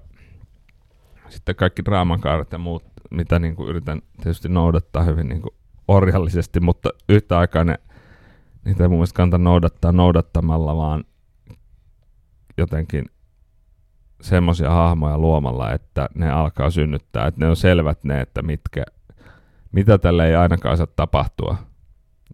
sitten 1.28 1.56
kaikki 1.56 1.84
draamakaaret 1.84 2.52
ja 2.52 2.58
muut, 2.58 2.84
mitä 3.10 3.38
niin 3.38 3.56
kuin 3.56 3.68
yritän 3.68 4.02
tietysti 4.22 4.48
noudattaa 4.48 5.02
hyvin 5.02 5.28
niin 5.28 5.42
kuin 5.42 5.54
orjallisesti, 5.88 6.60
mutta 6.60 6.90
yhtä 7.08 7.38
aikaa 7.38 7.64
ne, 7.64 7.74
niitä 8.64 8.82
ei 8.84 8.88
mun 8.88 8.98
mielestä 8.98 9.16
kannata 9.16 9.38
noudattaa 9.38 9.92
noudattamalla, 9.92 10.76
vaan 10.76 11.04
jotenkin 12.58 13.04
semmoisia 14.20 14.70
hahmoja 14.70 15.18
luomalla, 15.18 15.72
että 15.72 16.08
ne 16.14 16.30
alkaa 16.30 16.70
synnyttää, 16.70 17.26
että 17.26 17.40
ne 17.40 17.48
on 17.48 17.56
selvät 17.56 18.04
ne, 18.04 18.20
että 18.20 18.42
mitkä, 18.42 18.84
mitä 19.72 19.98
tälle 19.98 20.28
ei 20.28 20.34
ainakaan 20.34 20.76
saa 20.76 20.86
tapahtua. 20.86 21.56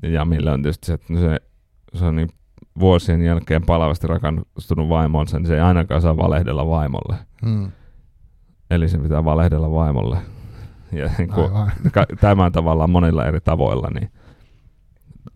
Ja 0.03 0.25
millä 0.25 0.53
on 0.53 0.63
tietysti 0.63 0.87
se, 0.87 0.93
että 0.93 1.15
se, 1.15 1.41
se 1.99 2.05
on 2.05 2.17
niin 2.17 2.29
vuosien 2.81 3.23
jälkeen 3.23 3.63
palavasti 3.67 4.07
rakastunut 4.07 4.89
vaimonsa, 4.89 5.39
niin 5.39 5.47
se 5.47 5.55
ei 5.55 5.61
ainakaan 5.61 6.03
saa 6.03 6.17
valehdella 6.17 6.69
vaimolle. 6.69 7.17
Hmm. 7.45 7.73
Eli 8.71 8.89
se 8.89 8.99
pitää 8.99 9.25
valehdella 9.25 9.71
vaimolle. 9.71 10.19
Ja 10.93 11.11
niin 11.19 11.33
kuin, 11.33 11.51
ka- 11.93 12.07
tämän 12.21 12.53
tavalla 12.53 12.87
monilla 12.87 13.25
eri 13.25 13.41
tavoilla 13.41 13.89
niin 13.91 14.11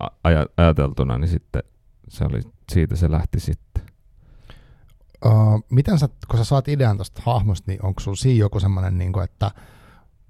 aj- 0.03 0.51
ajateltuna, 0.57 1.17
niin 1.17 1.27
sitten 1.27 1.63
se 2.07 2.25
oli, 2.25 2.41
siitä 2.71 2.95
se 2.95 3.11
lähti 3.11 3.39
sitten. 3.39 3.83
Uh, 5.25 5.63
miten 5.69 5.99
sä, 5.99 6.09
kun 6.27 6.37
sä 6.37 6.43
saat 6.43 6.67
idean 6.67 6.97
tuosta 6.97 7.21
hahmosta, 7.25 7.71
niin 7.71 7.85
onko 7.85 7.99
sulla 7.99 8.15
siinä 8.15 8.39
joku 8.39 8.59
semmoinen, 8.59 8.97
niin 8.97 9.13
kuin, 9.13 9.23
että 9.23 9.51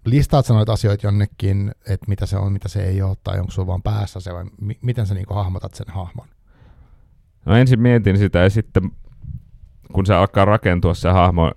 listaat 0.05 0.45
sä 0.45 0.53
noita 0.53 0.73
asioita 0.73 1.07
jonnekin, 1.07 1.71
että 1.87 2.05
mitä 2.07 2.25
se 2.25 2.37
on, 2.37 2.53
mitä 2.53 2.67
se 2.67 2.83
ei 2.83 3.01
ole, 3.01 3.17
tai 3.23 3.39
onko 3.39 3.51
sulla 3.51 3.67
vaan 3.67 3.81
päässä 3.81 4.19
se, 4.19 4.33
vai 4.33 4.45
mi- 4.61 4.79
miten 4.81 5.05
sä 5.05 5.13
niin 5.13 5.25
kuin 5.25 5.35
hahmotat 5.35 5.73
sen 5.73 5.85
hahmon? 5.89 6.27
No 7.45 7.55
ensin 7.55 7.79
mietin 7.79 8.17
sitä, 8.17 8.39
ja 8.39 8.49
sitten 8.49 8.91
kun 9.93 10.05
se 10.05 10.13
alkaa 10.13 10.45
rakentua 10.45 10.93
se 10.93 11.09
hahmo 11.09 11.51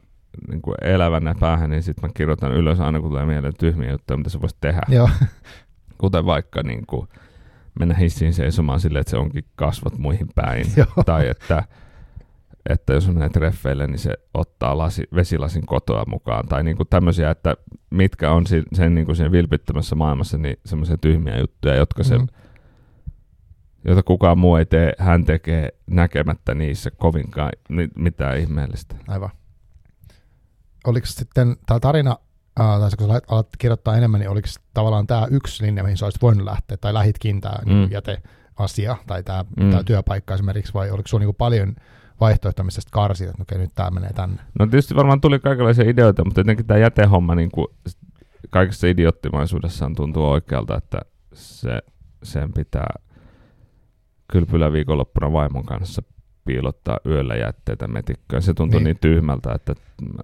niin 0.48 0.62
kuin 0.62 0.74
elävänä 0.82 1.34
päähän, 1.40 1.70
niin 1.70 1.82
sitten 1.82 2.08
mä 2.08 2.12
kirjoitan 2.14 2.52
ylös 2.52 2.80
aina, 2.80 3.00
kun 3.00 3.10
tulee 3.10 3.26
mieleen 3.26 3.56
tyhmiä 3.58 3.90
juttuja, 3.90 4.16
mitä 4.16 4.30
se 4.30 4.40
voisi 4.40 4.56
tehdä. 4.60 4.80
Joo. 4.88 5.08
Kuten 5.98 6.26
vaikka 6.26 6.62
niin 6.62 6.86
kuin, 6.86 7.08
mennä 7.78 7.94
hissiin 7.94 8.34
seisomaan 8.34 8.80
silleen, 8.80 9.00
että 9.00 9.10
se 9.10 9.16
onkin 9.16 9.44
kasvot 9.54 9.98
muihin 9.98 10.28
päin. 10.34 10.66
Joo. 10.76 11.04
Tai 11.06 11.28
että 11.28 11.64
että 12.68 12.92
jos 12.92 13.08
menee 13.08 13.28
treffeille, 13.28 13.86
niin 13.86 13.98
se 13.98 14.14
ottaa 14.34 14.78
lasi, 14.78 15.02
vesilasin 15.14 15.66
kotoa 15.66 16.04
mukaan. 16.06 16.48
Tai 16.48 16.62
niin 16.62 16.76
kuin 16.76 16.88
tämmöisiä, 16.90 17.30
että 17.30 17.56
mitkä 17.90 18.32
on 18.32 18.46
sen, 18.46 18.62
sen 18.72 18.94
niin 18.94 19.06
kuin 19.06 19.16
siinä 19.16 19.32
vilpittömässä 19.32 19.96
maailmassa 19.96 20.38
niin 20.38 20.56
semmoisia 20.66 20.98
tyhmiä 20.98 21.38
juttuja, 21.38 21.74
jotka 21.74 22.04
se, 22.04 22.18
mm-hmm. 22.18 22.28
jota 23.84 24.02
kukaan 24.02 24.38
muu 24.38 24.56
ei 24.56 24.66
tee, 24.66 24.92
hän 24.98 25.24
tekee 25.24 25.68
näkemättä 25.86 26.54
niissä 26.54 26.90
kovinkaan 26.90 27.52
mitään 27.96 28.38
ihmeellistä. 28.38 28.96
Aivan. 29.08 29.30
Oliko 30.86 31.06
sitten 31.06 31.56
tämä 31.66 31.80
tarina, 31.80 32.16
äh, 32.60 32.80
tai 32.80 32.90
kun 32.98 33.08
sä 33.08 33.20
alat 33.28 33.48
kirjoittaa 33.58 33.96
enemmän, 33.96 34.20
niin 34.20 34.30
oliko 34.30 34.48
tavallaan 34.74 35.06
tämä 35.06 35.26
yksi 35.30 35.64
linja, 35.64 35.82
mihin 35.82 35.96
sä 35.96 36.06
olisit 36.06 36.22
voinut 36.22 36.44
lähteä, 36.44 36.76
tai 36.76 36.94
lähitkin 36.94 37.40
tämä 37.40 37.54
mm. 37.66 37.72
niin 37.72 37.90
jäteasia, 37.90 38.96
tai 39.06 39.22
tämä, 39.22 39.44
mm. 39.60 39.70
tämä 39.70 39.84
työpaikka 39.84 40.34
esimerkiksi, 40.34 40.74
vai 40.74 40.90
oliko 40.90 41.08
sulla 41.08 41.24
niin 41.24 41.34
paljon 41.34 41.74
vaihtoehto, 42.22 42.64
missä 42.64 42.82
karsit, 42.90 43.28
että 43.28 43.42
okei, 43.42 43.58
nyt 43.58 43.70
tämä 43.74 43.90
menee 43.90 44.12
tänne. 44.12 44.42
No 44.58 44.66
tietysti 44.66 44.96
varmaan 44.96 45.20
tuli 45.20 45.38
kaikenlaisia 45.38 45.90
ideoita, 45.90 46.24
mutta 46.24 46.40
jotenkin 46.40 46.66
tämä 46.66 46.80
jätehomma 46.80 47.34
niin 47.34 47.50
kuin 47.50 47.66
kaikessa 48.50 48.86
idiottimaisuudessaan 48.86 49.94
tuntuu 49.94 50.30
oikealta, 50.30 50.76
että 50.76 50.98
se, 51.32 51.82
sen 52.22 52.52
pitää 52.52 52.94
kylpylä 54.32 54.72
viikonloppuna 54.72 55.32
vaimon 55.32 55.64
kanssa 55.64 56.02
piilottaa 56.44 56.98
yöllä 57.06 57.34
jätteitä 57.34 57.88
metikköön. 57.88 58.42
Se 58.42 58.54
tuntuu 58.54 58.78
niin, 58.78 58.84
niin 58.84 58.98
tyhmältä, 59.00 59.52
että, 59.52 59.72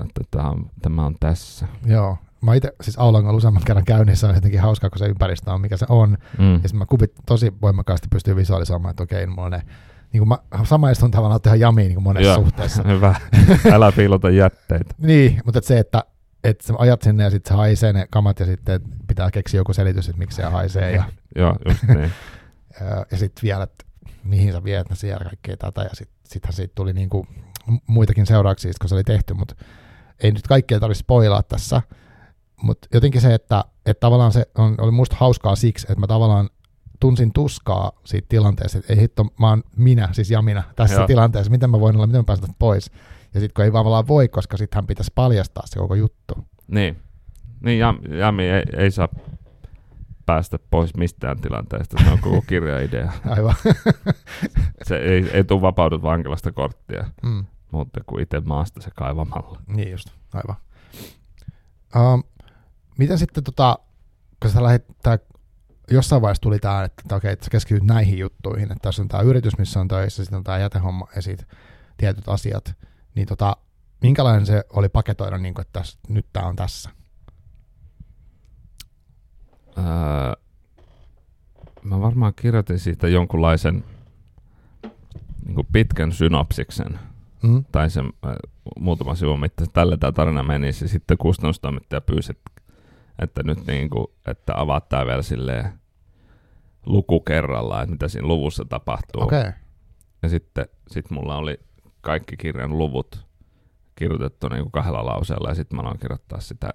että 0.00 0.20
tämä, 0.30 0.50
on, 0.50 0.70
tämä 0.82 1.06
on 1.06 1.16
tässä. 1.20 1.68
Joo. 1.86 2.16
Mä 2.40 2.54
itse 2.54 2.72
siis 2.82 2.98
Aulangalla 2.98 3.36
useamman 3.36 3.62
kerran 3.66 3.84
käynnissä 3.84 4.28
on 4.28 4.34
jotenkin 4.34 4.60
hauskaa, 4.60 4.90
kun 4.90 4.98
se 4.98 5.06
ympäristö 5.06 5.52
on, 5.52 5.60
mikä 5.60 5.76
se 5.76 5.86
on. 5.88 6.18
Mm. 6.38 6.52
Ja 6.52 6.58
sitten 6.58 6.78
mä 6.78 6.86
kupit 6.86 7.12
tosi 7.26 7.52
voimakkaasti 7.62 8.08
pystyy 8.10 8.36
visualisoimaan, 8.36 8.90
että 8.90 9.02
okei, 9.02 9.26
mulla 9.26 9.42
on 9.42 9.50
ne 9.50 9.62
niin 10.12 10.18
kuin 10.18 10.28
mä 10.28 10.38
samaistun 10.64 11.10
tavallaan 11.10 11.40
tähän 11.40 11.60
jamiin 11.60 11.88
niin 11.88 12.02
monessa 12.02 12.26
Joo, 12.26 12.36
suhteessa. 12.36 12.82
Hyvä. 12.92 13.14
Älä 13.72 13.92
piilota 13.92 14.30
jätteitä. 14.30 14.94
niin, 15.06 15.40
mutta 15.44 15.60
se, 15.64 15.78
että 15.78 16.04
että 16.44 16.66
sä 16.66 16.74
ajat 16.78 17.02
sinne 17.02 17.24
ja 17.24 17.30
sitten 17.30 17.48
se 17.48 17.56
haisee 17.56 17.92
ne 17.92 18.06
kamat 18.10 18.40
ja 18.40 18.46
sitten 18.46 18.80
pitää 19.08 19.30
keksiä 19.30 19.60
joku 19.60 19.72
selitys, 19.72 20.08
että 20.08 20.18
miksi 20.18 20.36
se 20.36 20.42
haisee. 20.42 20.92
Ja, 20.92 21.04
Joo, 21.36 21.56
just 21.68 21.82
niin. 21.82 22.12
ja, 22.80 23.06
ja 23.10 23.16
sitten 23.16 23.42
vielä, 23.42 23.62
että 23.62 23.84
mihin 24.24 24.52
sä 24.52 24.64
viet 24.64 24.90
ne 24.90 24.96
siellä 24.96 25.24
kaikkea 25.24 25.56
tätä 25.56 25.82
ja 25.82 25.90
sitten 25.92 26.18
sittenhän 26.24 26.52
siitä 26.52 26.72
tuli 26.74 26.92
niinku 26.92 27.26
muitakin 27.86 28.26
seurauksia, 28.26 28.72
kun 28.80 28.88
se 28.88 28.94
oli 28.94 29.04
tehty, 29.04 29.34
mutta 29.34 29.54
ei 30.22 30.32
nyt 30.32 30.46
kaikkea 30.46 30.80
tarvitse 30.80 31.00
spoilaa 31.00 31.42
tässä. 31.42 31.82
Mutta 32.62 32.88
jotenkin 32.94 33.20
se, 33.20 33.34
että, 33.34 33.64
että 33.86 34.00
tavallaan 34.00 34.32
se 34.32 34.46
on, 34.58 34.74
oli 34.78 34.90
musta 34.90 35.16
hauskaa 35.18 35.56
siksi, 35.56 35.86
että 35.90 36.00
mä 36.00 36.06
tavallaan 36.06 36.50
tunsin 37.00 37.32
tuskaa 37.32 37.92
siitä 38.04 38.26
tilanteesta, 38.28 38.78
että 38.78 38.92
ei 38.92 39.00
hitto, 39.00 39.24
mä 39.40 39.48
oon 39.48 39.62
minä, 39.76 40.08
siis 40.12 40.30
ja 40.30 40.42
minä 40.42 40.62
tässä 40.76 40.94
Joo. 40.94 41.06
tilanteessa, 41.06 41.50
miten 41.50 41.70
mä 41.70 41.80
voin 41.80 41.96
olla, 41.96 42.06
miten 42.06 42.20
mä 42.20 42.24
pääsen 42.24 42.54
pois. 42.58 42.90
Ja 43.34 43.40
sitten 43.40 43.54
kun 43.54 43.64
ei 43.64 43.72
vaan 43.72 44.08
voi, 44.08 44.28
koska 44.28 44.56
sittenhän 44.56 44.86
pitäisi 44.86 45.12
paljastaa 45.14 45.66
se 45.66 45.78
koko 45.78 45.94
juttu. 45.94 46.34
Niin, 46.68 46.96
niin 47.60 47.78
Jam, 47.78 47.98
Jami 48.08 48.42
ei, 48.42 48.62
ei 48.76 48.90
saa 48.90 49.08
päästä 50.26 50.58
pois 50.70 50.96
mistään 50.96 51.40
tilanteesta, 51.40 52.04
se 52.04 52.10
on 52.10 52.18
koko 52.18 52.42
kirja-idea. 52.46 53.12
Aivan. 53.36 53.54
se 54.88 54.96
ei, 54.96 55.30
ei 55.32 55.44
tule 55.44 55.62
vapaudut 55.62 56.02
vankilasta 56.02 56.52
korttia, 56.52 57.04
mm. 57.22 57.46
mutta 57.70 58.00
kuin 58.06 58.22
itse 58.22 58.40
maasta 58.40 58.80
se 58.80 58.90
kaivamalla. 58.96 59.62
Niin 59.66 59.90
just, 59.90 60.08
aivan. 60.34 60.56
Uh, 61.96 62.24
miten 62.98 63.18
sitten, 63.18 63.44
tota, 63.44 63.78
kun 64.42 64.50
sä 64.50 64.62
lähdit, 64.62 64.84
tää 65.02 65.18
jossain 65.90 66.22
vaiheessa 66.22 66.42
tuli 66.42 66.58
tämä, 66.58 66.84
että 66.84 67.16
okei, 67.16 67.32
että 67.32 67.44
sä 67.44 67.50
keskityt 67.50 67.84
näihin 67.84 68.18
juttuihin, 68.18 68.72
että 68.72 68.82
tässä 68.82 69.02
on 69.02 69.08
tämä 69.08 69.22
yritys, 69.22 69.58
missä 69.58 69.80
on 69.80 69.88
töissä, 69.88 70.24
sitten 70.24 70.36
on 70.36 70.44
tämä 70.44 70.58
jätehomma 70.58 71.06
ja 71.16 71.22
sitten 71.22 71.46
tietyt 71.96 72.28
asiat, 72.28 72.74
niin 73.14 73.28
tota, 73.28 73.56
minkälainen 74.02 74.46
se 74.46 74.64
oli 74.70 74.88
paketoida, 74.88 75.38
niin 75.38 75.54
kuin, 75.54 75.62
että 75.62 75.80
tässä, 75.80 75.98
nyt 76.08 76.26
tämä 76.32 76.46
on 76.46 76.56
tässä? 76.56 76.90
Öö, 79.78 79.84
mä 81.82 82.00
varmaan 82.00 82.32
kirjoitin 82.36 82.78
siitä 82.78 83.08
jonkunlaisen 83.08 83.84
niin 85.46 85.54
kuin 85.54 85.66
pitkän 85.72 86.12
synopsiksen, 86.12 86.98
mm. 87.42 87.64
tai 87.72 87.90
sen 87.90 88.04
äh, 88.04 88.36
muutama 88.80 89.14
sivun 89.14 89.40
mittaisen. 89.40 89.72
Tällä 89.72 89.96
tämä 89.96 90.12
tarina 90.12 90.42
menisi, 90.42 90.84
ja 90.84 90.88
sitten 90.88 91.18
kustannustoimittaja 91.18 92.00
pyysi, 92.00 92.32
että 92.32 92.57
että 93.18 93.42
nyt 93.42 93.66
niin 93.66 93.90
kuin, 93.90 94.06
että 94.26 94.52
avaat 94.56 94.88
tämä 94.88 95.06
vielä 95.06 95.22
silleen 95.22 95.72
luku 96.86 97.20
kerrallaan, 97.20 97.82
että 97.82 97.92
mitä 97.92 98.08
siinä 98.08 98.28
luvussa 98.28 98.64
tapahtuu. 98.64 99.22
Okay. 99.22 99.52
Ja 100.22 100.28
sitten 100.28 100.66
sit 100.90 101.10
mulla 101.10 101.36
oli 101.36 101.60
kaikki 102.00 102.36
kirjan 102.36 102.78
luvut 102.78 103.26
kirjoitettu 103.94 104.48
niin 104.48 104.62
kuin 104.62 104.72
kahdella 104.72 105.06
lauseella 105.06 105.48
ja 105.48 105.54
sitten 105.54 105.76
mä 105.76 105.82
aloin 105.82 105.98
kirjoittaa 105.98 106.40
sitä. 106.40 106.70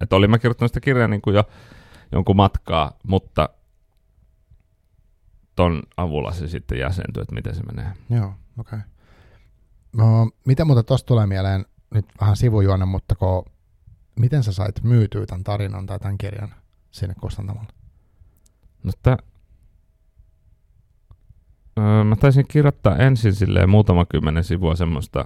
Että 0.00 0.16
olin 0.16 0.30
mä 0.30 0.38
kirjoittanut 0.38 0.70
sitä 0.70 0.80
kirjaa 0.80 1.08
niin 1.08 1.22
kuin 1.22 1.36
jo 1.36 1.44
jonkun 2.12 2.36
matkaa, 2.36 2.98
mutta 3.02 3.48
ton 5.56 5.82
avulla 5.96 6.32
se 6.32 6.48
sitten 6.48 6.78
jäsentyi, 6.78 7.22
että 7.22 7.34
miten 7.34 7.54
se 7.54 7.62
menee. 7.62 7.92
Joo, 8.10 8.34
okei. 8.58 8.78
Okay. 8.78 8.80
No, 9.96 10.30
mitä 10.46 10.64
muuta 10.64 10.82
tuosta 10.82 11.06
tulee 11.06 11.26
mieleen, 11.26 11.64
nyt 11.94 12.06
vähän 12.20 12.36
sivujuonne, 12.36 12.86
mutta 12.86 13.14
kun, 13.14 13.44
miten 14.20 14.42
sä 14.42 14.52
sait 14.52 14.82
myytyä 14.82 15.26
tämän 15.26 15.44
tarinan 15.44 15.86
tai 15.86 15.98
tämän 15.98 16.18
kirjan 16.18 16.54
sinne 16.90 17.14
kustantamalla? 17.20 17.68
No 18.82 18.92
tää, 19.02 19.16
öö, 21.78 22.04
mä 22.04 22.16
taisin 22.16 22.44
kirjoittaa 22.48 22.96
ensin 22.96 23.34
silleen 23.34 23.70
muutama 23.70 24.04
kymmenen 24.04 24.44
sivua 24.44 24.76
semmoista 24.76 25.24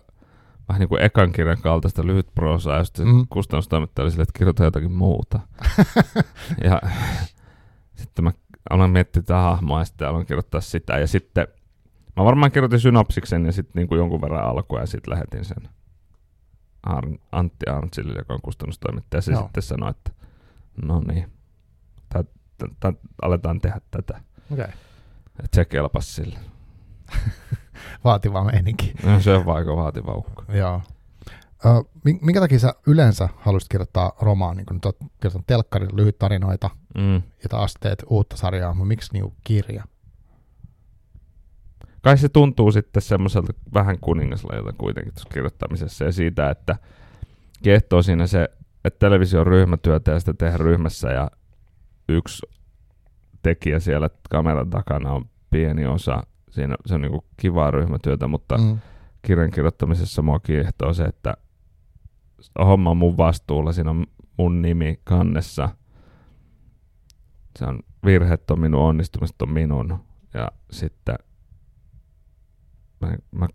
vähän 0.68 0.80
niin 0.80 0.88
kuin 0.88 1.02
ekan 1.02 1.32
kirjan 1.32 1.60
kaltaista 1.62 2.06
lyhyt 2.06 2.34
proosaa, 2.34 2.76
ja 2.76 2.84
sitten 2.84 3.06
mm. 3.06 3.26
kustannustoimittaja 3.30 4.04
oli 4.04 4.10
silleen, 4.10 4.28
että 4.28 4.38
kirjoita 4.38 4.64
jotakin 4.64 4.92
muuta. 4.92 5.40
ja 6.64 6.80
sitten 8.00 8.24
mä 8.24 8.32
aloin 8.70 8.90
miettiä 8.90 9.22
tätä 9.22 9.36
hahmoa 9.36 9.78
ja 9.78 9.84
sitten 9.84 10.08
aloin 10.08 10.26
kirjoittaa 10.26 10.60
sitä. 10.60 10.98
Ja 10.98 11.06
sitten 11.06 11.48
mä 12.16 12.24
varmaan 12.24 12.52
kirjoitin 12.52 12.80
synopsiksen 12.80 13.46
ja 13.46 13.52
sitten 13.52 13.72
niin 13.74 13.88
kuin 13.88 13.98
jonkun 13.98 14.20
verran 14.20 14.44
alkua 14.44 14.80
ja 14.80 14.86
sitten 14.86 15.12
lähetin 15.12 15.44
sen 15.44 15.68
Ar- 16.82 17.18
Antti 17.32 17.66
Arntsille, 17.66 18.18
joka 18.18 18.34
on 18.34 18.40
kustannustoimittaja. 18.42 19.20
Se 19.20 19.32
no. 19.32 19.40
sitten 19.40 19.62
sanoi, 19.62 19.90
että 19.90 20.10
no 20.82 21.00
niin, 21.00 21.32
aletaan 23.22 23.60
tehdä 23.60 23.80
tätä. 23.90 24.20
Okay. 24.52 24.68
Että 25.44 25.54
se 25.54 25.64
kelpasi 25.64 26.12
sille. 26.12 26.38
vaativa 28.04 28.44
meininki. 28.44 28.92
No, 29.04 29.20
se 29.20 29.34
on 29.34 29.56
aika 29.56 29.76
vaativa 29.76 30.14
ukko. 30.14 30.44
Joo. 30.52 30.82
minkä 32.02 32.40
takia 32.40 32.58
sä 32.58 32.74
yleensä 32.86 33.28
haluaisit 33.36 33.68
kirjoittaa 33.68 34.12
romaan, 34.20 34.56
niin 34.56 34.66
kun 34.66 34.76
nyt 34.76 34.84
olet 34.84 34.96
kirjoittanut 34.98 35.46
telkkarin 35.46 35.96
lyhyt 35.96 36.18
tarinoita 36.18 36.70
mm. 36.98 37.14
ja 37.14 37.48
taas 37.48 37.74
teet 37.80 38.04
uutta 38.10 38.36
sarjaa, 38.36 38.74
mutta 38.74 38.88
miksi 38.88 39.12
niinku 39.12 39.34
kirja? 39.44 39.84
Kai 42.02 42.18
se 42.18 42.28
tuntuu 42.28 42.72
sitten 42.72 43.02
semmoiselta 43.02 43.52
vähän 43.74 43.98
kuningaslajilta 44.00 44.72
kuitenkin 44.72 45.14
tuossa 45.14 45.28
kirjoittamisessa 45.28 46.04
ja 46.04 46.12
siitä, 46.12 46.50
että 46.50 46.76
kiehtoo 47.62 48.02
siinä 48.02 48.26
se, 48.26 48.48
että 48.84 48.98
televisio 48.98 49.40
on 49.40 49.46
ryhmätyötä 49.46 50.10
ja 50.10 50.20
sitä 50.20 50.34
tehdään 50.34 50.60
ryhmässä 50.60 51.12
ja 51.12 51.30
yksi 52.08 52.46
tekijä 53.42 53.80
siellä 53.80 54.10
kameran 54.30 54.70
takana 54.70 55.12
on 55.12 55.24
pieni 55.50 55.86
osa 55.86 56.22
siinä 56.50 56.76
se 56.86 56.94
on 56.94 57.00
niinku 57.00 57.24
kivaa 57.36 57.70
ryhmätyötä, 57.70 58.28
mutta 58.28 58.58
mm. 58.58 58.78
kirjan 59.22 59.50
kirjoittamisessa 59.50 60.22
mua 60.22 60.40
kiehtoo 60.40 60.92
se, 60.92 61.04
että 61.04 61.34
homma 62.58 62.90
on 62.90 62.96
mun 62.96 63.16
vastuulla, 63.16 63.72
siinä 63.72 63.90
on 63.90 64.06
mun 64.36 64.62
nimi 64.62 65.00
kannessa. 65.04 65.68
Se 67.58 67.64
on 67.64 67.80
virheet 68.04 68.50
on 68.50 68.60
minun, 68.60 68.82
onnistumiset 68.82 69.42
on 69.42 69.50
minun. 69.50 69.98
Ja 70.34 70.48
sitten 70.70 71.14
mä, 73.00 73.16
mä 73.30 73.48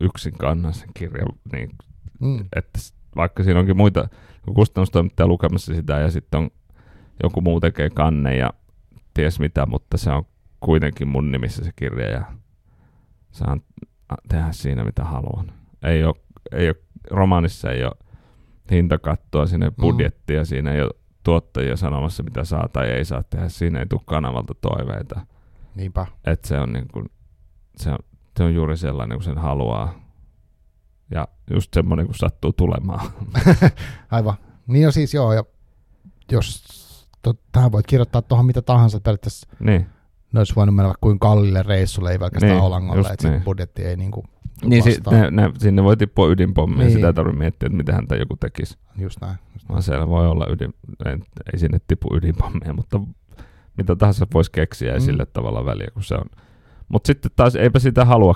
yksin 0.00 0.32
kannan 0.38 0.74
sen 0.74 0.88
kirjan, 0.94 1.28
niin, 1.52 1.70
mm. 2.20 2.44
että 2.56 2.78
vaikka 3.16 3.42
siinä 3.42 3.60
onkin 3.60 3.76
muita 3.76 4.08
kustannustoimittaja 4.54 5.26
lukemassa 5.26 5.74
sitä 5.74 5.98
ja 5.98 6.10
sitten 6.10 6.40
on 6.40 6.50
joku 7.22 7.40
muu 7.40 7.60
tekee 7.60 7.90
kanne 7.90 8.36
ja 8.36 8.52
ties 9.14 9.40
mitä, 9.40 9.66
mutta 9.66 9.98
se 9.98 10.10
on 10.10 10.24
kuitenkin 10.60 11.08
mun 11.08 11.32
nimissä 11.32 11.64
se 11.64 11.70
kirja 11.76 12.10
ja 12.10 12.24
saan 13.30 13.62
tehdä 14.28 14.52
siinä 14.52 14.84
mitä 14.84 15.04
haluan. 15.04 15.52
Ei 15.82 16.04
ole, 16.04 16.14
ei 16.52 16.68
ole, 16.68 16.76
romaanissa 17.10 17.70
ei 17.70 17.84
ole 17.84 17.92
hintakattoa, 18.70 19.46
siinä 19.46 19.66
ei 19.66 19.70
mm. 19.70 19.80
budjettia, 19.80 20.40
mm. 20.40 20.46
siinä 20.46 20.72
ei 20.72 20.82
ole 20.82 20.90
tuottajia 21.24 21.76
sanomassa 21.76 22.22
mitä 22.22 22.44
saa 22.44 22.68
tai 22.68 22.90
ei 22.90 23.04
saa 23.04 23.22
tehdä, 23.22 23.48
siinä 23.48 23.78
ei 23.78 23.86
tule 23.86 24.00
kanavalta 24.04 24.54
toiveita. 24.54 25.20
Niinpä. 25.74 26.06
Et 26.24 26.44
se 26.44 26.58
on, 26.58 26.72
niin 26.72 26.88
kuin, 26.92 27.10
se 27.76 27.90
on, 27.90 27.98
se 28.36 28.42
on 28.42 28.54
juuri 28.54 28.76
sellainen 28.76 29.18
kuin 29.18 29.24
sen 29.24 29.38
haluaa. 29.38 29.94
Ja 31.10 31.28
just 31.50 31.74
semmoinen 31.74 32.06
kuin 32.06 32.16
sattuu 32.16 32.52
tulemaan. 32.52 33.06
Aivan. 34.10 34.34
Niin 34.66 34.82
jo 34.82 34.92
siis 34.92 35.14
joo, 35.14 35.32
ja 35.32 35.44
jos 36.32 36.64
to, 37.22 37.34
tähän 37.52 37.72
voit 37.72 37.86
kirjoittaa 37.86 38.22
tuohon 38.22 38.46
mitä 38.46 38.62
tahansa 38.62 39.00
periaatteessa. 39.00 39.48
Niin 39.60 39.86
ne 40.32 40.40
olisi 40.40 40.54
voinut 40.56 40.74
mennä 40.74 40.94
kuin 41.00 41.18
kalliille 41.18 41.62
reissulle, 41.62 42.12
ei 42.12 42.18
pelkästään 42.18 42.52
niin, 42.52 42.62
Olangolle, 42.62 43.08
että 43.08 43.30
niin. 43.30 43.42
budjetti 43.42 43.82
ei 43.82 43.96
niinku 43.96 44.24
niin, 44.64 44.82
si- 44.82 45.00
ne, 45.10 45.30
ne, 45.30 45.50
sinne 45.58 45.84
voi 45.84 45.96
tippua 45.96 46.28
ydinpommi 46.28 46.76
niin. 46.76 46.84
ja 46.88 46.94
sitä 46.94 47.06
ei 47.06 47.14
tarvitse 47.14 47.38
miettiä, 47.38 47.66
että 47.66 47.76
mitä 47.76 47.92
häntä 47.92 48.16
joku 48.16 48.36
tekisi. 48.36 48.78
Just 48.98 49.20
näin. 49.20 49.36
Just 49.54 49.68
näin. 49.68 49.82
siellä 49.82 50.08
voi 50.08 50.28
olla 50.28 50.46
ydin, 50.50 50.74
ei, 51.06 51.16
ei 51.52 51.58
sinne 51.58 51.80
tipu 51.88 52.16
ydinpommia, 52.16 52.72
mutta 52.72 53.00
mitä 53.76 53.96
tahansa 53.96 54.26
voisi 54.34 54.52
keksiä, 54.52 54.92
ei 54.92 54.98
mm. 54.98 55.04
sille 55.04 55.26
tavalla 55.26 55.64
väliä, 55.64 55.88
kun 55.94 56.02
se 56.02 56.14
on. 56.14 56.26
Mutta 56.92 57.06
sitten 57.06 57.30
taas 57.36 57.56
eipä 57.56 57.78
sitä 57.78 58.04
halua 58.04 58.34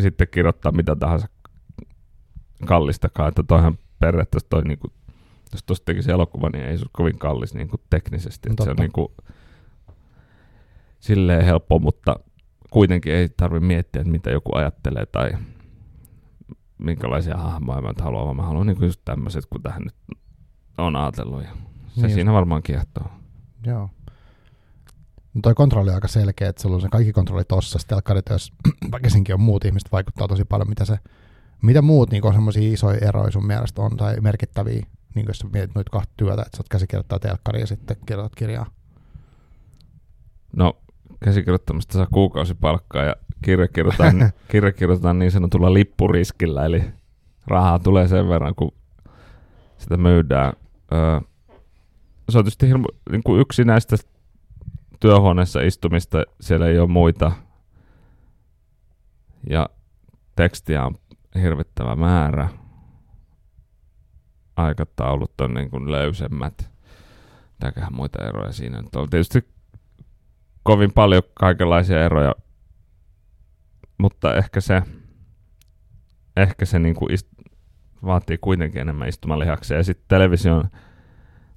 sitten 0.00 0.28
kirjoittaa 0.30 0.72
mitä 0.72 0.96
tahansa 0.96 1.28
kallistakaan, 2.66 3.28
että 3.28 3.42
toihan 3.42 3.78
periaatteessa 3.98 4.48
toi 4.48 4.62
niinku, 4.62 4.92
jos 5.52 5.62
tuosta 5.62 5.84
tekisi 5.84 6.10
elokuva, 6.10 6.50
niin 6.50 6.64
ei 6.64 6.78
se 6.78 6.82
ole 6.82 6.90
kovin 6.92 7.18
kallis 7.18 7.54
niinku 7.54 7.76
teknisesti. 7.90 8.50
Että 8.50 8.64
se 8.64 8.70
on 8.70 8.76
niinku, 8.76 9.14
silleen 11.00 11.44
helppo, 11.44 11.78
mutta 11.78 12.20
kuitenkin 12.70 13.12
ei 13.12 13.28
tarvitse 13.28 13.66
miettiä, 13.66 14.00
että 14.00 14.12
mitä 14.12 14.30
joku 14.30 14.56
ajattelee 14.56 15.06
tai 15.06 15.30
minkälaisia 16.78 17.36
hahmoja 17.36 17.82
mä 17.82 17.92
haluan, 18.02 18.24
vaan 18.24 18.36
mä 18.36 18.42
haluan 18.42 18.66
niin 18.66 18.82
just 18.82 19.00
tämmöiset, 19.04 19.46
kun 19.46 19.62
tähän 19.62 19.82
nyt 19.82 20.18
on 20.78 20.96
ajatellut. 20.96 21.42
Ja 21.42 21.50
se 21.88 22.06
niin 22.06 22.14
siinä 22.14 22.30
just. 22.30 22.34
varmaan 22.34 22.62
kiehtoo. 22.62 23.06
Joo. 23.66 23.90
No 25.34 25.40
toi 25.42 25.54
kontrolli 25.54 25.90
on 25.90 25.94
aika 25.94 26.08
selkeä, 26.08 26.48
että 26.48 26.62
sulla 26.62 26.74
on 26.74 26.80
se 26.80 26.88
kaikki 26.88 27.12
kontrolli 27.12 27.44
tossa. 27.44 27.78
Sitten 27.78 27.98
jos 28.30 28.52
väkisinkin 28.92 29.34
on 29.34 29.40
muut 29.40 29.64
ihmiset, 29.64 29.92
vaikuttaa 29.92 30.28
tosi 30.28 30.44
paljon, 30.44 30.68
mitä 30.68 30.84
se, 30.84 30.98
mitä 31.62 31.82
muut 31.82 32.10
niin 32.10 32.26
on 32.26 32.34
semmoisia 32.34 32.72
isoja 32.72 32.98
eroja 33.08 33.30
sun 33.30 33.46
mielestä 33.46 33.82
on 33.82 33.96
tai 33.96 34.20
merkittäviä, 34.20 34.86
niin 35.14 35.26
jos 35.28 35.38
sä 35.38 35.46
mietit 35.52 35.74
noita 35.74 35.90
kahta 35.90 36.12
työtä, 36.16 36.42
että 36.42 36.56
sä 36.56 36.60
oot 36.60 36.68
käsikirjoittaa 36.68 37.18
telkkari 37.18 37.60
ja 37.60 37.66
sitten 37.66 37.96
kirjoitat 38.06 38.34
kirjaa. 38.34 38.66
No 40.56 40.76
käsikirjoittamista 41.24 41.92
saa 41.92 42.06
kuukausipalkkaa 42.12 43.04
ja 43.04 43.16
kirja 43.42 43.68
kirjoitetaan, 43.68 44.32
kirja 44.50 44.72
kirjoitetaan 44.72 45.18
niin 45.18 45.30
sanotulla 45.30 45.74
lippuriskillä, 45.74 46.64
eli 46.64 46.84
rahaa 47.46 47.78
tulee 47.78 48.08
sen 48.08 48.28
verran, 48.28 48.54
kun 48.54 48.72
sitä 49.78 49.96
myydään. 49.96 50.52
Öö, 50.92 51.20
se 52.28 52.38
on 52.38 52.44
tietysti 52.44 52.68
hirmu, 52.68 52.84
niin 53.10 53.22
kuin 53.22 53.40
yksi 53.40 53.64
näistä 53.64 53.96
työhuoneessa 55.00 55.60
istumista, 55.60 56.22
siellä 56.40 56.66
ei 56.66 56.78
ole 56.78 56.88
muita. 56.88 57.32
Ja 59.50 59.68
tekstiä 60.36 60.84
on 60.84 60.94
hirvittävä 61.42 61.96
määrä. 61.96 62.48
Aikataulut 64.56 65.40
on 65.40 65.54
niin 65.54 65.70
kuin 65.70 65.90
löysemmät. 65.90 66.70
Mitäköhän 67.52 67.94
muita 67.94 68.24
eroja 68.28 68.52
siinä 68.52 68.82
nyt 68.82 68.96
on. 68.96 69.10
Tietysti 69.10 69.48
kovin 70.62 70.92
paljon 70.92 71.22
kaikenlaisia 71.34 72.04
eroja, 72.04 72.34
mutta 73.98 74.34
ehkä 74.34 74.60
se, 74.60 74.82
ehkä 76.36 76.64
se 76.64 76.78
niin 76.78 76.94
kuin 76.94 77.12
ist, 77.12 77.28
vaatii 78.04 78.38
kuitenkin 78.38 78.80
enemmän 78.80 79.08
istumalihaksia. 79.08 79.76
Ja 79.76 79.84
sitten 79.84 80.04
television, 80.08 80.64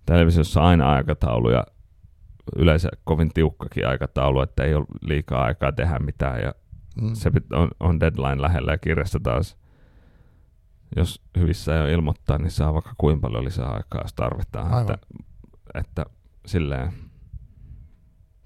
televisiossa 0.06 0.62
aina 0.62 0.92
aikataulu 0.92 1.50
ja 1.50 1.64
yleensä 2.56 2.90
kovin 3.04 3.34
tiukkakin 3.34 3.88
aikataulu, 3.88 4.42
että 4.42 4.64
ei 4.64 4.74
ole 4.74 4.86
liikaa 5.02 5.44
aikaa 5.44 5.72
tehdä 5.72 6.00
mitään 6.00 6.42
ja 6.42 6.54
mm. 7.02 7.14
se 7.14 7.32
on, 7.54 7.70
on 7.80 8.00
deadline 8.00 8.42
lähellä 8.42 8.72
ja 8.72 8.78
kirjassa 8.78 9.20
taas 9.24 9.58
jos 10.96 11.22
hyvissä 11.38 11.76
ei 11.76 11.82
ole 11.82 11.92
ilmoittaa, 11.92 12.38
niin 12.38 12.52
saa 12.52 12.74
vaikka 12.74 12.94
kuinka 12.98 13.22
paljon 13.22 13.46
lisää 13.46 13.68
aikaa, 13.68 14.02
jos 14.02 14.14
tarvitaan. 14.14 14.74
Aivan. 14.74 14.94
Että, 14.94 15.08
että 15.74 16.06
silleen 16.46 16.94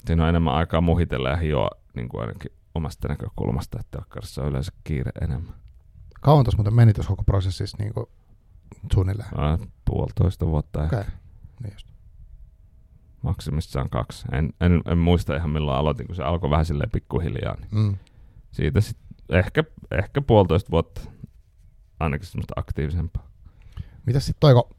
Siinä 0.07 0.23
on 0.23 0.29
enemmän 0.29 0.53
aikaa 0.53 0.81
muhitella 0.81 1.29
ja 1.29 1.35
hioa 1.35 1.69
niin 1.95 2.09
kuin 2.09 2.21
ainakin 2.21 2.51
omasta 2.75 3.07
näkökulmasta, 3.07 3.79
että 3.79 3.97
telkkarissa 3.97 4.41
on 4.41 4.49
yleensä 4.49 4.71
kiire 4.83 5.11
enemmän. 5.21 5.53
Kauan 6.21 6.45
tuossa 6.45 6.57
muuten 6.57 6.73
meni 6.73 6.93
tuossa 6.93 7.09
koko 7.09 7.23
prosessissa 7.23 7.77
niin 7.79 7.93
kuin 7.93 8.05
suunnilleen? 8.93 9.29
Ää, 9.37 9.57
puolitoista 9.85 10.47
vuotta 10.47 10.83
okay. 10.83 10.99
ehkä. 10.99 11.11
Niin 11.63 11.73
just. 11.73 11.87
Maksimissaan 13.27 13.89
kaksi. 13.89 14.25
En, 14.31 14.53
en, 14.61 14.81
en, 14.91 14.97
muista 14.97 15.35
ihan 15.35 15.49
milloin 15.49 15.77
aloitin, 15.77 16.07
kun 16.07 16.15
se 16.15 16.23
alkoi 16.23 16.49
vähän 16.49 16.65
silleen 16.65 16.89
pikkuhiljaa. 16.91 17.55
Niin 17.55 17.67
mm. 17.71 17.97
Siitä 18.51 18.81
sitten 18.81 19.07
ehkä, 19.39 19.63
ehkä 19.91 20.21
puolitoista 20.21 20.71
vuotta 20.71 21.01
ainakin 21.99 22.27
semmoista 22.27 22.53
aktiivisempaa. 22.57 23.27
Mitä 24.05 24.19
sitten 24.19 24.39
toiko, 24.39 24.69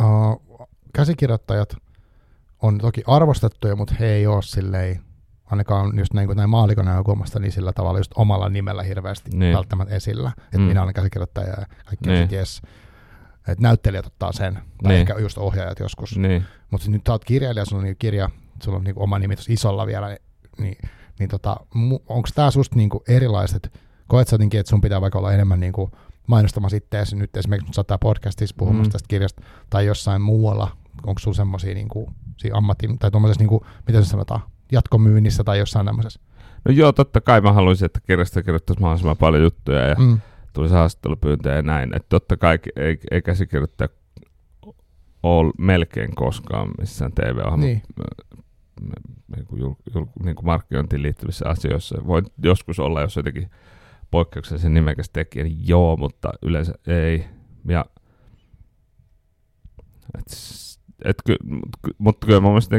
uh, 0.00 0.68
käsikirjoittajat 0.94 1.76
on 2.62 2.78
toki 2.78 3.02
arvostettuja, 3.06 3.76
mutta 3.76 3.94
he 4.00 4.06
ei 4.06 4.26
ole 4.26 4.42
silleen 4.42 5.00
ainakaan 5.46 5.98
just 5.98 6.12
näin, 6.12 6.28
näin 6.34 6.50
maalikon 6.50 6.84
näkökulmasta, 6.84 7.38
niin 7.38 7.52
sillä 7.52 7.72
tavalla 7.72 7.98
just 7.98 8.12
omalla 8.16 8.48
nimellä 8.48 8.82
hirveästi 8.82 9.30
Niin. 9.34 9.56
välttämättä 9.56 9.94
esillä. 9.94 10.32
Että 10.38 10.58
Mm. 10.58 10.62
minä 10.64 10.82
olen 10.82 10.94
käsikirjoittaja 10.94 11.48
ja 11.48 11.66
kaikki 11.86 12.08
Niin. 12.10 12.28
yes. 12.32 12.62
Että 13.48 13.62
näyttelijät 13.62 14.06
ottaa 14.06 14.32
sen, 14.32 14.54
tai 14.54 14.62
Niin. 14.82 15.00
ehkä 15.00 15.14
just 15.18 15.38
ohjaajat 15.38 15.78
joskus. 15.78 16.18
Niin. 16.18 16.44
Mutta 16.70 16.90
nyt 16.90 17.02
sä 17.06 17.12
oot 17.12 17.24
kirjailija, 17.24 17.64
sulla 17.64 17.80
on 17.80 17.84
niinku 17.84 17.98
kirja, 17.98 18.30
sulla 18.62 18.78
on 18.78 18.84
niinku 18.84 19.02
oma 19.02 19.18
nimi 19.18 19.34
isolla 19.48 19.86
vielä, 19.86 20.08
niin, 20.08 20.18
niin, 20.58 20.76
niin 21.18 21.28
tota, 21.28 21.56
onko 22.08 22.28
tämä 22.34 22.50
susta 22.50 22.76
niinku 22.76 23.02
erilaiset, 23.08 23.72
koet 24.08 24.28
sä 24.28 24.34
jotenkin, 24.34 24.60
että 24.60 24.70
sun 24.70 24.80
pitää 24.80 25.00
vaikka 25.00 25.18
olla 25.18 25.32
enemmän 25.32 25.60
niinku 25.60 25.90
mainostamassa 26.26 26.76
itseäsi 26.76 27.16
nyt 27.16 27.36
esimerkiksi 27.36 27.72
sä 27.72 27.80
oot 27.80 27.86
tää 27.86 27.98
podcastissa 27.98 28.54
puhumassa 28.58 28.88
Mm. 28.88 28.92
tästä 28.92 29.08
kirjasta, 29.08 29.42
tai 29.70 29.86
jossain 29.86 30.22
muualla, 30.22 30.76
onko 31.06 31.18
sulla 31.18 31.36
semmoisia 31.36 31.74
niinku, 31.74 32.10
ammatin, 32.52 32.98
tai 32.98 33.10
tuommoisessa, 33.10 33.40
niinku, 33.40 33.66
miten 33.86 34.04
se 34.04 34.08
sanotaan, 34.10 34.40
jatkomyynnissä 34.72 35.44
tai 35.44 35.58
jossain 35.58 35.86
tämmöisessä. 35.86 36.20
No 36.64 36.72
joo, 36.72 36.92
totta 36.92 37.20
kai 37.20 37.40
mä 37.40 37.52
haluaisin, 37.52 37.86
että 37.86 38.00
kirjasta 38.06 38.42
kirjoittaisi 38.42 38.80
mahdollisimman 38.82 39.16
paljon 39.16 39.42
juttuja 39.42 39.86
ja 39.88 39.94
Mm. 39.98 40.20
Tulisi 40.52 40.74
haastattelupyyntöjä 40.74 41.56
ja 41.56 41.62
näin. 41.62 41.96
Että 41.96 42.08
totta 42.08 42.36
kai 42.36 42.58
ei, 42.76 42.98
ei 43.10 43.22
käsikirjoittaja 43.22 43.88
ole 45.22 45.52
melkein 45.58 46.14
koskaan 46.14 46.70
missään 46.78 47.12
TV-ohjelma 47.12 47.56
Niin. 47.56 47.82
niin 49.36 49.46
kuin, 49.46 49.60
jul, 49.60 49.74
jul, 49.94 50.06
niin 50.24 50.36
kuin 50.36 50.46
markkinointiin 50.46 51.02
liittyvissä 51.02 51.48
asioissa. 51.48 52.06
Voi 52.06 52.22
joskus 52.42 52.78
olla, 52.80 53.00
jos 53.00 53.16
jotenkin 53.16 53.50
poikkeuksellisen 54.10 54.74
nimekäs 54.74 55.10
tekijä, 55.10 55.44
niin 55.44 55.68
joo, 55.68 55.96
mutta 55.96 56.32
yleensä 56.42 56.72
ei. 56.86 57.24
Ja, 57.68 57.84
et, 60.18 60.26
et, 61.04 61.16
ky, 61.26 61.36
mutta 61.98 62.26
kyllä 62.26 62.40
mun 62.40 62.50
mielestä 62.50 62.76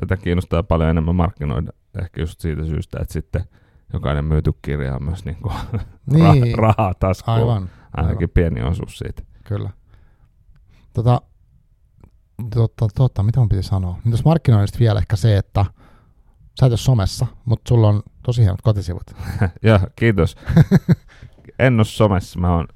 tätä 0.00 0.16
kiinnostaa 0.16 0.62
paljon 0.62 0.90
enemmän 0.90 1.14
markkinoida. 1.14 1.72
Ehkä 2.02 2.22
just 2.22 2.40
siitä 2.40 2.64
syystä, 2.64 2.98
että 3.00 3.12
sitten 3.12 3.44
jokainen 3.92 4.24
myyty 4.24 4.52
kirja 4.62 4.94
on 4.96 5.04
myös 5.04 5.24
niin 5.24 5.36
kuin 5.42 5.54
Niin, 6.10 6.42
ra- 6.44 6.58
rahaa 6.58 6.94
taskuun. 6.94 7.36
aivan, 7.36 7.70
Ainakin 7.92 8.30
pieni 8.30 8.62
osuus 8.62 8.98
siitä. 8.98 9.22
kyllä. 9.44 9.70
Tota, 10.92 11.20
totta, 12.54 12.86
totta, 12.94 13.22
mitä 13.22 13.40
mun 13.40 13.48
piti 13.48 13.62
sanoa? 13.62 13.92
Niin 13.92 14.02
tuossa 14.10 14.28
markkinoinnista 14.28 14.78
vielä 14.78 14.98
ehkä 14.98 15.16
se, 15.16 15.36
että 15.36 15.64
sä 16.60 16.66
et 16.66 16.72
ole 16.72 16.76
somessa, 16.76 17.26
mutta 17.44 17.68
sulla 17.68 17.88
on 17.88 18.02
tosi 18.22 18.42
hienot 18.42 18.62
kotisivut. 18.62 19.02
ja 19.62 19.80
kiitos. 19.96 20.36
en 21.58 21.74
ole 21.78 21.84
somessa. 21.84 22.40
Mä, 22.40 22.54
oon, 22.56 22.66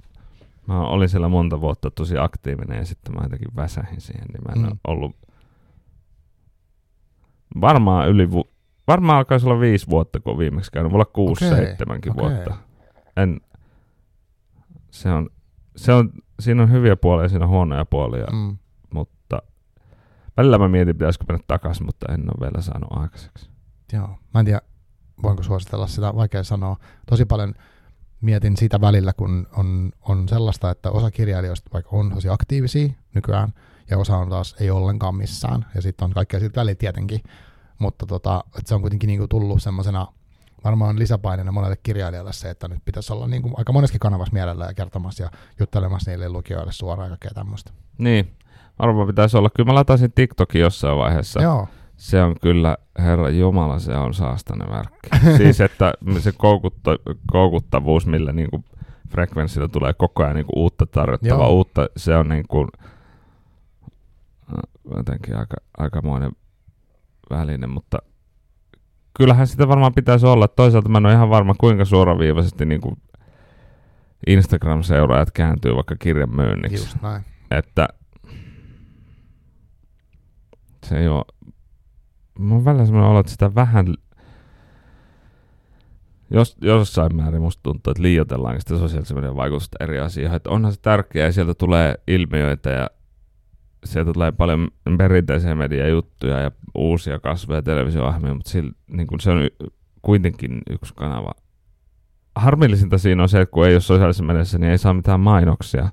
mä 0.67 0.81
olin 0.81 1.09
siellä 1.09 1.29
monta 1.29 1.61
vuotta 1.61 1.91
tosi 1.91 2.19
aktiivinen 2.19 2.79
ja 2.79 2.85
sitten 2.85 3.15
mä 3.15 3.21
jotenkin 3.23 3.57
väsähin 3.57 4.01
siihen, 4.01 4.27
niin 4.33 4.43
mä 4.49 4.53
en 4.67 4.73
mm. 4.73 4.79
Ollut 4.87 5.17
varmaan 7.61 8.09
yli 8.09 8.31
vu- 8.31 8.51
varmaan 8.91 9.19
alkaisi 9.19 9.47
olla 9.47 9.61
viisi 9.61 9.87
vuotta, 9.91 10.21
kun 10.21 10.39
viimeksi 10.39 10.73
käynyt. 10.73 10.93
Voi 10.93 10.97
olla 10.97 11.05
kuusi, 11.05 11.47
Okei, 11.47 11.57
seitsemänkin 11.57 12.13
okei. 12.13 12.23
vuotta. 12.23 12.57
En, 13.17 13.41
se 14.91 15.11
on, 15.11 15.31
se 15.77 15.93
on, 15.93 16.11
siinä 16.41 16.63
on 16.63 16.73
hyviä 16.73 16.97
puolia 16.97 17.25
ja 17.25 17.29
siinä 17.29 17.45
on 17.45 17.51
huonoja 17.51 17.85
puolia, 17.85 18.27
mm. 18.33 18.39
Mm. 18.39 18.57
mutta 18.95 19.43
välillä 20.37 20.59
mä 20.59 20.69
mietin, 20.69 20.97
pitäisikö 20.97 21.25
mennä 21.29 21.45
takaisin, 21.47 21.87
mutta 21.87 22.13
en 22.13 22.21
ole 22.21 22.41
vielä 22.41 22.63
saanut 22.63 22.91
aikaiseksi. 22.93 23.51
Joo, 23.93 24.09
mä 24.35 24.41
en 24.41 24.45
tiedä, 24.45 24.61
voinko 25.23 25.43
suositella 25.43 25.87
sitä, 25.87 26.15
vaikea 26.17 26.45
sanoa. 26.45 26.77
Tosi 27.07 27.25
paljon 27.25 27.55
mietin 28.21 28.57
sitä 28.57 28.81
välillä, 28.81 29.13
kun 29.13 29.47
on, 29.57 29.93
on 30.03 30.29
sellaista, 30.29 30.71
että 30.71 30.91
osa 30.91 31.11
kirjailijoista 31.11 31.71
vaikka 31.73 31.97
on 31.97 32.11
tosi 32.15 32.29
aktiivisia 32.29 32.89
nykyään, 33.15 33.53
ja 33.91 33.99
osa 33.99 34.17
on 34.17 34.29
taas 34.29 34.57
ei 34.61 34.71
ollenkaan 34.71 35.15
missään, 35.15 35.67
ja 35.75 35.83
sitten 35.83 36.05
on 36.05 36.13
kaikkea 36.13 36.41
siitä 36.41 36.61
välillä 36.61 36.75
tietenkin, 36.75 37.21
mutta 37.81 38.07
tota, 38.07 38.45
että 38.47 38.69
se 38.69 38.75
on 38.75 38.81
kuitenkin 38.81 39.09
niinku 39.09 39.29
tullut 39.29 39.63
semmoisena 39.63 40.07
varmaan 40.65 40.99
lisäpaineena 40.99 41.53
monelle 41.53 41.77
kirjailijalle 41.83 42.33
se, 42.33 42.51
että 42.51 42.69
nyt 42.69 42.85
pitäisi 42.85 43.13
olla 43.13 43.27
niinku 43.27 43.51
aika 43.57 43.73
moneskin 43.73 44.01
kanavassa 44.01 44.33
mielellä 44.33 44.65
ja 44.65 44.75
kertomassa 44.75 45.23
ja 45.23 45.31
juttelemassa 45.61 46.11
niille 46.11 46.29
lukijoille 46.29 46.73
suoraan 46.73 47.07
ja 47.07 47.11
kaikkea 47.11 47.31
tämmöistä. 47.35 47.73
Niin, 47.99 48.33
varmaan 48.79 49.07
pitäisi 49.07 49.37
olla. 49.37 49.51
Kyllä 49.51 49.67
mä 49.67 49.75
latasin 49.75 50.13
TikTokin 50.13 50.61
jossain 50.61 50.99
vaiheessa. 50.99 51.43
Joo, 51.43 51.69
Se 51.97 52.23
on 52.23 52.35
kyllä, 52.43 52.77
herra 52.99 53.29
Jumala, 53.29 53.79
se 53.79 53.93
on 53.93 54.15
saastainen 54.15 54.71
värkki. 54.71 55.09
siis, 55.39 55.61
että 55.61 55.95
se 56.19 56.33
koukutta, 56.33 56.91
koukuttavuus, 57.33 58.07
millä 58.07 58.33
niinku 58.33 58.65
frekvenssillä 59.09 59.69
tulee 59.69 59.93
koko 59.95 60.23
ajan 60.23 60.35
niinku 60.35 60.53
uutta 60.57 60.87
tarjottavaa, 60.87 61.47
Joo. 61.47 61.55
uutta, 61.55 61.89
se 61.97 62.17
on 62.17 62.29
niinku 62.29 62.67
äh, 64.53 64.59
jotenkin 64.97 65.37
aika, 65.37 65.57
aikamoinen 65.79 66.33
väline, 67.31 67.67
mutta 67.67 67.99
kyllähän 69.17 69.47
sitä 69.47 69.69
varmaan 69.69 69.95
pitäisi 69.95 70.27
olla. 70.27 70.49
Toisaalta 70.49 70.89
mä 70.89 70.99
en 70.99 71.07
ole 71.07 71.15
ihan 71.15 71.31
varma, 71.31 71.55
kuinka 71.59 71.85
suoraviivaisesti 71.85 72.67
niinku 72.67 72.99
Instagram-seuraajat 74.27 75.31
kääntyy 75.31 75.75
vaikka 75.75 75.97
kirjan 75.99 76.37
myynniksi. 76.37 76.85
just 76.85 77.03
näin. 77.03 77.23
Että 77.51 77.89
se 80.87 80.99
ei 80.99 81.09
ole... 81.09 81.25
Mulla 82.39 82.55
on 82.55 82.65
välillä 82.65 82.87
sellainen 82.87 83.11
olo, 83.11 83.21
että 83.21 83.33
sitä 83.33 83.55
vähän... 83.55 83.95
Jos, 86.31 86.57
jossain 86.61 87.17
määrin 87.17 87.43
musta 87.43 87.63
tuntuu, 87.63 87.91
että 87.91 88.03
liioitellaankin 88.03 88.61
sitä 88.61 88.79
sosiaalisen 88.79 89.17
median 89.17 89.37
vaikutusta 89.37 89.77
eri 89.81 90.01
asioihin. 90.01 90.37
Että 90.37 90.51
onhan 90.51 90.73
se 90.73 90.81
tärkeää 90.81 91.27
ja 91.27 91.33
sieltä 91.33 91.55
tulee 91.55 91.95
ilmiöitä 92.07 92.71
ja 92.71 92.91
sieltä 93.85 94.13
tulee 94.13 94.33
paljon 94.33 94.69
perinteisiä 94.99 95.55
mediajuttuja 95.55 96.39
ja 96.39 96.51
uusia 96.75 97.19
kasvoja 97.19 97.63
televisio-ohjelmia, 97.63 98.35
mutta 98.35 98.51
sillä, 98.51 98.73
niin 98.91 99.07
kun 99.07 99.21
se 99.21 99.31
on 99.31 99.43
y- 99.43 99.67
kuitenkin 100.03 100.63
yksi 100.71 100.95
kanava. 100.95 101.33
Harmillisinta 102.37 102.99
siinä 102.99 103.23
on 103.23 103.29
se, 103.29 103.41
että 103.41 103.53
kun 103.53 103.67
ei 103.67 103.75
ole 103.75 103.81
sosiaalisessa 103.81 104.25
mediassa, 104.25 104.59
niin 104.59 104.71
ei 104.71 104.79
saa 104.79 104.95
mitään 104.95 105.21
mainoksia. 105.21 105.89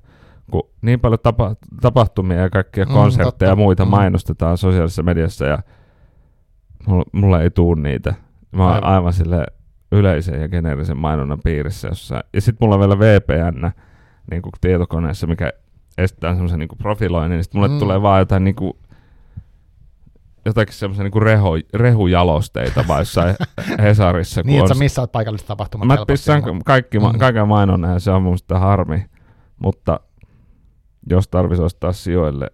Kun 0.50 0.70
niin 0.82 1.00
paljon 1.00 1.18
tapa- 1.22 1.56
tapahtumia 1.80 2.38
ja 2.38 2.50
kaikkia 2.50 2.84
Mm, 2.84 2.92
konsertteja 2.92 3.30
totta. 3.30 3.44
ja 3.44 3.56
muita 3.56 3.84
Mm. 3.84 3.90
mainostetaan 3.90 4.58
sosiaalisessa 4.58 5.02
mediassa 5.02 5.44
ja 5.46 5.58
mulla, 6.86 7.04
mulla 7.12 7.42
ei 7.42 7.50
tuu 7.50 7.74
niitä. 7.74 8.14
Mä 8.52 8.64
oon 8.64 8.74
Aivan. 8.74 8.90
aivan 8.90 9.12
sille 9.12 9.46
yleisen 9.92 10.40
ja 10.40 10.48
geneerisen 10.48 10.96
mainonnan 10.96 11.38
piirissä 11.44 11.88
jossain. 11.88 12.22
Ja 12.34 12.40
sitten 12.40 12.66
mulla 12.66 12.74
on 12.74 12.80
vielä 12.80 12.98
VPN 12.98 13.70
niin 14.30 14.42
kuin 14.42 14.52
tietokoneessa, 14.60 15.26
mikä 15.26 15.52
estää 15.98 16.32
semmoisen 16.32 16.58
niin 16.58 16.68
profiloinnin, 16.78 17.36
niin 17.36 17.44
sitten 17.44 17.58
mulle 17.60 17.72
Mm. 17.74 17.78
tulee 17.78 18.02
vaan 18.02 18.18
jotain 18.18 18.44
niin 18.44 18.54
kuin, 18.54 18.72
jotakin 20.44 20.74
semmoisia 20.74 21.04
niin 21.04 21.22
reho, 21.22 21.52
rehujalosteita 21.74 22.84
vai 22.88 23.00
jossain 23.00 23.34
Hesarissa. 23.82 24.42
Niin, 24.44 24.58
että 24.60 24.74
sä 24.74 24.78
missaat 24.78 25.12
paikalliset 25.12 25.46
tapahtumat 25.48 25.86
Mä 25.86 25.92
helposti. 25.94 26.12
pistän 26.12 26.42
kaikki, 26.64 26.98
mm. 26.98 27.06
Mm. 27.12 27.18
kaiken 27.18 27.48
mainonnan 27.48 27.92
ja 27.92 27.98
se 27.98 28.10
on 28.10 28.22
mun 28.22 28.30
mielestä 28.30 28.58
harmi. 28.58 29.06
Mutta 29.62 30.00
jos 31.10 31.28
tarvitsisi 31.28 31.62
ostaa 31.62 31.92
sijoille 31.92 32.50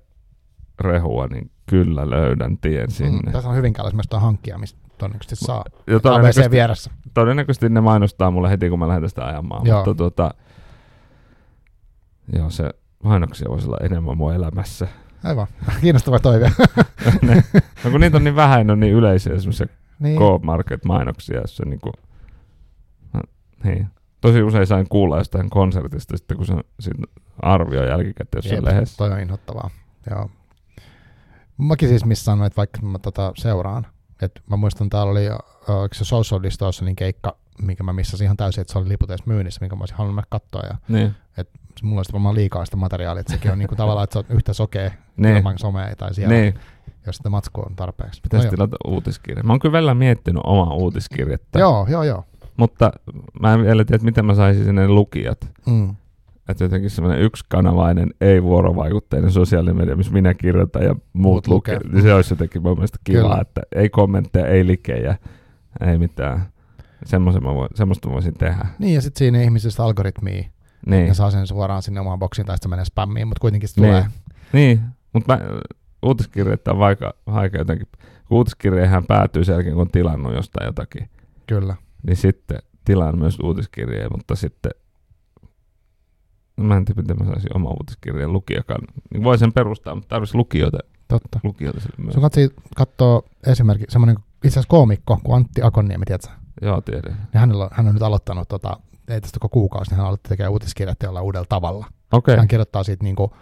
rehua, 0.81 1.27
niin 1.27 1.51
kyllä 1.67 2.11
löydän 2.11 2.59
tien 2.59 2.91
sinne. 2.91 3.21
Mm, 3.27 3.33
tässä 3.33 3.49
on 3.49 3.57
Hyvinkäällä 3.57 3.93
tuo 4.11 4.19
hankkia, 4.21 4.59
mistä 4.59 4.79
todennäköisesti 4.99 5.45
saa. 5.47 5.65
Ja 5.87 5.97
ABC 5.97 6.51
vieressä. 6.51 6.91
todennäköisesti 7.15 7.69
ne 7.69 7.81
mainostaa 7.81 8.31
mulle 8.31 8.51
heti, 8.51 8.71
kun 8.71 8.79
mä 8.79 8.89
lähden 8.89 9.09
sitä 9.09 9.25
ajamaan. 9.25 9.67
Joo. 9.67 9.79
Mutta 9.79 9.95
tuota, 9.95 10.35
joo, 12.33 12.51
se 12.51 12.71
mainoksia 13.05 13.49
voisi 13.49 13.67
olla 13.67 13.79
enemmän 13.83 14.17
mun 14.17 14.35
elämässä. 14.35 14.89
Aivan. 15.25 15.47
Kiinnostava 15.81 16.19
toive. 16.19 16.53
ne, 17.23 17.45
no 17.85 17.91
kun 17.91 18.01
niitä 18.01 18.17
on 18.17 18.25
niin 18.25 18.37
vähän, 18.37 18.67
ne 18.67 18.73
on 18.73 18.81
niin 18.81 18.95
yleisiä 18.95 19.39
semmoisia 19.39 19.67
niin. 19.99 20.19
K-Market-mainoksia, 20.19 21.41
jossa 21.41 21.65
niinku, 21.67 21.93
no, 23.13 23.21
niin. 23.65 23.87
Tosi 24.21 24.43
usein 24.43 24.67
sain 24.67 24.89
kuulla 24.89 25.19
jostain 25.19 25.51
konsertista 25.51 26.17
sitten, 26.17 26.37
kun 26.37 26.47
se 26.81 26.91
arvioi 27.43 27.89
jälkikäteen 27.89 28.39
jossain 28.39 28.57
Jep, 28.57 28.65
lehdessä. 28.65 28.97
Toi 28.97 29.13
on 29.13 29.21
inhottavaa. 29.21 29.71
Joo. 30.11 30.31
Mäkin 31.59 31.89
siis 31.89 32.05
missä 32.05 32.25
sanoin, 32.25 32.47
että 32.47 32.57
vaikka 32.57 32.83
mä 32.83 32.99
tota 32.99 33.33
seuraan, 33.37 33.87
että 34.23 34.41
mä 34.51 34.57
muistan, 34.57 34.91
täällä 34.91 35.11
oli, 35.11 35.29
oliko 35.69 35.95
se 35.95 36.05
Social 36.05 36.43
Distortionin 36.43 36.97
keikka, 36.97 37.37
minkä 37.63 37.83
mä 37.83 37.93
missasin 37.93 38.25
ihan 38.25 38.37
täysin, 38.37 38.61
että 38.61 38.73
se 38.73 38.79
oli 38.79 38.89
liput 38.89 39.11
edes 39.11 39.27
myynnissä, 39.27 39.59
minkä 39.61 39.77
mä 39.77 39.83
olisin 39.83 39.97
halunnut 39.97 40.15
mennä 40.15 40.27
katsoa. 40.31 40.63
Ja 40.63 40.77
Niin. 40.89 41.15
Mulla 41.83 41.99
olisi 41.99 42.13
varmaan 42.13 42.35
liikaa 42.35 42.65
sitä 42.65 42.77
materiaalia, 42.77 43.21
että 43.21 43.33
sekin 43.33 43.53
on 43.53 43.59
niinku 43.59 43.77
tavallaan, 43.83 44.05
että 44.05 44.13
se 44.13 44.19
on 44.19 44.25
yhtä 44.37 44.53
sokea 44.53 44.91
Niin. 45.17 45.37
ilman 45.37 45.59
somea 45.59 45.97
tai 45.97 46.15
siellä, 46.15 46.35
niin. 46.35 46.55
jos 47.07 47.17
sitä 47.17 47.31
matskua 47.31 47.65
on 47.71 47.77
tarpeeksi. 47.77 48.21
Pitäisi 48.23 48.47
No 48.47 48.49
joo. 48.49 48.51
tilata 48.51 48.77
uutiskirja. 48.85 49.43
Mä 49.45 49.53
oon 49.53 49.61
kyllä 49.61 49.73
välillä 49.73 49.95
miettinyt 49.95 50.43
omaa 50.47 50.75
uutiskirjettä, 50.75 51.59
Joo, 51.59 51.87
joo, 51.91 52.03
joo. 52.03 52.25
mutta 52.57 52.91
mä 53.41 53.55
en 53.55 53.63
vielä 53.63 53.85
tiedä, 53.85 54.05
miten 54.05 54.27
mä 54.27 54.35
saisin 54.35 54.65
sinne 54.65 54.89
lukijat. 54.89 55.49
Mm. 55.67 55.95
Että 56.49 56.65
jotenkin 56.65 56.91
semmoinen 56.91 57.23
yksikanavainen, 57.23 58.11
ei-vuorovaikutteinen 58.21 59.31
sosiaalinen 59.31 59.77
media, 59.77 59.97
missä 59.97 60.13
minä 60.13 60.35
kirjoitan 60.35 60.83
ja 60.85 60.97
muut, 61.13 61.47
lukee. 61.49 61.79
Niin 61.93 62.03
se 62.03 62.15
olisi 62.15 62.33
jotenkin 62.33 62.63
mun 62.63 62.77
mielestä 62.77 62.99
kiva, 63.05 63.23
Kyllä. 63.23 63.39
että 63.41 63.61
ei 63.75 63.89
kommentteja, 63.89 64.47
ei 64.47 64.67
likejä, 64.67 65.17
ei 65.87 65.99
mitään. 65.99 66.43
Semmoisen 67.05 67.43
mä 67.43 67.55
voin, 67.55 67.69
semmoista 67.75 68.09
mä 68.09 68.15
voisin 68.15 68.35
tehdä. 68.35 68.67
Niin, 68.79 68.95
ja 68.95 69.01
sitten 69.01 69.19
siinä 69.19 69.43
ihmisistä 69.43 69.85
algoritmia, 69.85 70.45
Niin. 70.87 71.07
ja 71.07 71.15
saa 71.15 71.31
sen 71.31 71.47
suoraan 71.47 71.83
sinne 71.83 72.01
omaan 72.01 72.19
boksiin, 72.19 72.47
tai 72.47 72.57
sitten 72.57 72.71
menee 72.71 72.85
spammiin, 72.85 73.29
mutta 73.29 73.41
kuitenkin 73.41 73.69
se 73.69 73.81
Niin. 73.81 73.91
tulee. 73.91 74.07
Niin, 74.53 74.81
mutta 75.13 75.33
mä 75.37 75.41
uutiskirjeitä 76.03 76.71
on 76.73 76.79
vaikka, 76.79 77.15
vaikka 77.27 77.59
jotenkin, 77.59 77.87
uutiskirjehän 78.31 79.05
päätyy 79.07 79.45
sen 79.45 79.53
jälkeen, 79.53 79.75
kun 79.75 79.81
on 79.83 79.91
tilannut 79.91 80.35
jostain 80.35 80.67
jotakin, 80.67 81.09
Kyllä. 81.47 81.77
niin 82.07 82.17
sitten 82.17 82.59
tilaan 82.85 83.19
myös 83.19 83.39
uutiskirjeen, 83.43 84.09
mutta 84.17 84.35
sitten 84.37 84.73
mä 86.57 86.77
en 86.77 86.85
tiedä, 86.85 87.03
miten 87.03 87.17
mä 87.19 87.25
saisin 87.25 87.57
oma 87.57 87.71
uutiskirjeen 87.71 88.33
lukijakaan. 88.33 88.81
Niin 89.13 89.25
voi 89.25 89.39
sen 89.39 89.53
perustaa, 89.53 89.95
mutta 89.95 90.09
tarvitsisi 90.09 90.37
lukijoita, 90.39 90.79
Totta. 91.09 91.41
lukijoita 91.45 91.81
sille 91.81 91.95
myös. 91.99 92.15
Sun 92.15 92.23
katsoi 92.23 92.51
katsoa 92.77 93.23
esimerkiksi 93.47 93.93
semmoinen 93.93 94.17
itse 94.35 94.49
asiassa 94.49 94.69
koomikko 94.69 95.21
kuin 95.25 95.37
Antti 95.37 95.63
Akonniemi, 95.63 96.05
tiedätkö? 96.05 96.33
Joo, 96.63 96.81
tiedän. 96.81 97.29
Ja 97.35 97.41
hänellä 97.41 97.69
hän 97.73 97.87
on 97.87 97.95
nyt 97.95 98.03
aloittanut, 98.03 98.49
tota, 98.49 98.77
ei 99.09 99.21
tästä 99.21 99.41
koko 99.41 99.53
kuukausi, 99.53 99.91
niin 99.91 99.97
hän 99.99 100.07
aloitti 100.07 100.29
tekemään 100.29 100.53
uutiskirjat 100.53 101.03
jollain 101.03 101.25
uudella 101.25 101.47
tavalla. 101.49 101.87
Okei, 102.13 102.37
Hän 102.37 102.49
kirjoittaa 102.49 102.85
siitä 102.85 103.05
niinku, 103.05 103.37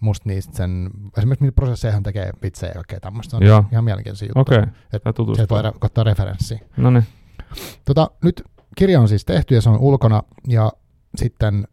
musta 0.00 0.28
niistä 0.28 0.56
sen, 0.56 0.90
esimerkiksi 1.18 1.44
mitä 1.44 1.54
prosesseja 1.54 1.92
hän 1.92 2.02
tekee 2.02 2.30
vitsejä 2.42 2.70
ja 2.70 2.74
kaikkea 2.74 3.00
tämmöistä. 3.00 3.30
Se 3.30 3.36
on 3.36 3.42
Joo. 3.42 3.64
ihan 3.72 3.84
mielenkiintoisia 3.84 4.28
juttuja. 4.36 4.60
okei. 4.60 4.72
Et 4.92 5.04
Mä 5.04 5.12
Sieltä 5.34 5.54
voi 5.54 5.72
ottaa 5.80 6.04
referenssiä. 6.04 6.60
No 6.76 6.90
niin. 6.90 7.06
Tota, 7.84 8.10
nyt 8.24 8.42
kirja 8.76 9.00
on 9.00 9.08
siis 9.08 9.24
tehty 9.24 9.54
ja 9.54 9.62
se 9.62 9.70
on 9.70 9.78
ulkona 9.78 10.22
ja 10.48 10.72
sitten 11.16 11.68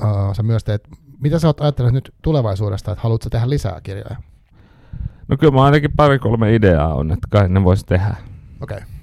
uh, 0.00 0.34
sä 0.34 0.42
myös 0.42 0.64
teet, 0.64 0.88
mitä 1.20 1.38
sä 1.38 1.46
oot 1.46 1.60
ajatellut 1.60 1.94
nyt 1.94 2.14
tulevaisuudesta, 2.22 2.92
että 2.92 3.02
haluatko 3.02 3.30
tehdä 3.30 3.50
lisää 3.50 3.80
kirjoja? 3.80 4.16
No 5.28 5.36
kyllä 5.36 5.52
mä 5.52 5.64
ainakin 5.64 5.92
pari 5.96 6.18
kolme 6.18 6.54
ideaa 6.54 6.94
on, 6.94 7.12
että 7.12 7.28
kai 7.30 7.48
ne 7.48 7.64
voisi 7.64 7.86
tehdä. 7.86 8.16
Okei. 8.60 8.78
Okay. 8.78 8.96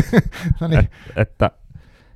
no 0.60 0.68
niin, 0.68 0.90
Että, 1.16 1.50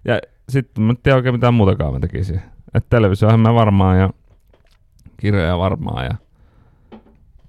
ja 0.04 0.20
sitten 0.50 0.84
mä 0.84 0.90
en 0.90 0.98
tiedä 1.02 1.16
oikein 1.16 1.34
mitään 1.34 1.54
muutakaan 1.54 1.92
mä 1.92 2.00
tekisin. 2.00 2.40
Että 2.74 2.96
televisiohan 2.96 3.40
mä 3.40 3.54
varmaan 3.54 3.98
ja 3.98 4.10
kirjoja 5.16 5.58
varmaan 5.58 6.04
ja 6.04 6.14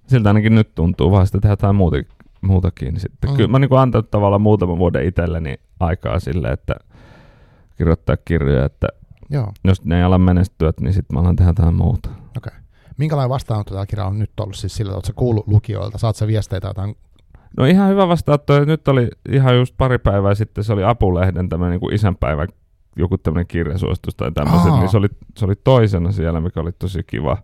siltä 0.07 0.29
ainakin 0.29 0.55
nyt 0.55 0.75
tuntuu, 0.75 1.11
vaan 1.11 1.25
sitten 1.27 1.41
tehdä 1.41 1.53
jotain 1.53 1.75
muuta, 1.75 1.97
muutakin. 2.41 2.99
Sitten. 2.99 3.29
Mm. 3.29 3.35
Kyllä 3.35 3.49
mä 3.49 3.59
niin 3.59 3.77
antanut 3.77 4.11
tavallaan 4.11 4.41
muutaman 4.41 4.77
vuoden 4.77 5.05
itselleni 5.05 5.55
aikaa 5.79 6.19
sille, 6.19 6.51
että 6.51 6.75
kirjoittaa 7.77 8.17
kirjoja, 8.25 8.65
että 8.65 8.87
joo. 9.29 9.51
jos 9.63 9.85
ne 9.85 9.97
ei 9.97 10.03
ala 10.03 10.17
menestyä, 10.17 10.73
niin 10.81 10.93
sitten 10.93 11.15
mä 11.15 11.21
alan 11.21 11.35
tehdä 11.35 11.49
jotain 11.49 11.75
muuta. 11.75 12.09
Minkälainen 12.97 13.29
vastaanotto 13.29 13.73
tällä 13.73 13.85
kirjalla 13.85 14.11
on 14.11 14.19
nyt 14.19 14.39
ollut 14.39 14.55
siis 14.55 14.75
sillä, 14.75 14.97
että 14.97 15.13
kuullut 15.13 15.47
lukijoilta, 15.47 15.97
saat 15.97 16.15
sä 16.15 16.27
viesteitä 16.27 16.67
jotain? 16.67 16.95
No 17.57 17.65
ihan 17.65 17.89
hyvä 17.89 18.07
vastaanotto. 18.07 18.65
Nyt 18.65 18.87
oli 18.87 19.09
ihan 19.29 19.55
just 19.55 19.77
pari 19.77 19.97
päivää 19.97 20.35
sitten, 20.35 20.63
se 20.63 20.73
oli 20.73 20.83
Apulehden 20.83 21.49
tämmöinen 21.49 21.79
niin 21.79 21.93
isänpäivä, 21.93 22.47
joku 22.95 23.17
tämmöinen 23.17 23.47
kirjasuositus 23.47 24.15
tai 24.15 24.31
tämmöiset, 24.31 24.73
niin 24.73 24.89
se 24.89 24.97
oli, 24.97 25.07
se 25.37 25.45
oli 25.45 25.55
toisena 25.63 26.11
siellä, 26.11 26.41
mikä 26.41 26.59
oli 26.59 26.71
tosi 26.71 27.03
kiva. 27.07 27.37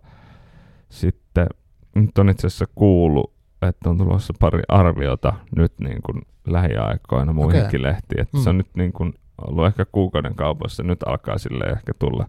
Sitten 0.88 1.46
nyt 1.94 2.18
on 2.18 2.28
itse 2.28 2.46
asiassa 2.46 2.64
kuullut, 2.74 3.32
että 3.62 3.90
on 3.90 3.98
tulossa 3.98 4.34
pari 4.40 4.62
arviota 4.68 5.32
nyt 5.56 5.72
niin 5.80 6.02
kuin 6.02 6.22
lähiaikoina 6.46 7.32
muihinkin 7.32 7.68
Okei. 7.68 7.82
lehtiin. 7.82 8.20
Että 8.20 8.36
Mm. 8.36 8.42
se 8.42 8.50
on 8.50 8.58
nyt 8.58 8.70
niin 8.74 8.92
kuin 8.92 9.14
ollut 9.46 9.66
ehkä 9.66 9.84
kuukauden 9.92 10.34
kaupoissa, 10.34 10.82
nyt 10.82 11.02
alkaa 11.06 11.38
silleen 11.38 11.72
ehkä 11.72 11.92
tulla 11.98 12.26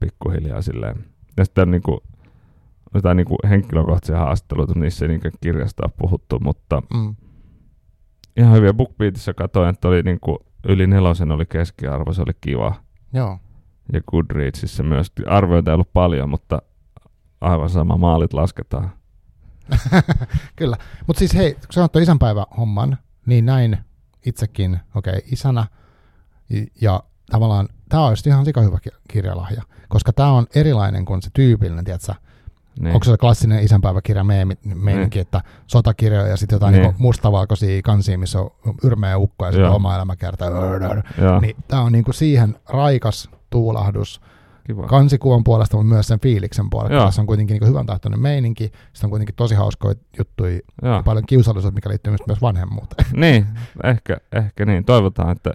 pikkuhiljaa 0.00 0.62
silleen. 0.62 1.04
Ja 1.36 1.44
sitten 1.44 1.70
niin 1.70 1.82
kuin, 1.82 2.00
jotain 2.94 3.16
niin 3.16 3.26
kuin 3.26 3.38
henkilökohtaisia 3.48 4.18
haastatteluita, 4.18 4.72
niissä 4.76 5.04
ei 5.04 5.08
niinkään 5.08 5.34
kirjasta 5.40 5.82
ole 5.86 5.92
puhuttu, 5.98 6.38
mutta 6.40 6.82
Mm. 6.94 7.14
ihan 8.36 8.54
hyviä 8.56 8.72
BookBeatissä 8.72 9.34
katsoin, 9.34 9.68
että 9.68 9.88
oli 9.88 10.02
niin 10.02 10.20
kuin 10.20 10.38
yli 10.68 10.86
nelosen 10.86 11.32
oli 11.32 11.46
keskiarvo, 11.46 12.12
se 12.12 12.22
oli 12.22 12.32
kiva. 12.40 12.74
Joo. 13.12 13.38
Ja 13.92 14.00
Goodreadsissa 14.10 14.82
myös. 14.82 15.12
Arvioita 15.26 15.70
ei 15.70 15.74
ollut 15.74 15.92
paljon, 15.92 16.28
mutta 16.28 16.62
aivan 17.40 17.70
sama, 17.70 17.96
maalit 17.96 18.32
lasketaan. 18.32 18.92
Kyllä. 20.56 20.76
Mutta 21.06 21.18
siis 21.18 21.34
hei, 21.34 21.54
kun 21.54 21.88
tuon 21.92 22.02
isänpäivä 22.02 22.46
homman, 22.56 22.98
niin 23.26 23.46
näin 23.46 23.78
itsekin, 24.26 24.80
okei, 24.94 25.18
okay, 25.18 25.28
isänä. 25.32 25.66
Ja 26.80 27.02
tavallaan 27.30 27.68
tämä 27.88 28.06
olisi 28.06 28.28
ihan 28.28 28.44
sika 28.44 28.60
hyvä 28.60 28.78
ki- 28.82 28.90
kirjalahja, 29.10 29.62
koska 29.88 30.12
tämä 30.12 30.32
on 30.32 30.46
erilainen 30.54 31.04
kuin 31.04 31.22
se 31.22 31.30
tyypillinen, 31.34 31.84
tiedätkö, 31.84 32.14
Niin. 32.80 32.94
Onko 32.94 33.04
se 33.04 33.16
klassinen 33.16 33.62
isänpäiväkirja 33.64 34.24
meininki, 34.74 35.18
että 35.18 35.40
sotakirjoja 35.66 36.26
ja 36.26 36.36
sitten 36.36 36.56
jotain 36.56 36.72
Niin. 36.72 36.82
niin. 36.82 36.94
mustavalkoisia 36.98 37.82
kansia, 37.82 38.18
missä 38.18 38.40
on 38.40 38.50
yrmeä 38.84 39.18
ukko 39.18 39.46
ja 39.46 39.52
sitten 39.52 39.70
oma 39.70 39.94
elämäkerta. 39.96 40.44
Niin 41.40 41.56
tämä 41.68 41.82
on 41.82 41.92
niinku 41.92 42.12
siihen 42.12 42.56
raikas 42.68 43.30
tuulahdus 43.50 44.20
kiva. 44.66 44.86
kansikuvan 44.86 45.44
puolesta, 45.44 45.76
mutta 45.76 45.94
myös 45.94 46.06
sen 46.06 46.20
fiiliksen 46.20 46.70
puolesta. 46.70 46.94
Joo. 46.94 47.04
Tässä 47.04 47.22
on 47.22 47.26
kuitenkin 47.26 47.54
niinku 47.54 47.66
hyvän 47.66 47.86
tahtoinen 47.86 48.20
meininki, 48.20 48.64
sitten 48.64 49.06
on 49.06 49.10
kuitenkin 49.10 49.34
tosi 49.34 49.54
hauskoja 49.54 49.94
juttuja, 50.18 50.60
Joo. 50.82 51.02
paljon 51.02 51.26
kiusallisuutta, 51.26 51.74
mikä 51.74 51.88
liittyy 51.88 52.10
myös, 52.10 52.20
myös 52.26 52.42
vanhemmuuteen. 52.42 53.06
Niin, 53.20 53.46
ehkä, 53.84 54.16
ehkä 54.32 54.64
niin. 54.66 54.84
Toivotaan, 54.84 55.32
että 55.32 55.52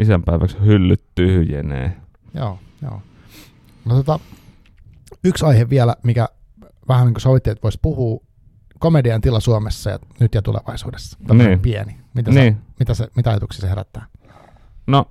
isänpäiväksi 0.00 0.56
hyllyt 0.64 1.02
tyhjenee. 1.14 1.96
joo, 2.34 2.58
joo. 2.82 3.02
No 3.84 3.94
tota, 3.94 4.20
yksi 5.24 5.44
aihe 5.46 5.70
vielä, 5.70 5.96
mikä 6.02 6.28
vähän 6.88 7.06
niin 7.06 7.14
kuin 7.14 7.22
sovittiin, 7.22 7.52
että 7.52 7.62
voisi 7.62 7.78
puhua 7.82 8.20
komedian 8.78 9.20
tila 9.20 9.40
Suomessa 9.40 9.90
ja 9.90 9.98
nyt 10.20 10.34
ja 10.34 10.42
tulevaisuudessa. 10.42 11.18
Tämmöinen 11.26 11.50
Niin. 11.52 11.60
pieni. 11.60 11.96
Mitä, 12.14 12.30
Niin. 12.30 12.54
se, 12.54 12.60
mitä, 12.78 12.94
se, 12.94 13.08
mitä 13.16 13.30
ajatuksia 13.30 13.60
se 13.60 13.68
herättää? 13.68 14.06
No, 14.86 15.04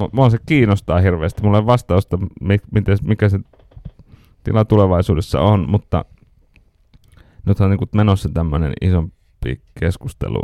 mu- 0.00 0.10
mua 0.12 0.30
se 0.30 0.38
kiinnostaa 0.46 1.00
hirveästi. 1.00 1.42
Mulla 1.42 1.58
ei 1.58 1.66
vastausta, 1.66 2.18
mi- 2.40 2.58
miten, 2.72 2.98
mikä 3.02 3.28
se 3.28 3.40
tila 4.44 4.64
tulevaisuudessa 4.64 5.40
on, 5.40 5.70
mutta 5.70 6.04
nyt 7.46 7.60
on 7.60 7.70
niin 7.70 7.88
menossa 7.94 8.28
tämmöinen 8.28 8.72
isompi 8.80 9.62
keskustelu 9.80 10.42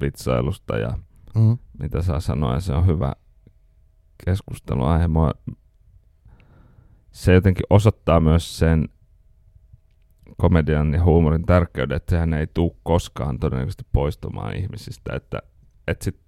vitsailusta 0.00 0.76
ja 0.78 0.98
Mm. 1.34 1.58
mitä 1.80 2.02
saa 2.02 2.20
sanoa, 2.20 2.54
ja 2.54 2.60
se 2.60 2.72
on 2.72 2.86
hyvä 2.86 3.12
keskusteluaihe. 4.24 5.08
Mua, 5.08 5.30
se 7.12 7.32
jotenkin 7.32 7.66
osoittaa 7.70 8.20
myös 8.20 8.58
sen 8.58 8.88
komedian 10.36 10.94
ja 10.94 11.04
huumorin 11.04 11.46
tärkeyden, 11.46 11.96
että 11.96 12.10
sehän 12.10 12.34
ei 12.34 12.46
tule 12.46 12.76
koskaan 12.82 13.38
todennäköisesti 13.38 13.86
poistumaan 13.92 14.56
ihmisistä, 14.56 15.16
että, 15.16 15.38
että 15.88 16.04
sit, 16.04 16.20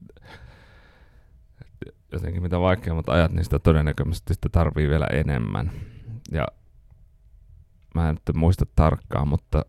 jotenkin 2.12 2.42
mitä 2.42 2.60
vaikeammat 2.60 3.08
ajat, 3.08 3.32
niin 3.32 3.44
sitä 3.44 3.58
todennäköisesti 3.58 4.34
sitä 4.34 4.48
tarvii 4.48 4.88
vielä 4.88 5.06
enemmän. 5.12 5.70
Ja 6.32 6.46
mä 7.94 8.08
en 8.08 8.14
nyt 8.14 8.36
muista 8.36 8.66
tarkkaan, 8.76 9.28
mutta 9.28 9.64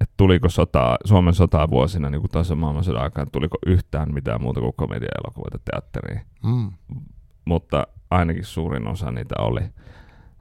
että 0.00 0.14
tuliko 0.16 0.48
sotaa, 0.48 0.96
Suomen 1.04 1.34
sotaa 1.34 1.70
vuosina 1.70 2.10
niin 2.10 2.20
kuin 2.20 2.30
toisen 2.30 2.58
maailmansodan 2.58 3.02
aikaan, 3.02 3.30
tuliko 3.32 3.58
yhtään 3.66 4.14
mitään 4.14 4.42
muuta 4.42 4.60
kuin 4.60 4.72
komedia-elokuvia 4.76 5.60
teatteriin. 5.64 6.20
Mm. 6.44 6.72
Mutta 7.44 7.86
ainakin 8.10 8.44
suurin 8.44 8.88
osa 8.88 9.10
niitä 9.10 9.34
oli. 9.38 9.60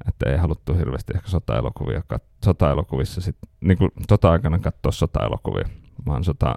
Että 0.08 0.30
ei 0.30 0.38
haluttu 0.38 0.74
hirveästi 0.74 1.14
ehkä 1.16 1.30
sota-elokuvia, 1.30 2.02
kat- 2.14 2.28
sota-elokuvissa 2.45 3.22
sit, 3.22 3.36
niin 3.62 3.78
kuin 3.78 3.91
sota-aikana 4.10 4.60
katsoa 4.60 4.91
sota-elokuvia, 4.91 5.70
vaan 6.06 6.24
sota 6.24 6.56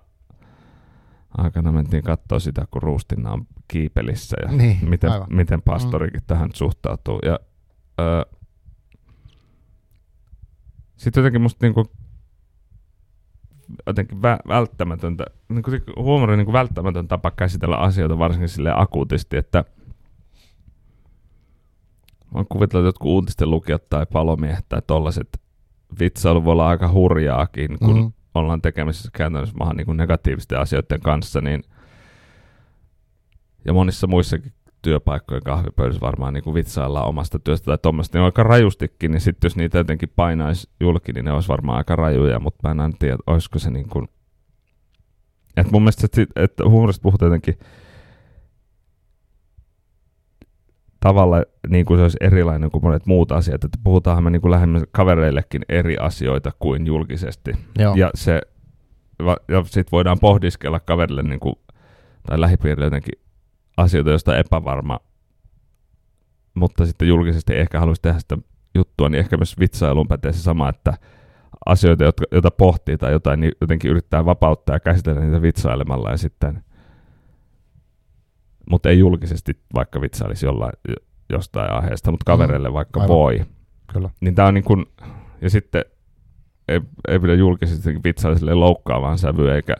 aikana 1.38 1.72
mentiin 1.72 2.02
katsoa 2.02 2.38
sitä, 2.38 2.66
kun 2.70 2.82
Ruustinna 2.82 3.30
on 3.32 3.46
kiipelissä 3.68 4.36
ja 4.46 4.52
Niin, 4.52 4.78
miten, 4.88 5.10
aivan. 5.12 5.26
miten 5.30 5.62
pastorikin 5.62 6.20
mm. 6.20 6.26
tähän 6.26 6.50
suhtautuu. 6.54 7.18
Ja, 7.24 7.38
öö, 8.00 8.22
sitten 10.96 11.20
jotenkin 11.20 11.40
musta 11.40 11.66
niinku, 11.66 11.84
jotenkin 13.86 14.18
vä- 14.18 14.48
välttämätöntä, 14.48 15.24
niinku, 15.48 15.70
huumori 15.96 16.32
on 16.32 16.38
niinku 16.38 16.52
välttämätön 16.52 17.08
tapa 17.08 17.30
käsitellä 17.30 17.76
asioita 17.76 18.18
varsinkin 18.18 18.48
sille 18.48 18.72
akuutisti, 18.76 19.36
että 19.36 19.64
mä 22.32 22.38
oon 22.38 22.46
kuvitellut, 22.48 22.84
että 22.84 22.88
jotkut 22.88 23.10
uutisten 23.10 23.50
lukijat 23.50 23.88
tai 23.88 24.06
palomiehet 24.12 24.64
tai 24.68 24.82
tollaset 24.86 25.28
vitsailu 26.00 26.44
voi 26.44 26.52
olla 26.52 26.68
aika 26.68 26.92
hurjaakin, 26.92 27.78
kun 27.78 27.96
Mm. 27.96 28.12
ollaan 28.34 28.62
tekemisissä 28.62 29.10
käytännössä 29.12 29.58
vähän 29.60 29.76
niin 29.76 29.86
kuin 29.86 29.96
negatiivisten 29.96 30.58
asioiden 30.60 31.00
kanssa, 31.00 31.40
niin 31.40 31.64
ja 33.64 33.72
monissa 33.72 34.06
muissakin 34.06 34.52
työpaikkojen 34.82 35.42
kahvipöydissä 35.42 36.00
varmaan 36.00 36.34
niin 36.34 36.44
kuin 36.44 36.54
vitsaillaan 36.54 37.06
omasta 37.08 37.38
työstä 37.38 37.64
tai 37.64 37.78
tuommoista, 37.82 38.18
niin 38.18 38.24
aika 38.24 38.42
rajustikin, 38.42 39.10
niin 39.10 39.20
sitten 39.20 39.48
jos 39.48 39.56
niitä 39.56 39.78
jotenkin 39.78 40.12
painaisi 40.16 40.70
julki, 40.80 41.12
niin 41.12 41.24
ne 41.24 41.32
olisi 41.32 41.48
varmaan 41.48 41.78
aika 41.78 41.96
rajuja, 41.96 42.40
mutta 42.40 42.68
mä 42.68 42.70
en 42.70 42.80
aina 42.80 42.96
tiedä, 42.98 43.16
olisiko 43.26 43.58
se 43.58 43.70
niin 43.70 43.88
kuin... 43.88 44.08
Et 45.56 45.70
mun 45.70 45.82
mielestä, 45.82 46.06
että, 46.06 46.42
että 46.42 46.64
huumorista 46.68 47.02
puhutaan 47.02 47.26
jotenkin 47.26 47.58
tavalla 51.02 51.42
niin 51.68 51.86
kuin 51.86 51.98
se 51.98 52.02
olisi 52.02 52.16
erilainen 52.20 52.70
kuin 52.70 52.84
monet 52.84 53.06
muut 53.06 53.32
asiat, 53.32 53.64
että 53.64 53.78
puhutaanhan 53.84 54.24
me 54.24 54.30
niin 54.30 54.42
kuin 54.42 54.50
lähemmän 54.50 54.84
kavereillekin 54.92 55.62
eri 55.68 55.96
asioita 55.96 56.52
kuin 56.58 56.86
julkisesti. 56.86 57.52
Joo. 57.78 57.94
Ja, 57.94 58.10
se, 58.14 58.40
ja 59.48 59.64
sitten 59.64 59.92
voidaan 59.92 60.18
pohdiskella 60.20 60.80
kaverille 60.80 61.22
niin 61.22 61.40
kuin, 61.40 61.54
tai 62.26 62.40
lähipiirille 62.40 62.84
jotenkin 62.84 63.20
asioita, 63.76 64.10
joista 64.10 64.32
on 64.32 64.38
epävarma, 64.38 65.00
mutta 66.54 66.86
sitten 66.86 67.08
julkisesti 67.08 67.56
ehkä 67.56 67.80
haluaisi 67.80 68.02
tehdä 68.02 68.18
sitä 68.18 68.38
juttua, 68.74 69.08
niin 69.08 69.18
ehkä 69.18 69.36
myös 69.36 69.58
vitsailuun 69.58 70.08
pätee 70.08 70.32
se 70.32 70.42
sama, 70.42 70.68
että 70.68 70.94
asioita, 71.66 72.04
jotka, 72.04 72.24
joita 72.32 72.50
pohtii 72.50 72.98
tai 72.98 73.12
jotain, 73.12 73.40
niin 73.40 73.52
jotenkin 73.60 73.90
yrittää 73.90 74.24
vapauttaa 74.24 74.76
ja 74.76 74.80
käsitellä 74.80 75.20
niitä 75.20 75.42
vitsailemalla 75.42 76.10
ja 76.10 76.16
sitten, 76.16 76.64
mutta 78.72 78.88
ei 78.88 78.98
julkisesti 78.98 79.60
vaikka 79.74 80.00
vitsailisi 80.00 80.46
jollain, 80.46 80.72
jostain 81.30 81.72
aiheesta, 81.72 82.10
mutta 82.10 82.24
kavereille 82.24 82.68
mm, 82.68 82.74
vaikka 82.74 83.00
aivan. 83.00 83.16
voi. 83.16 83.44
Kyllä. 83.92 84.10
Niin 84.20 84.34
tää 84.34 84.46
on 84.46 84.54
niin 84.54 84.64
kuin, 84.64 84.86
ja 85.40 85.50
sitten 85.50 85.84
ei, 86.68 86.80
ei 87.08 87.20
pidä 87.20 87.34
julkisesti 87.34 88.00
vitsailla 88.04 88.38
sille 88.38 88.54
loukkaavaan 88.54 89.18
sävyyn, 89.18 89.54
eikä 89.54 89.74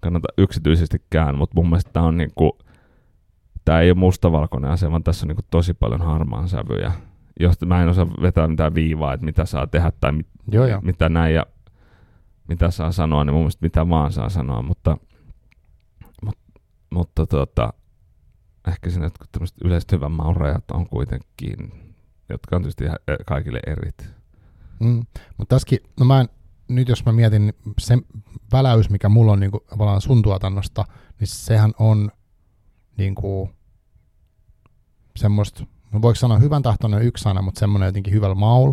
kannata 0.00 0.28
yksityisestikään, 0.38 1.38
mutta 1.38 1.54
mun 1.54 1.68
mielestä 1.68 1.90
tämä 1.92 2.06
on 2.06 2.16
niin 2.16 2.32
kuin, 2.34 2.52
tämä 3.64 3.80
ei 3.80 3.90
ole 3.90 3.98
mustavalkoinen 3.98 4.70
asia, 4.70 4.90
vaan 4.90 5.04
tässä 5.04 5.26
on 5.26 5.28
niin 5.28 5.36
kuin 5.36 5.46
tosi 5.50 5.74
paljon 5.74 6.00
harmaan 6.00 6.48
sävyjä. 6.48 6.92
Josta 7.40 7.66
mä 7.66 7.82
en 7.82 7.88
osaa 7.88 8.06
vetää 8.22 8.48
mitään 8.48 8.74
viivaa, 8.74 9.14
että 9.14 9.26
mitä 9.26 9.44
saa 9.44 9.66
tehdä 9.66 9.92
tai 10.00 10.12
mit, 10.12 10.26
Joo, 10.52 10.66
jo. 10.66 10.80
mitä 10.80 11.08
näin 11.08 11.34
ja 11.34 11.46
mitä 12.48 12.70
saa 12.70 12.92
sanoa, 12.92 13.24
niin 13.24 13.34
mun 13.34 13.42
mielestä 13.42 13.66
mitä 13.66 13.88
vaan 13.88 14.12
saa 14.12 14.28
sanoa, 14.28 14.62
mutta, 14.62 14.96
mutta, 16.22 16.60
mutta 16.90 17.26
tota, 17.26 17.72
ehkä 18.66 18.90
siinä 18.90 19.06
jotkut 19.06 19.32
tämmöiset 19.32 19.56
yleiset 19.64 19.92
hyvän 19.92 20.12
maun 20.12 20.36
rajat 20.36 20.70
on 20.70 20.86
kuitenkin, 20.86 21.72
jotka 22.28 22.56
on 22.56 22.62
tietysti 22.62 22.84
kaikille 23.26 23.60
erit. 23.66 24.10
Mm. 24.80 25.06
Mutta 25.36 25.54
tässäkin, 25.54 25.78
no 26.00 26.06
mä 26.06 26.20
en, 26.20 26.28
nyt 26.68 26.88
jos 26.88 27.04
mä 27.04 27.12
mietin, 27.12 27.46
niin 27.46 27.74
se 27.78 27.98
väläys, 28.52 28.90
mikä 28.90 29.08
mulla 29.08 29.32
on 29.32 29.40
niin 29.40 29.50
kuin, 29.50 29.60
tavallaan 29.68 30.00
sun 30.00 30.22
tuotannosta, 30.22 30.84
niin 31.20 31.28
sehän 31.28 31.72
on 31.78 32.10
niin 32.96 33.14
kuin, 33.14 33.50
semmoista, 35.16 35.66
no 35.92 36.02
voiko 36.02 36.14
sanoa 36.14 36.38
hyvän 36.38 36.62
tahtoinen 36.62 37.02
yksi 37.02 37.22
sana, 37.22 37.42
mutta 37.42 37.58
semmoinen 37.58 37.86
jotenkin 37.86 38.14
hyvällä 38.14 38.34
maul, 38.34 38.72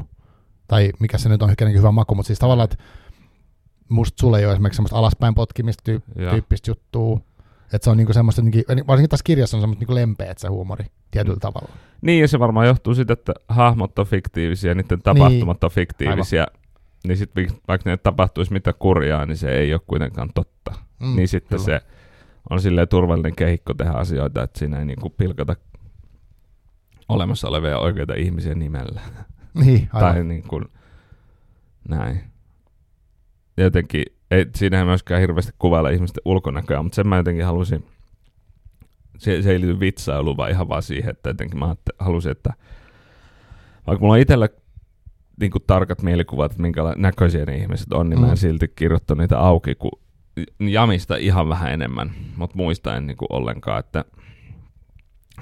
tai 0.68 0.92
mikä 1.00 1.18
se 1.18 1.30
nyt 1.30 1.42
on 1.42 1.56
hyvä 1.74 1.92
maku, 1.92 2.16
mutta 2.16 2.28
siis 2.28 2.40
tavallaan, 2.40 2.70
että 2.72 2.84
musta 3.90 4.22
sulle 4.22 4.40
ei 4.40 4.46
ole 4.46 4.54
esimerkiksi 4.54 4.76
semmoista 4.76 4.98
alaspäin 4.98 5.36
potkimista 5.36 5.92
tyyp- 5.92 6.30
tyyppistä 6.30 6.72
juttua, 6.72 7.20
että 7.74 7.84
se 7.84 7.90
on 7.90 7.98
niinku 7.98 8.14
semmoista, 8.14 8.42
varsinkin 8.88 9.10
tässä 9.10 9.24
kirjassa 9.24 9.58
on 9.58 9.62
semmoista 9.62 9.82
niinku 9.82 9.96
lempeät 9.96 10.38
se 10.38 10.48
huumori 10.48 10.86
tietyllä 11.12 11.40
tavalla. 11.40 11.70
Niin, 12.02 12.22
ja 12.22 12.28
se 12.28 12.40
varmaan 12.40 12.68
johtuu 12.68 12.96
siitä, 12.96 13.14
että 13.14 13.34
hahmot 13.48 14.00
on 14.00 14.06
fiktiivisiä, 14.06 14.74
niiden 14.74 15.02
tapahtumat 15.02 15.58
niin. 15.58 15.66
on 15.66 15.72
fiktiivisiä. 15.72 16.42
Aivan. 16.42 16.64
Niin 17.08 17.18
sitten 17.18 17.48
vaikka 17.68 17.90
ne 17.90 17.98
tapahtuisi 17.98 18.54
mitä 18.54 18.74
kurjaa, 18.74 19.26
niin 19.26 19.38
se 19.38 19.52
ei 19.52 19.74
ole 19.74 19.82
kuitenkaan 19.88 20.30
totta. 20.34 20.74
Mm, 21.00 21.16
niin 21.16 21.28
sitten 21.28 21.60
kyllä. 21.60 21.80
se 21.80 21.86
on 22.50 22.62
silleen 22.62 22.88
turvallinen 22.88 23.36
kehikko 23.36 23.74
tehdä 23.74 23.92
asioita, 23.92 24.44
että 24.44 24.60
siinä 24.60 24.80
ei 24.80 24.86
niinku 24.86 25.10
pilkata 25.10 25.56
olemassa 27.10 27.48
olevia 27.48 27.80
oikeita 27.80 28.14
ihmisiä 28.14 28.56
nimellä. 28.56 29.02
Niin, 29.54 29.90
aivan. 29.94 30.14
tai 30.14 30.24
niin 30.24 30.44
kuin, 30.44 30.66
näin. 31.90 32.24
Jotenkin, 33.58 34.06
ei, 34.34 34.46
siinä 34.56 34.80
ei 34.80 34.86
myöskään 34.86 35.22
hirveästi 35.22 35.52
kuvailla 35.60 35.90
ihmisten 35.90 36.22
ulkonäköä, 36.26 36.84
mutta 36.84 36.96
sen 36.96 37.08
mä 37.08 37.18
jotenkin 37.18 37.46
halusin, 37.46 37.86
se, 39.18 39.42
se 39.42 39.52
ei 39.52 39.62
liity 39.62 39.80
vitsailuun, 39.80 40.38
vaan 40.38 40.52
ihan 40.52 40.70
vaan 40.70 40.84
siihen, 40.84 41.10
että 41.10 41.30
jotenkin 41.30 41.60
mä 41.60 41.76
halusin, 42.00 42.32
että 42.32 42.54
vaikka 43.88 44.02
mulla 44.02 44.14
on 44.14 44.20
itsellä 44.20 44.50
niin 45.40 45.52
kuin 45.52 45.64
tarkat 45.68 46.02
mielikuvat, 46.02 46.52
että 46.52 46.62
minkä 46.62 46.82
näköisiä 46.96 47.46
ne 47.46 47.58
ihmiset 47.58 47.94
on, 47.94 48.10
niin 48.10 48.18
mm. 48.20 48.22
mä 48.22 48.28
en 48.28 48.34
mm. 48.34 48.38
silti 48.38 48.68
kirjoittanut 48.76 49.20
niitä 49.20 49.40
auki, 49.40 49.76
kun 49.76 50.00
jamista 50.60 51.16
ihan 51.16 51.50
vähän 51.50 51.74
enemmän, 51.74 52.12
mutta 52.36 52.58
muista 52.58 52.96
en 52.96 53.08
niin 53.08 53.18
kuin 53.18 53.28
ollenkaan, 53.30 53.80
että 53.80 54.06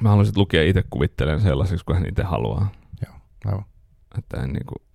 mä 0.01 0.09
haluaisin 0.09 0.33
lukea 0.37 0.63
itse 0.63 0.83
kuvittelen 0.89 1.41
sellaisiksi, 1.41 1.85
kun 1.85 1.95
hän 1.95 2.09
itse 2.09 2.23
haluaa. 2.23 2.71
Joo, 3.05 3.15
aivan. 3.45 3.65
Että 4.17 4.43
en 4.43 4.49
niin 4.49 4.65
kuin, 4.65 4.90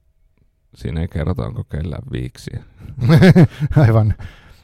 siinä 0.77 1.01
ei 1.01 1.09
kerrota, 1.09 1.47
onko 1.47 1.65
kellään 1.65 2.03
viiksiä. 2.13 2.65
aivan. 3.87 4.15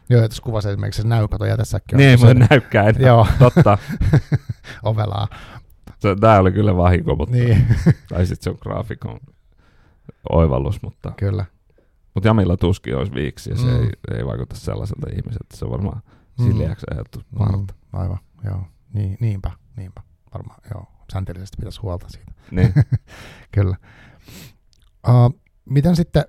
Joo, 0.09 0.25
että 0.25 0.37
kuvasi 0.43 0.69
esimerkiksi 0.69 1.03
se 1.03 1.09
näykato 1.09 1.45
jätessäkin. 1.45 1.99
Niin, 1.99 2.21
mutta 2.21 2.47
näykkää 2.51 2.89
enää. 2.89 3.09
Joo. 3.09 3.27
Totta. 3.39 3.79
Ovelaa. 4.83 5.29
Tämä 6.21 6.39
oli 6.39 6.53
kyllä 6.53 6.77
vahinko, 6.77 7.17
mutta... 7.17 7.37
Niin. 7.37 7.67
tai 8.09 8.27
sitten 8.27 8.45
se 8.45 8.51
on 8.51 8.59
graafikon 8.61 9.21
oivallus, 10.31 10.83
mutta... 10.83 11.13
Kyllä. 11.17 11.45
Mutta 12.15 12.29
Jamilla 12.29 12.57
tuskin 12.57 12.97
olisi 12.97 13.15
viiksi 13.15 13.51
ja 13.51 13.57
se 13.57 13.67
mm. 13.67 13.83
ei, 13.83 13.91
ei 14.19 14.27
vaikuta 14.27 14.57
sellaiselta 14.57 15.07
ihmiseltä. 15.11 15.57
Se 15.57 15.65
on 15.65 15.71
varmaan 15.71 16.03
mm. 16.39 16.45
sileäksi 16.45 16.87
ajettu 16.91 17.23
mm. 17.39 17.67
Aivan, 17.93 18.19
joo. 18.45 18.67
Niin, 18.93 19.17
niinpä, 19.21 19.51
niinpä. 19.77 20.03
Varmaan, 20.35 20.61
joo. 20.75 20.87
Säntillisesti 21.13 21.57
pitäisi 21.57 21.81
huolta 21.81 22.09
siitä. 22.09 22.33
Niin. 22.51 22.75
Kyllä. 23.55 23.77
Uh, 25.09 25.42
miten 25.73 25.97
sitten, 25.97 26.25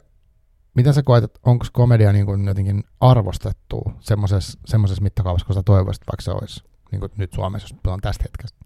miten 0.75 0.93
sä 0.93 1.03
koet, 1.03 1.23
että 1.23 1.39
onko 1.43 1.65
komedia 1.71 2.13
niin 2.13 2.25
kuin 2.25 2.45
jotenkin 2.45 2.83
arvostettu 2.99 3.93
semmoisessa 3.99 5.01
mittakaavassa, 5.01 5.45
kun 5.45 5.55
sä 5.55 5.63
toivoisit, 5.63 6.03
vaikka 6.11 6.21
se 6.21 6.31
olisi 6.31 6.63
niin 6.91 6.99
kuin 6.99 7.11
nyt 7.17 7.33
Suomessa, 7.33 7.65
jos 7.65 7.73
puhutaan 7.73 8.01
tästä 8.01 8.23
hetkestä? 8.23 8.65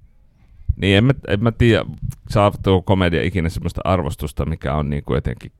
Niin, 0.75 0.97
en 0.97 1.03
mä, 1.03 1.13
en 1.27 1.43
mä 1.43 1.51
tiedä, 1.51 1.85
saavuttaako 2.29 2.81
komedia 2.81 3.23
ikinä 3.23 3.49
semmoista 3.49 3.81
arvostusta, 3.83 4.45
mikä 4.45 4.75
on 4.75 4.89
niin 4.89 5.03
kuin 5.03 5.15
jotenkin 5.15 5.51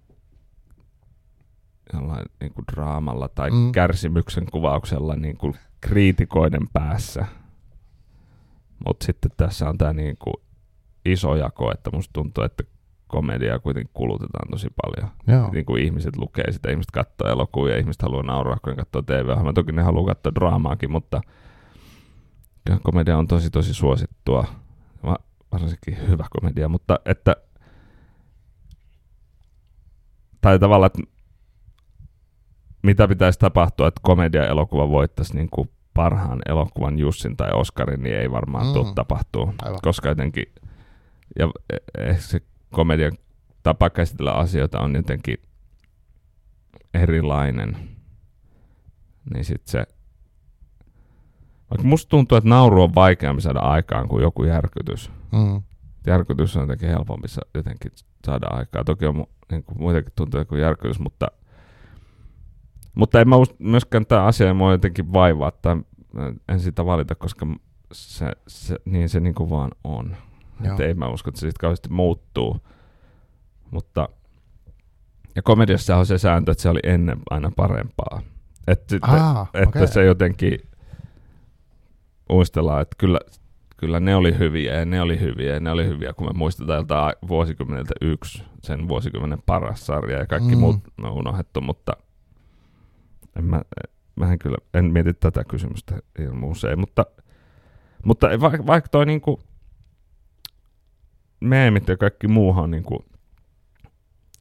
jollain 1.94 2.26
niin 2.42 2.54
kuin 2.54 2.66
draamalla 2.72 3.28
tai 3.28 3.52
mm. 3.52 3.72
kärsimyksen 3.72 4.46
kuvauksella 4.52 5.16
niin 5.16 5.38
kuin 5.38 5.54
kriitikoiden 5.82 6.68
päässä. 6.74 7.26
Mutta 8.86 9.06
sitten 9.06 9.32
tässä 9.38 9.70
on 9.70 9.78
tämä 9.78 9.94
niin 9.94 10.16
kuin 10.20 10.36
iso 11.06 11.36
jako, 11.36 11.72
että 11.72 11.90
musta 11.94 12.14
tuntuu, 12.14 12.44
että 12.44 12.64
komediaa 13.08 13.60
kuitenkin 13.60 13.92
kulutetaan 13.94 14.52
tosi 14.52 14.68
paljon. 14.84 15.12
Joo. 15.28 15.52
Niin 15.52 15.66
kuin 15.66 15.84
ihmiset 15.84 16.18
lukee 16.18 16.52
sitä, 16.52 16.72
ihmiset 16.72 16.92
katsoo 16.92 17.30
elokuvia, 17.30 17.78
ihmiset 17.78 18.02
haluaa 18.02 18.24
nauraa, 18.24 18.58
kun 18.64 18.70
ne 18.70 18.76
katsoo 18.76 19.02
TV-ohjelmaa. 19.02 19.54
Toki 19.54 19.72
ne 19.72 19.82
haluaa 19.82 20.06
katsoa 20.06 20.36
draamaakin, 20.36 20.92
mutta 20.92 21.22
komedia 22.84 23.18
on 23.18 23.28
tosi 23.28 23.50
tosi 23.50 23.74
suosittua. 23.74 24.46
Varsinkin 25.52 26.08
hyvä 26.10 26.26
komedia, 26.30 26.70
mutta 26.70 27.00
että 27.06 27.36
tai 30.42 30.60
tavallaan, 30.60 30.92
että 30.96 31.18
mitä 32.84 33.08
pitäisi 33.08 33.40
tapahtua, 33.40 33.88
että 33.88 34.02
komedia-elokuva 34.04 34.90
voittaisi 34.90 35.36
niin 35.36 35.50
kuin 35.50 35.70
parhaan 35.94 36.42
elokuvan 36.46 37.00
Jussin 37.00 37.38
tai 37.38 37.50
Oscarin, 37.54 38.04
niin 38.04 38.16
ei 38.18 38.32
varmaan 38.32 38.68
mm. 38.68 38.74
tule 38.74 38.94
tapahtuu. 38.96 39.54
Aivan. 39.62 39.80
Koska 39.82 40.10
jotenkin, 40.10 40.46
ja 41.40 41.52
ehkä 41.98 42.22
se 42.22 42.42
komedian 42.72 43.12
tapa 43.64 43.90
käsitellä 43.90 44.32
asioita 44.32 44.80
on 44.80 44.96
jotenkin 44.96 45.38
erilainen. 46.94 47.78
Niin 49.34 49.46
sit 49.46 49.68
se, 49.68 49.86
vaikka 51.70 51.88
musta 51.88 52.10
tuntuu, 52.10 52.38
että 52.38 52.50
nauru 52.50 52.84
on 52.84 52.96
vaikeampi 52.96 53.42
saada 53.42 53.60
aikaan 53.60 54.08
kuin 54.08 54.24
joku 54.24 54.44
järkytys. 54.44 55.12
Mm. 55.32 55.62
Järkytys 56.08 56.56
on 56.56 56.64
jotenkin 56.64 56.90
helpompi 56.90 57.28
jotenkin 57.54 57.92
saada 58.26 58.48
aikaa. 58.48 58.84
Toki 58.84 59.06
on 59.06 59.26
niin 59.52 59.64
kuin 59.64 59.78
muitakin 59.82 60.14
tuntuu 60.16 60.46
kuin 60.46 60.62
järkytys, 60.62 61.00
mutta 61.00 61.28
mutta 62.96 63.22
en 63.22 63.30
mä 63.30 63.36
myöskään 63.60 64.06
tämä 64.06 64.24
asia 64.24 64.48
ei 64.48 64.54
mua 64.54 64.72
jotenkin 64.72 65.14
vaivaa, 65.14 65.48
että 65.50 65.78
en 66.48 66.60
sitä 66.60 66.86
valita, 66.86 67.16
koska 67.16 67.48
se, 67.92 68.32
se, 68.48 68.76
niin 68.86 69.10
se 69.10 69.20
niin 69.20 69.36
kuin 69.36 69.50
vaan 69.50 69.72
on. 69.84 70.18
Että 70.64 70.84
ei 70.84 70.94
mä 70.94 71.08
usko, 71.08 71.30
että 71.30 71.40
se 71.40 71.48
sitten 71.48 71.60
kauheasti 71.60 71.90
muuttuu. 71.90 72.58
Mutta 73.72 74.10
ja 75.36 75.42
komediassa 75.42 75.98
on 75.98 76.06
se 76.06 76.18
sääntö, 76.18 76.52
että 76.52 76.62
se 76.62 76.70
oli 76.70 76.80
ennen 76.84 77.18
aina 77.30 77.52
parempaa. 77.56 78.22
Että, 78.68 78.98
ah, 79.02 79.50
että 79.54 79.70
okay. 79.70 79.88
se 79.88 80.06
jotenkin 80.06 80.60
muistellaan, 82.30 82.82
että 82.82 82.96
kyllä, 82.98 83.20
kyllä 83.78 84.00
ne 84.00 84.16
oli 84.16 84.38
hyviä 84.40 84.74
ja 84.74 84.86
ne 84.86 85.02
oli 85.02 85.20
hyviä 85.20 85.54
ja 85.54 85.60
ne 85.60 85.72
oli 85.72 85.86
hyviä, 85.86 86.14
kun 86.14 86.28
me 86.28 86.34
muistetaan 86.34 86.80
jotain 86.80 87.14
vuosikymmeneltä 87.28 87.94
yksi, 88.02 88.44
sen 88.64 88.88
vuosikymmenen 88.88 89.42
paras 89.46 89.86
sarja 89.86 90.20
ja 90.20 90.26
kaikki 90.26 90.56
mm. 90.56 90.60
muut 90.60 90.76
on 91.04 91.12
unohdettu, 91.12 91.62
mutta– 91.62 91.94
en 93.38 93.46
mä, 93.46 93.62
mä 94.16 94.32
en 94.32 94.40
kyllä, 94.40 94.58
en 94.74 94.86
mieti 94.86 95.14
tätä 95.14 95.44
kysymystä 95.44 96.00
ilman 96.20 96.44
usein, 96.44 96.80
mutta, 96.80 97.06
mutta 98.04 98.28
vaikka, 98.42 98.66
vaikka 98.66 98.90
toi 98.90 99.06
niinku 99.06 99.40
meemit 101.40 101.88
ja 101.88 101.98
kaikki 101.98 102.28
muuhan 102.28 102.64
on 102.64 102.72
niinku, 102.72 103.06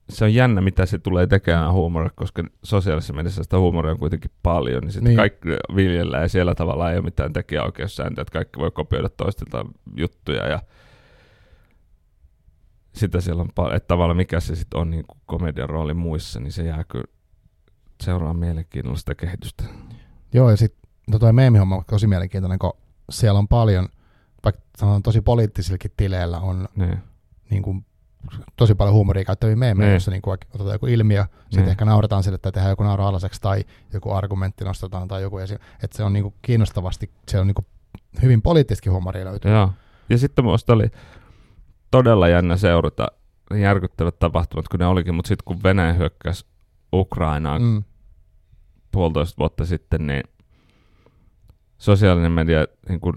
se 0.08 0.24
on 0.24 0.34
jännä, 0.34 0.60
mitä 0.60 0.86
se 0.86 0.98
tulee 0.98 1.26
tekemään 1.26 1.72
huumoria, 1.72 2.10
koska 2.14 2.42
sosiaalisessa 2.62 3.12
mediassa 3.12 3.42
sitä 3.42 3.58
huumoria 3.58 3.92
on 3.92 3.98
kuitenkin 3.98 4.30
paljon, 4.42 4.82
niin 4.82 4.92
sitten 4.92 5.10
niin. 5.10 5.16
kaikki 5.16 5.48
viljellään 5.76 6.22
ja 6.22 6.28
siellä 6.28 6.54
tavallaan 6.54 6.92
ei 6.92 6.98
ole 6.98 7.04
mitään 7.04 7.32
tekijäoikeussääntöä, 7.32 8.22
että 8.22 8.32
kaikki 8.32 8.58
voi 8.58 8.70
kopioida 8.70 9.08
toistilta 9.08 9.66
juttuja 9.96 10.48
ja 10.48 10.62
sitä 12.94 13.20
siellä 13.20 13.42
on 13.42 13.50
paljon, 13.54 13.76
että 13.76 13.88
tavallaan 13.88 14.16
mikä 14.16 14.40
se 14.40 14.56
sitten 14.56 14.80
on 14.80 14.90
niin 14.90 15.04
kuin 15.06 15.18
komedian 15.26 15.68
rooli 15.68 15.94
muissa, 15.94 16.40
niin 16.40 16.52
se 16.52 16.62
jää 16.62 16.84
kyllä 16.84 17.04
seuraa 18.02 18.34
mielenkiinnolla 18.34 18.98
sitä 18.98 19.14
kehitystä. 19.14 19.64
Joo, 20.32 20.50
ja 20.50 20.56
sitten 20.56 20.90
no 21.10 21.18
toi 21.18 21.32
meemihomma 21.32 21.76
on 21.76 21.84
tosi 21.90 22.06
mielenkiintoinen, 22.06 22.58
kun 22.58 22.72
siellä 23.10 23.38
on 23.38 23.48
paljon, 23.48 23.88
vaikka 24.46 24.62
sanotaan 24.78 25.02
tosi 25.02 25.20
poliittisillakin 25.20 25.90
tileillä 25.96 26.40
on 26.40 26.68
niin. 26.76 26.98
Niin 27.50 27.62
kuin 27.62 27.84
tosi 28.56 28.74
paljon 28.74 28.94
huumoria 28.94 29.24
käyttäviä 29.24 29.56
meemejä, 29.56 29.86
Niin. 29.88 29.94
jossa 29.94 30.10
niin 30.10 30.22
kuin 30.22 30.38
otetaan 30.54 30.72
joku 30.74 30.86
ilmiö, 30.86 31.22
sitten 31.40 31.60
Niin. 31.60 31.68
ehkä 31.70 31.84
nauretaan 31.84 32.22
sille, 32.22 32.34
että 32.34 32.52
tehdään 32.52 32.72
joku 32.72 32.82
naurahalaseksi 32.82 33.40
tai 33.40 33.64
joku 33.92 34.12
argumentti 34.12 34.64
nostetaan 34.64 35.08
tai 35.08 35.22
joku 35.22 35.38
esi- 35.38 35.54
että 35.82 35.96
se 35.96 36.02
on 36.04 36.12
niin 36.12 36.22
kuin 36.22 36.34
kiinnostavasti, 36.42 37.10
se 37.28 37.40
on 37.40 37.46
niin 37.46 37.54
kuin 37.54 37.66
hyvin 38.22 38.42
poliittistakin 38.42 38.92
huumoria 38.92 39.24
löytyy. 39.24 39.50
Joo. 39.50 39.72
Ja 40.10 40.18
sitten 40.18 40.44
musta 40.44 40.72
oli 40.72 40.90
todella 41.90 42.28
jännä 42.28 42.56
seurata 42.56 43.06
järkyttävät 43.54 44.18
tapahtumat, 44.18 44.68
kun 44.68 44.80
ne 44.80 44.86
olikin, 44.86 45.14
mutta 45.14 45.28
sitten 45.28 45.44
kun 45.44 45.62
Venäjä 45.62 45.92
hyökkäsi 45.92 46.46
Ukrainaan. 46.92 47.62
Mm, 47.62 47.84
puolitoista 48.92 49.38
vuotta 49.38 49.64
sitten, 49.66 50.06
niin 50.06 50.22
sosiaalinen 51.78 52.32
media, 52.32 52.66
niin 52.88 53.00
kuin 53.00 53.14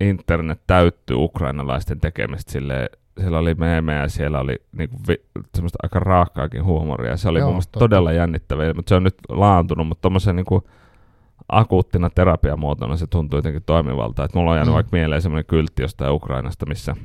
internet 0.00 0.60
täyttyi 0.66 1.16
ukrainalaisten 1.16 2.00
tekemistä 2.00 2.52
silleen, 2.52 2.88
siellä 3.20 3.38
oli 3.38 3.54
meemejä, 3.54 4.08
siellä 4.08 4.40
oli 4.40 4.56
niin 4.72 4.88
kuin 4.90 5.00
vi, 5.08 5.24
semmoista 5.54 5.78
aika 5.82 5.98
raakkaakin 5.98 6.64
huumoria. 6.64 7.16
Se 7.16 7.28
oli 7.28 7.38
Joo, 7.38 7.46
mun 7.48 7.54
mielestä 7.54 7.72
totta. 7.72 7.84
todella 7.84 8.12
jännittävää, 8.12 8.74
mutta 8.74 8.88
se 8.88 8.94
on 8.94 9.02
nyt 9.04 9.14
laantunut, 9.28 9.86
mutta 9.88 10.02
tuommoisen 10.02 10.36
niin 10.36 10.46
kuin 10.46 10.64
akuuttina 11.48 12.10
terapiamuotona 12.10 12.96
se 12.96 13.06
tuntuu 13.06 13.38
jotenkin 13.38 13.62
toimivalta. 13.66 14.24
Et 14.24 14.34
mulla 14.34 14.50
on 14.50 14.56
jäänyt 14.56 14.72
Mm. 14.72 14.74
vaikka 14.74 14.96
mieleen 14.96 15.22
semmoinen 15.22 15.46
kyltti 15.46 15.82
jostain 15.82 16.12
Ukrainasta, 16.12 16.66
missä 16.66 16.96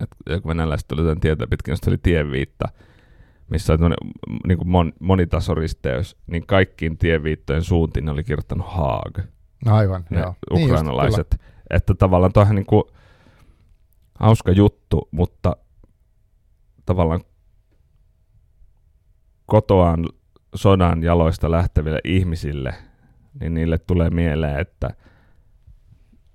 et, 0.00 0.08
joku 0.30 0.48
venäläiset 0.48 0.88
tuli 0.88 1.02
tämän 1.02 1.20
tietä 1.20 1.46
pitkin, 1.46 1.72
josta 1.72 1.90
oli 1.90 1.98
tienviitta, 1.98 2.68
missä 3.50 3.72
oli 3.72 3.94
niin 4.46 4.58
kuin 4.58 4.68
mon, 4.68 4.92
monitasoristeys, 5.00 6.16
niin 6.26 6.46
kaikkiin 6.46 6.98
tienviittojen 6.98 7.62
suuntiin 7.62 8.04
ne 8.04 8.10
oli 8.10 8.24
kirjoittanut 8.24 8.66
Haag, 8.66 9.18
aivan, 9.66 10.04
ne 10.10 10.20
joo. 10.20 10.34
Niin 10.50 10.60
just, 10.60 10.70
ukrainalaiset. 10.70 11.40
Että 11.70 11.94
tavallaan 11.94 12.32
toihan 12.32 12.54
niin 12.54 12.66
kuin 12.66 12.84
hauska 14.14 14.52
juttu, 14.52 15.08
mutta 15.10 15.56
tavallaan 16.86 17.20
kotoaan 19.46 20.06
sodan 20.54 21.02
jaloista 21.02 21.50
lähteville 21.50 22.00
ihmisille, 22.04 22.74
niin 23.40 23.54
niille 23.54 23.78
tulee 23.78 24.10
mieleen, 24.10 24.60
että 24.60 24.90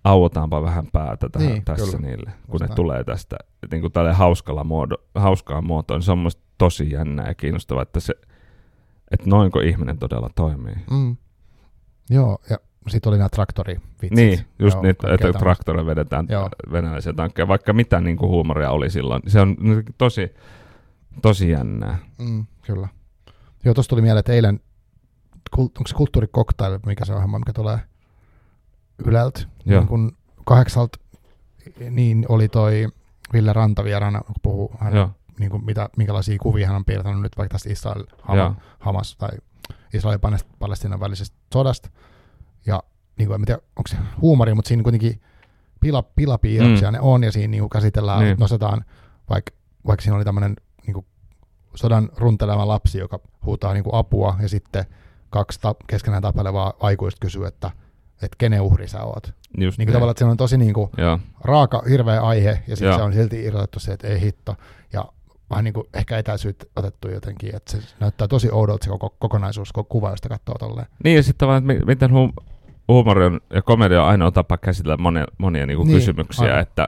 auotaanpa 0.04 0.62
vähän 0.62 0.88
päätä 0.92 1.30
tähän, 1.30 1.48
Niin, 1.48 1.66
tässä 1.66 1.98
kyllä. 1.98 2.08
niille, 2.10 2.32
kun 2.48 2.54
Just 2.54 2.70
ne 2.70 2.76
tulee 2.76 3.04
tästä 3.04 3.36
niin 3.72 3.82
kuin 3.82 3.94
tälle 3.94 4.14
hauskalla 4.14 4.64
muodo, 4.64 4.96
hauskaan 5.16 5.66
muotoon. 5.68 5.98
Niin 5.98 6.06
se 6.06 6.12
on 6.12 6.30
tosi 6.58 6.92
jännää 6.92 7.28
ja 7.28 7.36
kiinnostavaa, 7.36 7.84
että, 7.84 8.00
se, 8.00 8.14
että 9.12 9.30
noinko 9.30 9.60
ihminen 9.60 9.98
todella 9.98 10.30
toimii. 10.36 10.76
Mm. 10.92 11.18
Joo, 12.10 12.38
ja 12.50 12.58
sitten 12.90 13.10
oli 13.10 13.18
nämä 13.18 13.30
traktorivitsit. 13.30 14.12
Niin, 14.12 14.40
just 14.60 14.76
Joo, 14.76 14.84
niin, 14.84 14.96
kaikkea 14.96 15.30
että 15.30 15.40
traktorilla 15.40 15.86
vedetään 15.86 16.26
Joo. 16.30 16.50
venäläisiä 16.72 17.14
tankkeja, 17.14 17.48
vaikka 17.48 17.74
mitä 17.74 18.02
niin 18.02 18.18
kuin 18.18 18.30
huumoria 18.30 18.72
oli 18.72 18.90
silloin. 18.90 19.22
Se 19.28 19.40
on 19.40 19.58
tosi, 19.98 20.34
tosi 21.22 21.50
jännää. 21.50 21.98
Mm, 22.18 22.46
kyllä. 22.62 22.88
Joo, 23.66 23.74
tuossa 23.74 23.90
tuli 23.90 24.02
mieleen, 24.02 24.20
että 24.20 24.34
eilen, 24.34 24.60
onko 25.58 25.88
se 25.88 25.96
kulttuurikoktail, 25.96 26.80
mikä 26.86 27.06
se 27.06 27.14
ohjelma, 27.14 27.40
mikä 27.40 27.54
tulee 27.54 27.80
Yleltä, 29.06 29.42
Joo. 29.66 29.80
niin 29.80 29.88
kun 29.88 30.18
kahdeksalta, 30.46 31.00
niin 31.90 32.26
oli 32.30 32.48
toi 32.48 32.88
Ville 33.34 33.54
Ranta 33.54 33.84
vieraana, 33.84 34.22
kun 34.22 34.36
puhuu 34.44 34.76
hän, 34.80 34.96
Joo, 34.96 35.12
niin 35.40 35.52
kuin 35.52 35.66
mitä, 35.66 35.90
minkälaisia 35.98 36.38
kuvia 36.42 36.68
hän 36.68 36.76
on 36.76 36.86
piirtänyt 36.86 37.22
nyt 37.22 37.38
vaikka 37.38 37.54
tästä 37.54 37.70
Israel. 37.70 38.04
Hamas, 38.22 38.54
Hamas 38.80 39.16
tai 39.18 39.30
Israelin 39.94 40.20
ja 40.32 40.40
Palestiinan 40.60 41.00
välisestä 41.00 41.38
sodasta. 41.54 41.90
Ja 42.66 42.84
niin 43.18 43.28
kuin, 43.28 43.39
en 43.41 43.45
tiedä, 43.45 43.61
onko 43.76 43.88
se 43.88 43.97
huumori, 44.22 44.53
mutta 44.53 44.68
siinä 44.68 44.84
kuitenkin 44.84 45.22
pila, 45.80 46.03
pilapiirroksia 46.03 46.91
mm. 46.91 46.93
ne 46.93 46.99
on, 47.01 47.24
ja 47.24 47.32
siinä 47.32 47.51
niin 47.51 47.61
kuin 47.61 47.70
käsitellään, 47.70 48.20
Niin. 48.20 48.38
nostetaan, 48.39 48.86
vaikka, 49.30 49.51
vaikka 49.88 50.01
siinä 50.03 50.16
oli 50.16 50.24
tämmöinen 50.26 50.55
niin 50.88 50.93
kuin 50.93 51.05
sodan 51.76 52.09
runteleva 52.18 52.68
lapsi, 52.68 52.97
joka 52.97 53.20
huutaa 53.45 53.74
niin 53.74 53.84
kuin 53.84 53.95
apua, 53.95 54.36
ja 54.41 54.49
sitten 54.49 54.86
kaksi 55.30 55.59
ta- 55.61 55.76
keskenään 55.88 56.22
tapailevaa 56.22 56.74
aikuista 56.80 57.20
kysyy, 57.20 57.45
että, 57.45 57.72
että 58.22 58.36
kenen 58.38 58.61
uhri 58.61 58.88
sä 58.88 59.03
oot. 59.03 59.34
just 59.57 59.78
Niin 59.78 59.88
kuin 59.88 59.93
tavallaan, 59.93 60.11
että 60.11 60.26
se 60.26 60.32
on 60.32 60.38
tosi 60.38 60.57
niin 60.57 60.74
kuin 60.74 60.89
Joo, 60.97 61.20
raaka, 61.41 61.84
hirveä 61.89 62.22
aihe, 62.22 62.64
ja 62.68 62.76
sitten 62.76 62.95
se 62.95 63.01
on 63.01 63.14
silti 63.14 63.43
irrotettu 63.43 63.80
se, 63.80 63.93
että 63.93 64.07
ei 64.07 64.22
hitto. 64.22 64.55
Ja 64.93 65.05
vähän 65.49 65.64
niin 65.64 65.74
kuin 65.74 65.88
ehkä 65.93 66.18
etäisyyttä 66.18 66.66
otettu 66.76 67.09
jotenkin, 67.09 67.55
että 67.55 67.72
se 67.72 67.78
näyttää 67.99 68.28
tosi 68.28 68.49
oudolta 68.51 68.84
se 68.84 68.89
koko 68.89 69.16
kokonaisuus, 69.20 69.74
koko 69.74 69.88
kuva, 69.89 70.09
josta 70.09 70.30
katsoo 70.30 70.55
tolleen. 70.59 70.88
Niin 71.03 71.16
ja 71.16 71.24
sitten 71.24 71.38
tavallaan, 71.39 71.72
että 71.72 71.86
mi- 71.86 71.86
miten 71.95 72.09
hu- 72.11 72.43
huumori 72.88 73.26
on, 73.26 73.42
ja 73.54 73.62
komedia 73.62 74.02
on 74.04 74.10
ainoa 74.10 74.32
tapa 74.32 74.58
käsitellä 74.58 74.98
monia, 74.98 75.26
monia 75.38 75.66
niinku 75.66 75.84
Niin, 75.84 75.96
kysymyksiä, 75.98 76.46
aivan. 76.46 76.60
että 76.60 76.88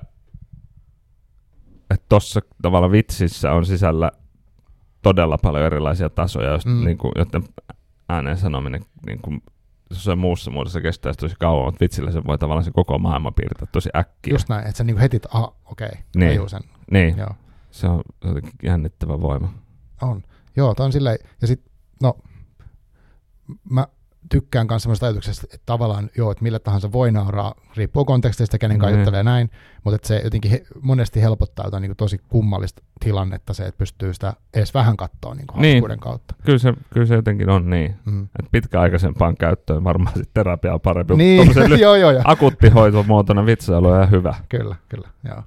että 1.91 2.05
tuossa 2.09 2.39
tavallaan 2.61 2.91
vitsissä 2.91 3.51
on 3.51 3.65
sisällä 3.65 4.11
todella 5.01 5.37
paljon 5.37 5.65
erilaisia 5.65 6.09
tasoja, 6.09 6.49
jos, 6.51 6.65
Mm. 6.65 6.71
mm. 6.71 6.85
niinku, 6.85 7.11
joten 7.15 7.43
ääneen 8.09 8.37
sanominen 8.37 8.81
niinku, 9.05 9.33
jossain 9.89 10.19
muussa 10.19 10.51
muodossa 10.51 10.81
kestää 10.81 11.13
tosi 11.19 11.35
kauan, 11.39 11.65
mutta 11.65 11.79
vitsillä 11.79 12.11
se 12.11 12.23
voi 12.23 12.37
tavallaan 12.37 12.63
se 12.63 12.71
koko 12.71 12.99
maailma 12.99 13.31
piirtää 13.31 13.67
tosi 13.71 13.89
äkkiä. 13.95 14.33
Just 14.33 14.49
näin, 14.49 14.67
että 14.67 14.77
sä 14.77 14.83
niin 14.83 14.97
heti, 14.97 15.19
aha, 15.33 15.55
okei, 15.65 15.89
Niin. 16.15 16.29
tajuu 16.29 16.49
sen. 16.49 16.61
Niin, 16.91 17.17
Joo, 17.17 17.29
se 17.71 17.87
on 17.87 18.01
jotenkin 18.25 18.51
jännittävä 18.63 19.21
voima. 19.21 19.53
on. 20.01 20.23
Joo, 20.55 20.75
toi 20.75 20.85
on 20.85 20.91
silleen, 20.91 21.17
ja 21.41 21.47
sitten, 21.47 21.73
no, 22.03 22.17
mä 23.69 23.87
tykkään 24.29 24.67
myös 24.69 24.83
semmoista 24.83 25.05
ajatuksesta, 25.05 25.47
että 25.53 25.63
tavallaan 25.65 26.09
joo, 26.17 26.31
että 26.31 26.43
millä 26.43 26.59
tahansa 26.59 26.91
voi 26.91 27.11
nauraa, 27.11 27.53
riippuu 27.77 28.05
kontekstista, 28.05 28.57
kenen 28.57 28.79
kanssa 28.79 28.91
Niin. 28.95 28.99
juttelee 28.99 29.23
näin, 29.23 29.49
mutta 29.83 29.95
että 29.95 30.07
se 30.07 30.21
jotenkin 30.23 30.51
he, 30.51 30.63
monesti 30.81 31.21
helpottaa 31.21 31.65
jotain 31.65 31.81
niin 31.81 31.95
tosi 31.95 32.17
kummallista 32.29 32.83
tilannetta 33.03 33.53
se, 33.53 33.65
että 33.65 33.77
pystyy 33.77 34.13
sitä 34.13 34.33
edes 34.53 34.73
vähän 34.73 34.97
katsoa 34.97 35.35
niin 35.35 35.45
Niin. 35.55 35.73
hauskuuden 35.75 35.99
kautta. 35.99 36.35
Kyllä 36.45 36.57
se, 36.59 36.73
kyllä 36.93 37.05
se 37.05 37.15
jotenkin 37.15 37.49
on 37.49 37.69
niin. 37.69 37.95
Mm. 38.05 38.23
Et 38.39 38.45
pitkäaikaisempaan 38.51 39.37
käyttöön 39.37 39.83
varmaan 39.83 40.15
sit 40.17 40.29
terapia 40.33 40.73
on 40.73 40.81
parempi. 40.81 41.13
mutta 41.13 41.23
Niin, 41.23 41.69
ly- 41.71 41.81
joo, 41.81 41.95
joo, 41.95 42.11
joo. 42.11 42.21
akuuttihoitomuotona 42.25 43.45
vitsailu 43.45 43.87
on 43.87 43.95
ihan 43.95 44.11
hyvä. 44.11 44.35
Kyllä, 44.49 44.75
kyllä, 44.89 45.07
joo. 45.27 45.43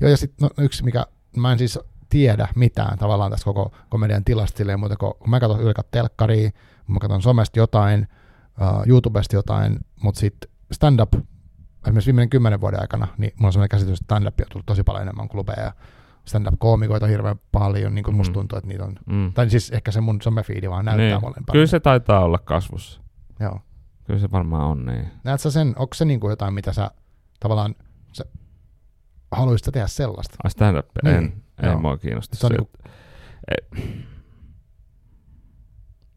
Joo, 0.00 0.10
ja 0.10 0.16
sitten 0.16 0.48
no, 0.56 0.64
yksi, 0.64 0.84
mikä 0.84 1.06
mä 1.36 1.52
en 1.52 1.58
siis 1.58 1.78
tiedä 2.12 2.48
mitään 2.56 2.98
tavallaan 2.98 3.30
tästä 3.30 3.44
koko 3.44 3.72
komedian 3.88 4.24
tilasta 4.24 4.58
silleen, 4.58 4.80
mutta 4.80 4.96
kun, 4.96 5.14
kun 5.18 5.30
mä 5.30 5.40
katson 5.40 5.60
ylkät 5.60 5.90
telkkaria, 5.90 6.50
mä 6.86 6.98
katson 7.00 7.22
somesta 7.22 7.58
jotain, 7.58 8.08
uh, 8.60 8.86
YouTubesta 8.86 9.36
jotain, 9.36 9.78
mutta 10.02 10.20
sitten 10.20 10.50
stand-up, 10.72 11.14
esimerkiksi 11.84 12.06
viimeinen 12.06 12.30
kymmenen 12.30 12.60
vuoden 12.60 12.80
aikana, 12.80 13.08
niin 13.18 13.32
mulla 13.36 13.48
on 13.48 13.52
sellainen 13.52 13.68
käsitys, 13.68 14.00
että 14.00 14.04
stand-up 14.14 14.40
on 14.40 14.46
tullut 14.50 14.66
tosi 14.66 14.82
paljon 14.82 15.02
enemmän 15.02 15.28
klubeja 15.28 15.60
ja 15.62 15.72
stand-up-koomikoita 16.24 17.06
hirveän 17.06 17.36
paljon, 17.52 17.94
niin 17.94 18.04
kuin 18.04 18.16
musta 18.16 18.30
Mm. 18.30 18.34
tuntuu, 18.34 18.58
että 18.58 18.68
niitä 18.68 18.84
on, 18.84 18.94
Mm. 19.06 19.32
tai 19.32 19.50
siis 19.50 19.70
ehkä 19.70 19.90
se 19.90 20.00
mun 20.00 20.22
somefiidi 20.22 20.70
vaan 20.70 20.84
näyttää 20.84 21.06
Niin. 21.06 21.20
molempaa. 21.20 21.52
Kyllä 21.52 21.66
se 21.66 21.80
taitaa 21.80 22.24
olla 22.24 22.38
kasvussa. 22.38 23.00
Joo. 23.40 23.60
Kyllä 24.04 24.20
se 24.20 24.30
varmaan 24.30 24.64
on 24.64 24.86
niin. 24.86 25.06
Näet 25.24 25.40
sä 25.40 25.50
sen, 25.50 25.68
onko 25.68 25.94
se 25.94 26.04
niinku 26.04 26.30
jotain, 26.30 26.54
mitä 26.54 26.72
sä 26.72 26.90
tavallaan, 27.40 27.74
sä 28.12 28.24
haluaisit 29.32 29.72
tehdä 29.72 29.86
sellaista? 29.86 30.36
Ai 30.44 30.50
stand 30.50 30.76
up, 30.78 30.86
Niin, 31.04 31.16
en. 31.16 31.42
Ei 31.62 31.76
mua 31.76 31.96
kiinnosta. 31.98 32.36
Se 32.36 32.48
niinku, 32.48 32.70
ei, 33.48 33.84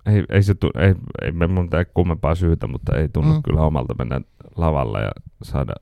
ei, 0.05 0.23
ei, 0.29 0.43
se 0.43 0.55
tu, 0.55 0.69
ei, 0.79 0.95
ei 1.21 1.31
me 1.31 1.47
mun 1.47 1.69
tee 1.69 1.85
kummempaa 1.85 2.35
syytä, 2.35 2.67
mutta 2.67 2.95
ei 2.97 3.09
tunnu 3.09 3.33
Mm. 3.33 3.43
kyllä 3.43 3.61
omalta 3.61 3.95
mennä 3.97 4.21
lavalle 4.55 5.01
ja 5.01 5.11
saada, 5.43 5.73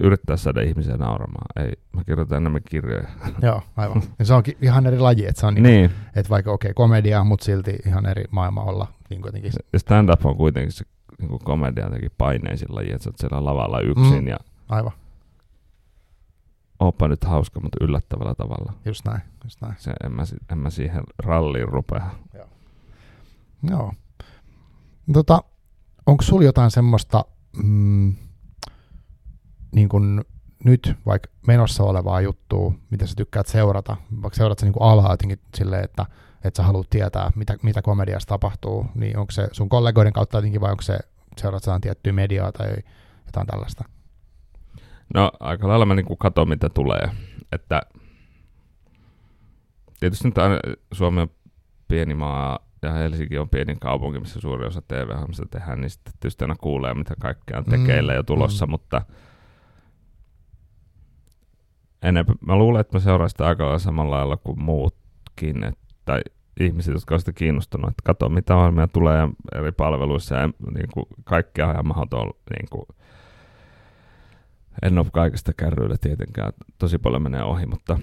yrittää 0.00 0.36
saada 0.36 0.60
ihmisiä 0.60 0.96
nauramaan. 0.96 1.46
Ei, 1.66 1.72
mä 1.96 2.04
kirjoitan 2.04 2.36
enemmän 2.36 2.62
kirjoja. 2.70 3.08
Joo, 3.42 3.62
aivan. 3.76 4.02
Ja 4.18 4.24
se 4.24 4.34
onkin 4.34 4.56
ihan 4.62 4.86
eri 4.86 4.98
laji, 4.98 5.26
että 5.26 5.40
se 5.40 5.46
on 5.46 5.54
niin. 5.54 5.62
niin, 5.62 5.90
että 6.16 6.30
vaikka 6.30 6.52
okei 6.52 6.68
okay, 6.68 6.74
komedia, 6.74 7.24
mutta 7.24 7.44
silti 7.44 7.76
ihan 7.86 8.06
eri 8.06 8.24
maailma 8.30 8.62
olla 8.62 8.86
niin 9.10 9.22
kuitenkin. 9.22 9.52
ja 9.72 9.78
stand-up 9.78 10.26
on 10.26 10.36
kuitenkin 10.36 10.72
se 10.72 10.84
niin 11.20 11.38
komedia 11.44 11.84
jotenkin 11.84 12.10
paineisin 12.18 12.68
laji, 12.74 12.90
että 12.92 13.04
sä 13.04 13.10
oot 13.10 13.18
siellä 13.18 13.44
lavalla 13.44 13.80
yksin 13.80 14.20
Mm. 14.20 14.28
ja 14.28 14.36
Aivan, 14.68 14.92
ooppa 16.80 17.08
nyt 17.08 17.24
hauska, 17.24 17.60
mutta 17.60 17.84
yllättävällä 17.84 18.34
tavalla. 18.34 18.72
just 18.84 19.04
näin, 19.04 19.20
just 19.44 19.60
näin. 19.60 19.74
Se, 19.78 19.92
en, 20.04 20.12
mä, 20.12 20.22
en 20.52 20.58
mä 20.58 20.70
siihen 20.70 21.02
ralliin 21.18 21.68
rupea. 21.68 22.10
Joo. 23.70 23.92
Tota, 25.12 25.42
onko 26.06 26.22
sulla 26.22 26.44
jotain 26.44 26.70
semmoista 26.70 27.24
mm, 27.62 28.14
niin 29.74 29.88
kun 29.88 30.24
nyt 30.64 30.94
vaikka 31.06 31.30
menossa 31.46 31.84
olevaa 31.84 32.20
juttua, 32.20 32.72
mitä 32.90 33.06
sä 33.06 33.14
tykkäät 33.16 33.46
seurata, 33.46 33.96
vaikka 34.22 34.36
seurat 34.36 34.58
sä 34.58 34.66
niin 34.66 34.72
kuin 34.72 34.90
alaa 34.90 35.12
jotenkin 35.12 35.40
silleen, 35.54 35.84
että, 35.84 36.06
että 36.44 36.56
sä 36.56 36.62
haluat 36.62 36.90
tietää, 36.90 37.30
mitä, 37.34 37.56
mitä 37.62 37.82
komediassa 37.82 38.28
tapahtuu, 38.28 38.86
niin 38.94 39.18
onko 39.18 39.32
se 39.32 39.48
sun 39.52 39.68
kollegoiden 39.68 40.12
kautta 40.12 40.38
jotenkin 40.38 40.60
vai 40.60 40.70
onko 40.70 40.82
se, 40.82 40.98
seuraat 41.36 41.62
sä 41.62 41.78
tiettyä 41.80 42.12
mediaa 42.12 42.52
tai 42.52 42.76
jotain 43.26 43.46
tällaista? 43.46 43.84
No 45.14 45.32
aika 45.40 45.68
lailla 45.68 45.86
mä 45.86 45.94
niin 45.94 46.18
katson 46.18 46.48
mitä 46.48 46.68
tulee. 46.68 47.10
Että 47.52 47.82
tietysti 50.00 50.28
nyt 50.28 50.38
aina 50.38 50.58
Suomi 50.92 51.20
on 51.20 51.30
pieni 51.88 52.14
maa 52.14 52.58
ja 52.82 52.92
Helsinki 52.92 53.38
on 53.38 53.48
pieni 53.48 53.76
kaupunki, 53.80 54.20
missä 54.20 54.40
suuri 54.40 54.66
osa 54.66 54.82
TV-ohjelmista 54.88 55.46
tehdään, 55.50 55.80
niin 55.80 55.90
sitten 55.90 56.12
tietysti 56.20 56.44
aina 56.44 56.56
kuulee, 56.60 56.94
mitä 56.94 57.14
kaikkea 57.20 57.58
on 57.58 57.64
Mm, 57.64 57.70
tekeillä 57.70 58.14
ja 58.14 58.22
tulossa, 58.22 58.66
mm. 58.66 58.70
mutta 58.70 59.02
enemmän. 62.02 62.36
Mä 62.46 62.56
luulen, 62.56 62.80
että 62.80 62.96
mä 62.96 63.00
seuraan 63.00 63.30
sitä 63.30 63.46
aika 63.46 63.64
lailla 63.64 63.78
samalla 63.78 64.16
lailla 64.16 64.36
kuin 64.36 64.62
muutkin, 64.62 65.64
et, 65.64 65.78
tai 66.04 66.20
ihmiset, 66.60 66.94
jotka 66.94 67.14
ovat 67.14 67.20
sitä 67.20 67.32
kiinnostunut, 67.32 67.90
että 67.90 68.02
katso 68.04 68.28
mitä 68.28 68.56
ohjelmia 68.56 68.88
tulee 68.88 69.28
eri 69.54 69.72
palveluissa 69.72 70.34
ja 70.34 70.46
niin 70.46 70.88
kuin 70.94 71.06
kaikkea 71.24 71.72
ihan 71.72 71.86
mahdoton 71.86 72.30
niin 72.50 72.68
kuin, 72.70 72.86
en 74.82 74.98
ole 74.98 75.06
kaikesta 75.12 75.52
kärryillä 75.56 75.96
tietenkään, 76.00 76.52
tosi 76.78 76.98
paljon 76.98 77.22
menee 77.22 77.42
ohi, 77.42 77.66
mutta 77.66 77.98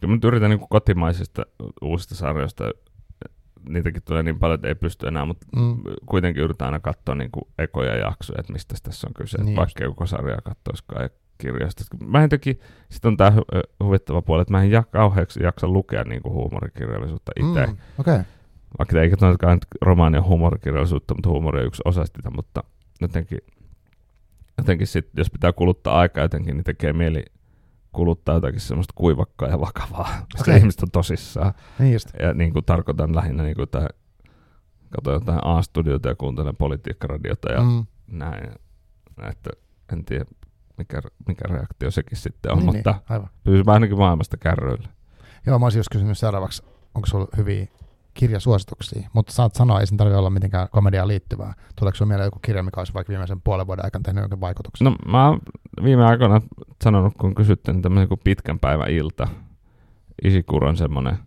kyllä 0.00 0.14
nyt 0.14 0.24
yritän 0.24 0.50
niin 0.50 0.68
kotimaisista 0.70 1.42
uusista 1.82 2.14
sarjoista, 2.14 2.64
niitäkin 3.68 4.02
tulee 4.02 4.22
niin 4.22 4.38
paljon, 4.38 4.54
että 4.54 4.68
ei 4.68 4.74
pysty 4.74 5.06
enää, 5.06 5.24
mutta 5.24 5.46
mm. 5.56 5.76
kuitenkin 6.06 6.42
yritän 6.42 6.66
aina 6.66 6.80
katsoa 6.80 7.14
niin 7.14 7.30
kuin 7.30 7.44
ekoja 7.58 7.96
jaksoja, 7.96 8.40
että 8.40 8.52
mistä 8.52 8.74
tässä 8.82 9.06
on 9.06 9.14
kyse, 9.14 9.42
niin 9.42 9.56
vaikka 9.56 9.86
koko 9.86 10.06
sarjaa 10.06 10.40
katsoisikaan 10.44 11.10
kirjoista. 11.38 11.84
Mä 12.06 12.22
en 12.22 12.30
toki, 12.30 12.58
sitten 12.90 13.08
on 13.08 13.16
tämä 13.16 13.32
huvittava 13.84 14.22
puoli, 14.22 14.42
että 14.42 14.52
mä 14.52 14.62
en 14.62 14.70
kauheaksi 14.90 15.42
jaksa 15.42 15.68
lukea 15.68 16.04
niin 16.04 16.22
kuin 16.22 16.32
huumorikirjallisuutta 16.32 17.32
itse. 17.40 17.66
Mm, 17.66 17.76
okay. 17.98 18.20
Vaikka 18.78 19.00
eikä 19.00 19.16
todellakaan 19.16 19.58
romaania 19.82 20.22
huumorikirjallisuutta, 20.22 21.14
mutta 21.14 21.28
huumori 21.28 21.60
on 21.60 21.66
yksi 21.66 21.82
osa 21.84 22.06
sitä, 22.06 22.30
mutta 22.30 22.64
jotenkin, 23.00 23.38
jotenkin 24.58 24.86
sit, 24.86 25.08
jos 25.16 25.30
pitää 25.30 25.52
kuluttaa 25.52 25.98
aikaa 25.98 26.24
jotenkin, 26.24 26.56
niin 26.56 26.64
tekee 26.64 26.92
mieli 26.92 27.24
kuluttaa 27.92 28.34
jotakin 28.34 28.60
semmoista 28.60 28.92
kuivakkaa 28.96 29.48
ja 29.48 29.60
vakavaa, 29.60 30.08
mistä 30.34 30.50
okay. 30.50 30.56
ihmiset 30.56 30.82
on 30.82 30.90
tosissaan. 30.90 31.52
Niin 31.78 31.92
just. 31.92 32.08
Ja 32.20 32.34
niin 32.34 32.52
kuin 32.52 32.64
tarkoitan 32.64 33.16
lähinnä 33.16 33.42
niin 33.42 33.56
kuin 33.56 33.68
tämä, 33.68 33.88
katsoin 34.90 35.14
jotain 35.14 35.40
A-studiota 35.44 36.08
ja 36.08 36.14
kuuntelen 36.14 36.56
politiikkaradiota 36.56 37.52
ja 37.52 37.60
mm. 37.60 37.86
näin. 38.06 38.50
Että 39.30 39.50
en 39.92 40.04
tiedä, 40.04 40.24
mikä, 40.78 41.02
mikä 41.28 41.44
reaktio 41.48 41.90
sekin 41.90 42.18
sitten 42.18 42.52
on, 42.52 42.58
niin, 42.58 42.66
mutta 42.66 42.90
niin, 42.90 43.02
aivan. 43.08 43.28
pysy 43.44 43.62
ainakin 43.66 43.98
maailmasta 43.98 44.36
kärryillä. 44.36 44.88
Joo, 45.46 45.58
mä 45.58 45.66
olisin 45.66 45.78
just 45.78 45.88
kysynyt 45.92 46.18
seuraavaksi, 46.18 46.62
onko 46.94 47.06
sulla 47.06 47.28
hyviä 47.36 47.66
kirjasuosituksia, 48.16 49.10
mutta 49.12 49.32
saat 49.32 49.54
sanoa, 49.54 49.80
ei 49.80 49.86
sen 49.86 49.96
tarvitse 49.96 50.18
olla 50.18 50.30
mitenkään 50.30 50.68
komediaan 50.70 51.08
liittyvää. 51.08 51.54
Tuleeko 51.76 51.96
sinulla 51.96 52.08
mieleen 52.08 52.26
joku 52.26 52.38
kirja, 52.42 52.62
mikä 52.62 52.80
olisi 52.80 52.94
vaikka 52.94 53.10
viimeisen 53.10 53.42
puolen 53.42 53.66
vuoden 53.66 53.84
aikana 53.84 54.02
tehnyt 54.02 54.22
jonkin 54.22 54.40
vaikutuksen? 54.40 54.84
No 54.84 54.96
mä 55.06 55.28
oon 55.28 55.38
viime 55.84 56.04
aikoina 56.04 56.40
sanonut, 56.84 57.14
kun 57.20 57.34
kysytty, 57.34 57.72
niin 57.72 57.82
tämmöinen 57.82 58.08
kuin 58.08 58.20
pitkän 58.24 58.58
päivän 58.58 58.90
ilta. 58.90 59.28
Isikur 60.24 60.64
on 60.64 60.76
semmoinen 60.76 61.18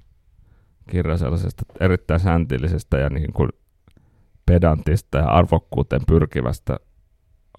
kirja 0.89 1.17
sellaisesta 1.17 1.63
erittäin 1.79 2.19
säntillisestä 2.19 2.97
ja 2.97 3.09
niin 3.09 3.33
kuin 3.33 3.49
pedantista 4.45 5.17
ja 5.17 5.25
arvokkuuteen 5.25 6.01
pyrkivästä 6.07 6.77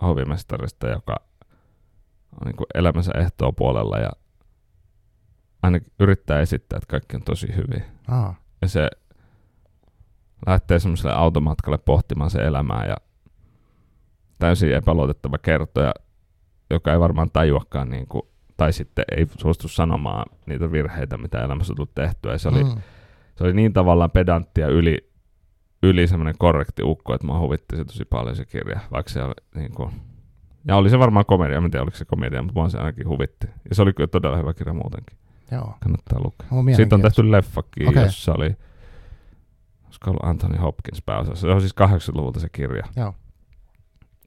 hovimestarista, 0.03 0.89
joka 0.89 1.15
on 2.41 2.47
niin 2.47 2.57
kuin 2.57 2.67
elämänsä 2.75 3.13
ehtoa 3.19 3.53
puolella 3.53 3.99
ja 3.99 4.11
aina 5.63 5.79
yrittää 6.01 6.41
esittää, 6.41 6.77
että 6.77 6.87
kaikki 6.91 7.17
on 7.17 7.23
tosi 7.23 7.57
hyvin. 7.57 7.85
Aa. 8.09 8.35
Ja 8.63 8.69
se 8.69 8.91
lähtee 10.47 10.79
semmoiselle 10.79 11.15
automatkalle 11.15 11.79
pohtimaan 11.79 12.31
se 12.31 12.39
elämää 12.39 12.87
ja 12.87 12.97
täysin 14.39 14.75
epäluotettava 14.75 15.39
kertoja, 15.39 15.95
joka 16.71 16.93
ei 16.93 17.01
varmaan 17.01 17.31
tajuakaan 17.33 17.91
niin 17.91 18.07
kuin, 18.07 18.23
tai 18.57 18.73
sitten 18.73 19.05
ei 19.17 19.27
suostu 19.39 19.69
sanomaan 19.69 20.27
niitä 20.47 20.73
virheitä, 20.73 21.19
mitä 21.19 21.45
elämässä 21.45 21.73
on 21.73 21.77
tullut 21.77 21.95
tehtyä. 21.95 22.33
Ja 22.33 22.39
se, 22.39 22.49
oli, 22.49 22.65
mm. 22.65 22.81
se 23.35 23.45
oli 23.45 23.53
niin 23.53 23.73
tavallaan 23.73 24.11
pedanttia 24.11 24.69
yli, 24.69 25.11
yli 25.83 26.07
semmoinen 26.07 26.35
korrekti 26.39 26.83
ukko, 26.83 27.15
että 27.15 27.27
mä 27.27 27.39
huvitti 27.39 27.77
se 27.77 27.85
tosi 27.85 28.05
paljon 28.05 28.37
se 28.37 28.45
kirja, 28.45 28.81
vaikka 28.93 29.13
se 29.13 29.23
oli 29.23 29.35
niin 29.55 29.75
kuin, 29.75 29.91
ja 30.69 30.77
oli 30.77 30.91
se 30.91 30.99
varmaan 30.99 31.27
komedia, 31.27 31.57
en 31.57 31.71
tiedä 31.71 31.83
oliko 31.83 31.97
se 31.97 32.05
komedia, 32.05 32.43
mutta 32.43 32.61
mua 32.61 32.69
se 32.69 32.79
ainakin 32.79 33.09
huvitti. 33.09 33.47
Ja 33.69 33.75
se 33.75 33.83
oli 33.83 33.93
kyllä 33.93 34.09
todella 34.09 34.37
hyvä 34.37 34.55
kirja 34.55 34.75
muutenkin. 34.75 35.19
Joo. 35.53 35.75
Kannattaa 35.81 36.21
lukea. 36.25 36.77
Siitä 36.77 36.95
on 36.95 37.03
tehty 37.03 37.31
leffakin, 37.31 37.89
okay. 37.89 38.03
jossa 38.03 38.35
oli, 38.35 38.57
olisiko 40.01 40.11
ollut 40.11 40.25
Anthony 40.25 40.57
Hopkins 40.57 41.03
pääosassa. 41.03 41.47
Se 41.47 41.53
on 41.53 41.61
siis 41.61 41.75
80-luvulta 41.81 42.41
se 42.41 42.49
kirja. 42.49 42.85
Joo. 42.97 43.15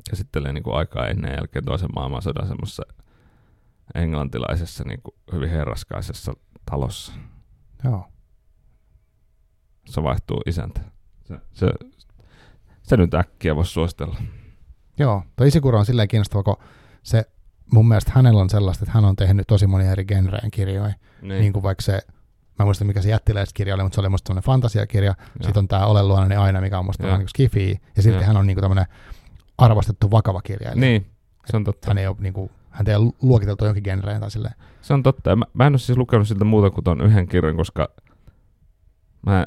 Käsittelee 0.09 0.53
niin 0.53 0.63
kuin 0.63 0.76
aikaa 0.76 1.07
ennen 1.07 1.30
ja 1.32 1.36
jälkeen 1.38 1.65
toisen 1.65 1.89
maailmansodan 1.95 2.47
semmoisessa 2.47 2.84
englantilaisessa 3.95 4.84
niin 4.84 5.01
kuin 5.03 5.15
hyvin 5.32 5.49
herraskaisessa 5.49 6.34
talossa. 6.71 7.13
Joo. 7.84 8.07
Se 9.86 10.03
vaihtuu 10.03 10.41
isäntä. 10.45 10.82
Se, 11.24 11.38
se, 11.51 11.67
se 12.84 12.97
nyt 12.97 13.13
äkkiä 13.13 13.55
voisi 13.55 13.71
suositella. 13.71 14.21
Joo, 14.99 15.24
toi 15.36 15.47
Isikura 15.47 15.80
on 15.80 15.86
silleen 15.86 16.07
kiinnostava, 16.07 16.43
kun 16.43 16.57
se 17.03 17.26
mun 17.74 17.88
mielestä 17.88 18.11
hänellä 18.15 18.41
on 18.41 18.49
sellaista, 18.49 18.84
että 18.84 18.93
hän 18.93 19.05
on 19.05 19.15
tehnyt 19.15 19.47
tosi 19.47 19.67
monia 19.67 19.91
eri 19.91 20.05
genreen 20.05 20.51
kirjoja. 20.51 20.93
Niin. 21.21 21.41
niin 21.41 21.53
kuin 21.53 21.63
vaikka 21.63 21.82
se, 21.82 22.01
mä 22.59 22.65
muistan 22.65 22.87
mikä 22.87 23.01
se 23.01 23.09
jättiläiskirja 23.09 23.75
oli, 23.75 23.83
mutta 23.83 23.95
se 23.95 24.01
oli 24.01 24.09
musta 24.09 24.27
sellainen 24.27 24.45
fantasiakirja. 24.45 25.15
Joo. 25.17 25.43
Sitten 25.43 25.61
on 25.61 25.67
tämä 25.67 25.85
Ole 25.85 26.03
luonnollinen 26.03 26.39
aina, 26.39 26.61
mikä 26.61 26.79
on 26.79 26.85
musta 26.85 27.03
vähän 27.03 27.19
niin 27.19 27.29
skifi. 27.29 27.81
Ja 27.95 28.01
sitten 28.01 28.19
Joo. 28.19 28.27
hän 28.27 28.37
on 28.37 28.47
niin 28.47 28.55
kuin 28.55 28.61
tämmöinen 28.61 28.85
arvostettu 29.57 30.11
vakava 30.11 30.41
kirja. 30.41 30.75
Niin, 30.75 31.05
se 31.45 31.57
on 31.57 31.63
totta. 31.63 31.87
Hän 31.87 31.97
ei 31.97 32.07
ole 32.07 32.15
niin 32.19 32.33
kuin, 32.33 32.51
hän 32.69 32.89
ei 32.89 32.95
ole 32.95 33.13
luokiteltu 33.21 33.65
jonkin 33.65 33.83
genreen 33.83 34.19
tai 34.19 34.31
silleen. 34.31 34.55
Se 34.81 34.93
on 34.93 35.03
totta. 35.03 35.35
Mä, 35.35 35.45
mä 35.53 35.67
en 35.67 35.73
ole 35.73 35.79
siis 35.79 35.97
lukenut 35.97 36.27
siltä 36.27 36.45
muuta 36.45 36.69
kuin 36.69 36.83
tuon 36.83 37.01
yhden 37.01 37.27
kirjan, 37.27 37.55
koska 37.55 37.89
mä 39.25 39.45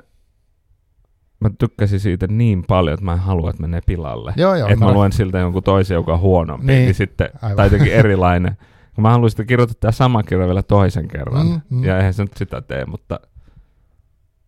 mä 1.40 1.50
tykkäsin 1.58 2.00
siitä 2.00 2.26
niin 2.26 2.64
paljon, 2.64 2.94
että 2.94 3.04
mä 3.04 3.12
en 3.12 3.18
halua, 3.18 3.50
että 3.50 3.62
menee 3.62 3.80
pilalle. 3.86 4.34
Joo, 4.36 4.54
joo, 4.54 4.68
että 4.68 4.84
mä, 4.84 4.86
mä 4.86 4.92
luen 4.92 5.12
siltä 5.12 5.38
jonkun 5.38 5.62
toisen, 5.62 5.94
joka 5.94 6.12
on 6.12 6.20
huonompi, 6.20 6.66
niin, 6.66 6.84
niin 6.84 6.94
sitten, 6.94 7.30
aivan. 7.42 7.56
tai 7.56 7.66
jotenkin 7.66 7.92
erilainen. 7.92 8.56
Mä 8.96 9.10
haluaisin 9.10 9.46
kirjoittaa 9.46 9.76
tämä 9.80 9.92
sama 9.92 10.22
kirja 10.22 10.46
vielä 10.46 10.62
toisen 10.62 11.08
kerran, 11.08 11.46
mm, 11.46 11.60
mm. 11.70 11.84
ja 11.84 11.98
eihän 11.98 12.14
se 12.14 12.22
nyt 12.22 12.36
sitä 12.36 12.60
tee, 12.60 12.84
mutta 12.86 13.20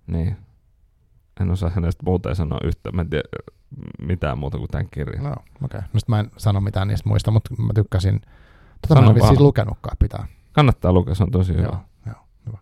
niin. 0.07 0.37
En 1.41 1.51
osaa 1.51 1.71
hänestä 1.75 2.03
muuten 2.07 2.37
sanoa 2.37 2.61
yhtä. 2.65 2.93
Mä 2.93 3.03
en 3.03 3.11
tiedä 3.11 3.29
mitään 3.99 4.39
muuta 4.39 4.59
kuin 4.59 4.69
tämän 4.69 4.89
kirjan. 4.91 5.25
No, 5.25 5.31
okei. 5.31 5.45
Okay. 5.65 5.81
No 5.93 6.01
mä 6.07 6.21
en 6.21 6.31
sano 6.37 6.61
mitään 6.61 6.89
niistä 6.89 7.09
muista, 7.09 7.31
mutta 7.31 7.55
mä 7.59 7.73
tykkäsin. 7.75 8.21
Tota 8.83 8.95
Sano 8.95 9.13
mä 9.13 9.19
en 9.19 9.27
siis 9.27 9.41
lukenutkaan 9.41 9.97
pitää. 9.99 10.27
Kannattaa 10.53 10.93
lukea, 10.93 11.15
se 11.15 11.23
on 11.23 11.31
tosi 11.31 11.53
hyvä. 11.53 11.63
Joo, 11.63 11.79
joo 12.07 12.17
hyvä. 12.47 12.59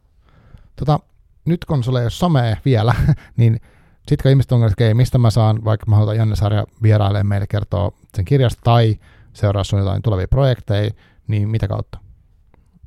Tota, 0.77 1.01
nyt 1.45 1.65
kun 1.65 1.85
sulla 1.85 2.01
ei 2.01 2.05
ole 2.05 2.11
somea 2.11 2.57
vielä, 2.65 2.95
niin 3.37 3.61
sitten 4.09 4.23
kun 4.23 4.31
ihmiset 4.31 4.53
on, 4.53 4.65
että 4.65 4.85
okay, 4.85 4.95
mistä 4.95 5.19
mä 5.19 5.31
saan, 5.31 5.65
vaikka 5.65 5.87
mä 5.87 5.97
haluan 5.97 6.17
Janne 6.17 6.37
Sarja 6.37 6.67
vieraille 6.83 7.25
meille 7.25 7.47
kertoa 7.47 7.93
sen 8.15 8.25
kirjasta 8.25 8.61
tai 8.65 8.97
seuraa 9.33 9.65
sun 9.65 9.79
jotain 9.79 10.03
tulevia 10.03 10.29
projekteja, 10.29 10.91
niin 11.27 11.49
mitä 11.49 11.69
kautta? 11.69 11.99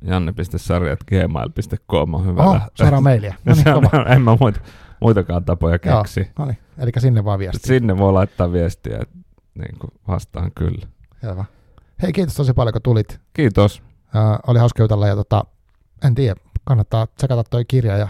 janne.sarjat.gmail.com 0.02 2.14
on 2.14 2.26
hyvä. 2.26 2.42
Oho, 2.42 2.60
saadaan 2.74 3.02
mailia. 3.02 3.34
No 3.44 3.54
niin, 3.54 3.64
kova. 3.64 4.02
en 4.02 4.22
mä 4.22 4.36
muita, 4.40 4.60
muitakaan 5.00 5.44
tapoja 5.44 5.78
keksi. 5.78 6.20
Joo, 6.20 6.28
no 6.38 6.44
niin. 6.44 6.58
Eli 6.78 6.90
sinne 6.98 7.24
vaan 7.24 7.38
viestiä. 7.38 7.68
Sinne 7.68 7.98
voi 7.98 8.12
laittaa 8.12 8.52
viestiä, 8.52 9.00
niin 9.54 9.78
kuin 9.78 9.90
vastaan 10.08 10.50
kyllä. 10.54 10.86
Selvä. 11.20 11.44
Hei, 12.02 12.12
kiitos 12.12 12.34
tosi 12.34 12.52
paljon, 12.52 12.72
kun 12.72 12.82
tulit. 12.82 13.20
Kiitos. 13.32 13.80
Uh, 13.80 13.84
oli 14.46 14.58
hauska 14.58 14.82
jutella 14.82 15.06
ja 15.06 15.16
tota, 15.16 15.44
en 16.04 16.14
tiedä, 16.14 16.40
kannattaa 16.64 17.06
tsekata 17.06 17.44
toi 17.44 17.64
kirja 17.64 17.96
ja 17.96 18.08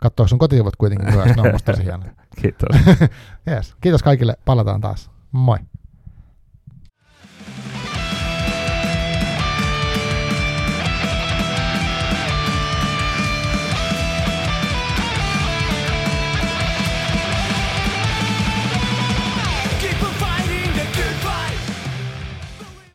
katsoa 0.00 0.28
sun 0.28 0.38
kotisivut 0.38 0.76
kuitenkin 0.76 1.14
myös. 1.14 1.36
Ne 1.36 1.42
on 1.42 1.52
musta 1.52 1.72
tosi 1.72 1.84
hienoja. 1.84 2.12
Kiitos. 2.42 2.76
yes. 3.50 3.76
Kiitos 3.80 4.02
kaikille. 4.02 4.36
Palataan 4.44 4.80
taas. 4.80 5.10
Moi. 5.32 5.58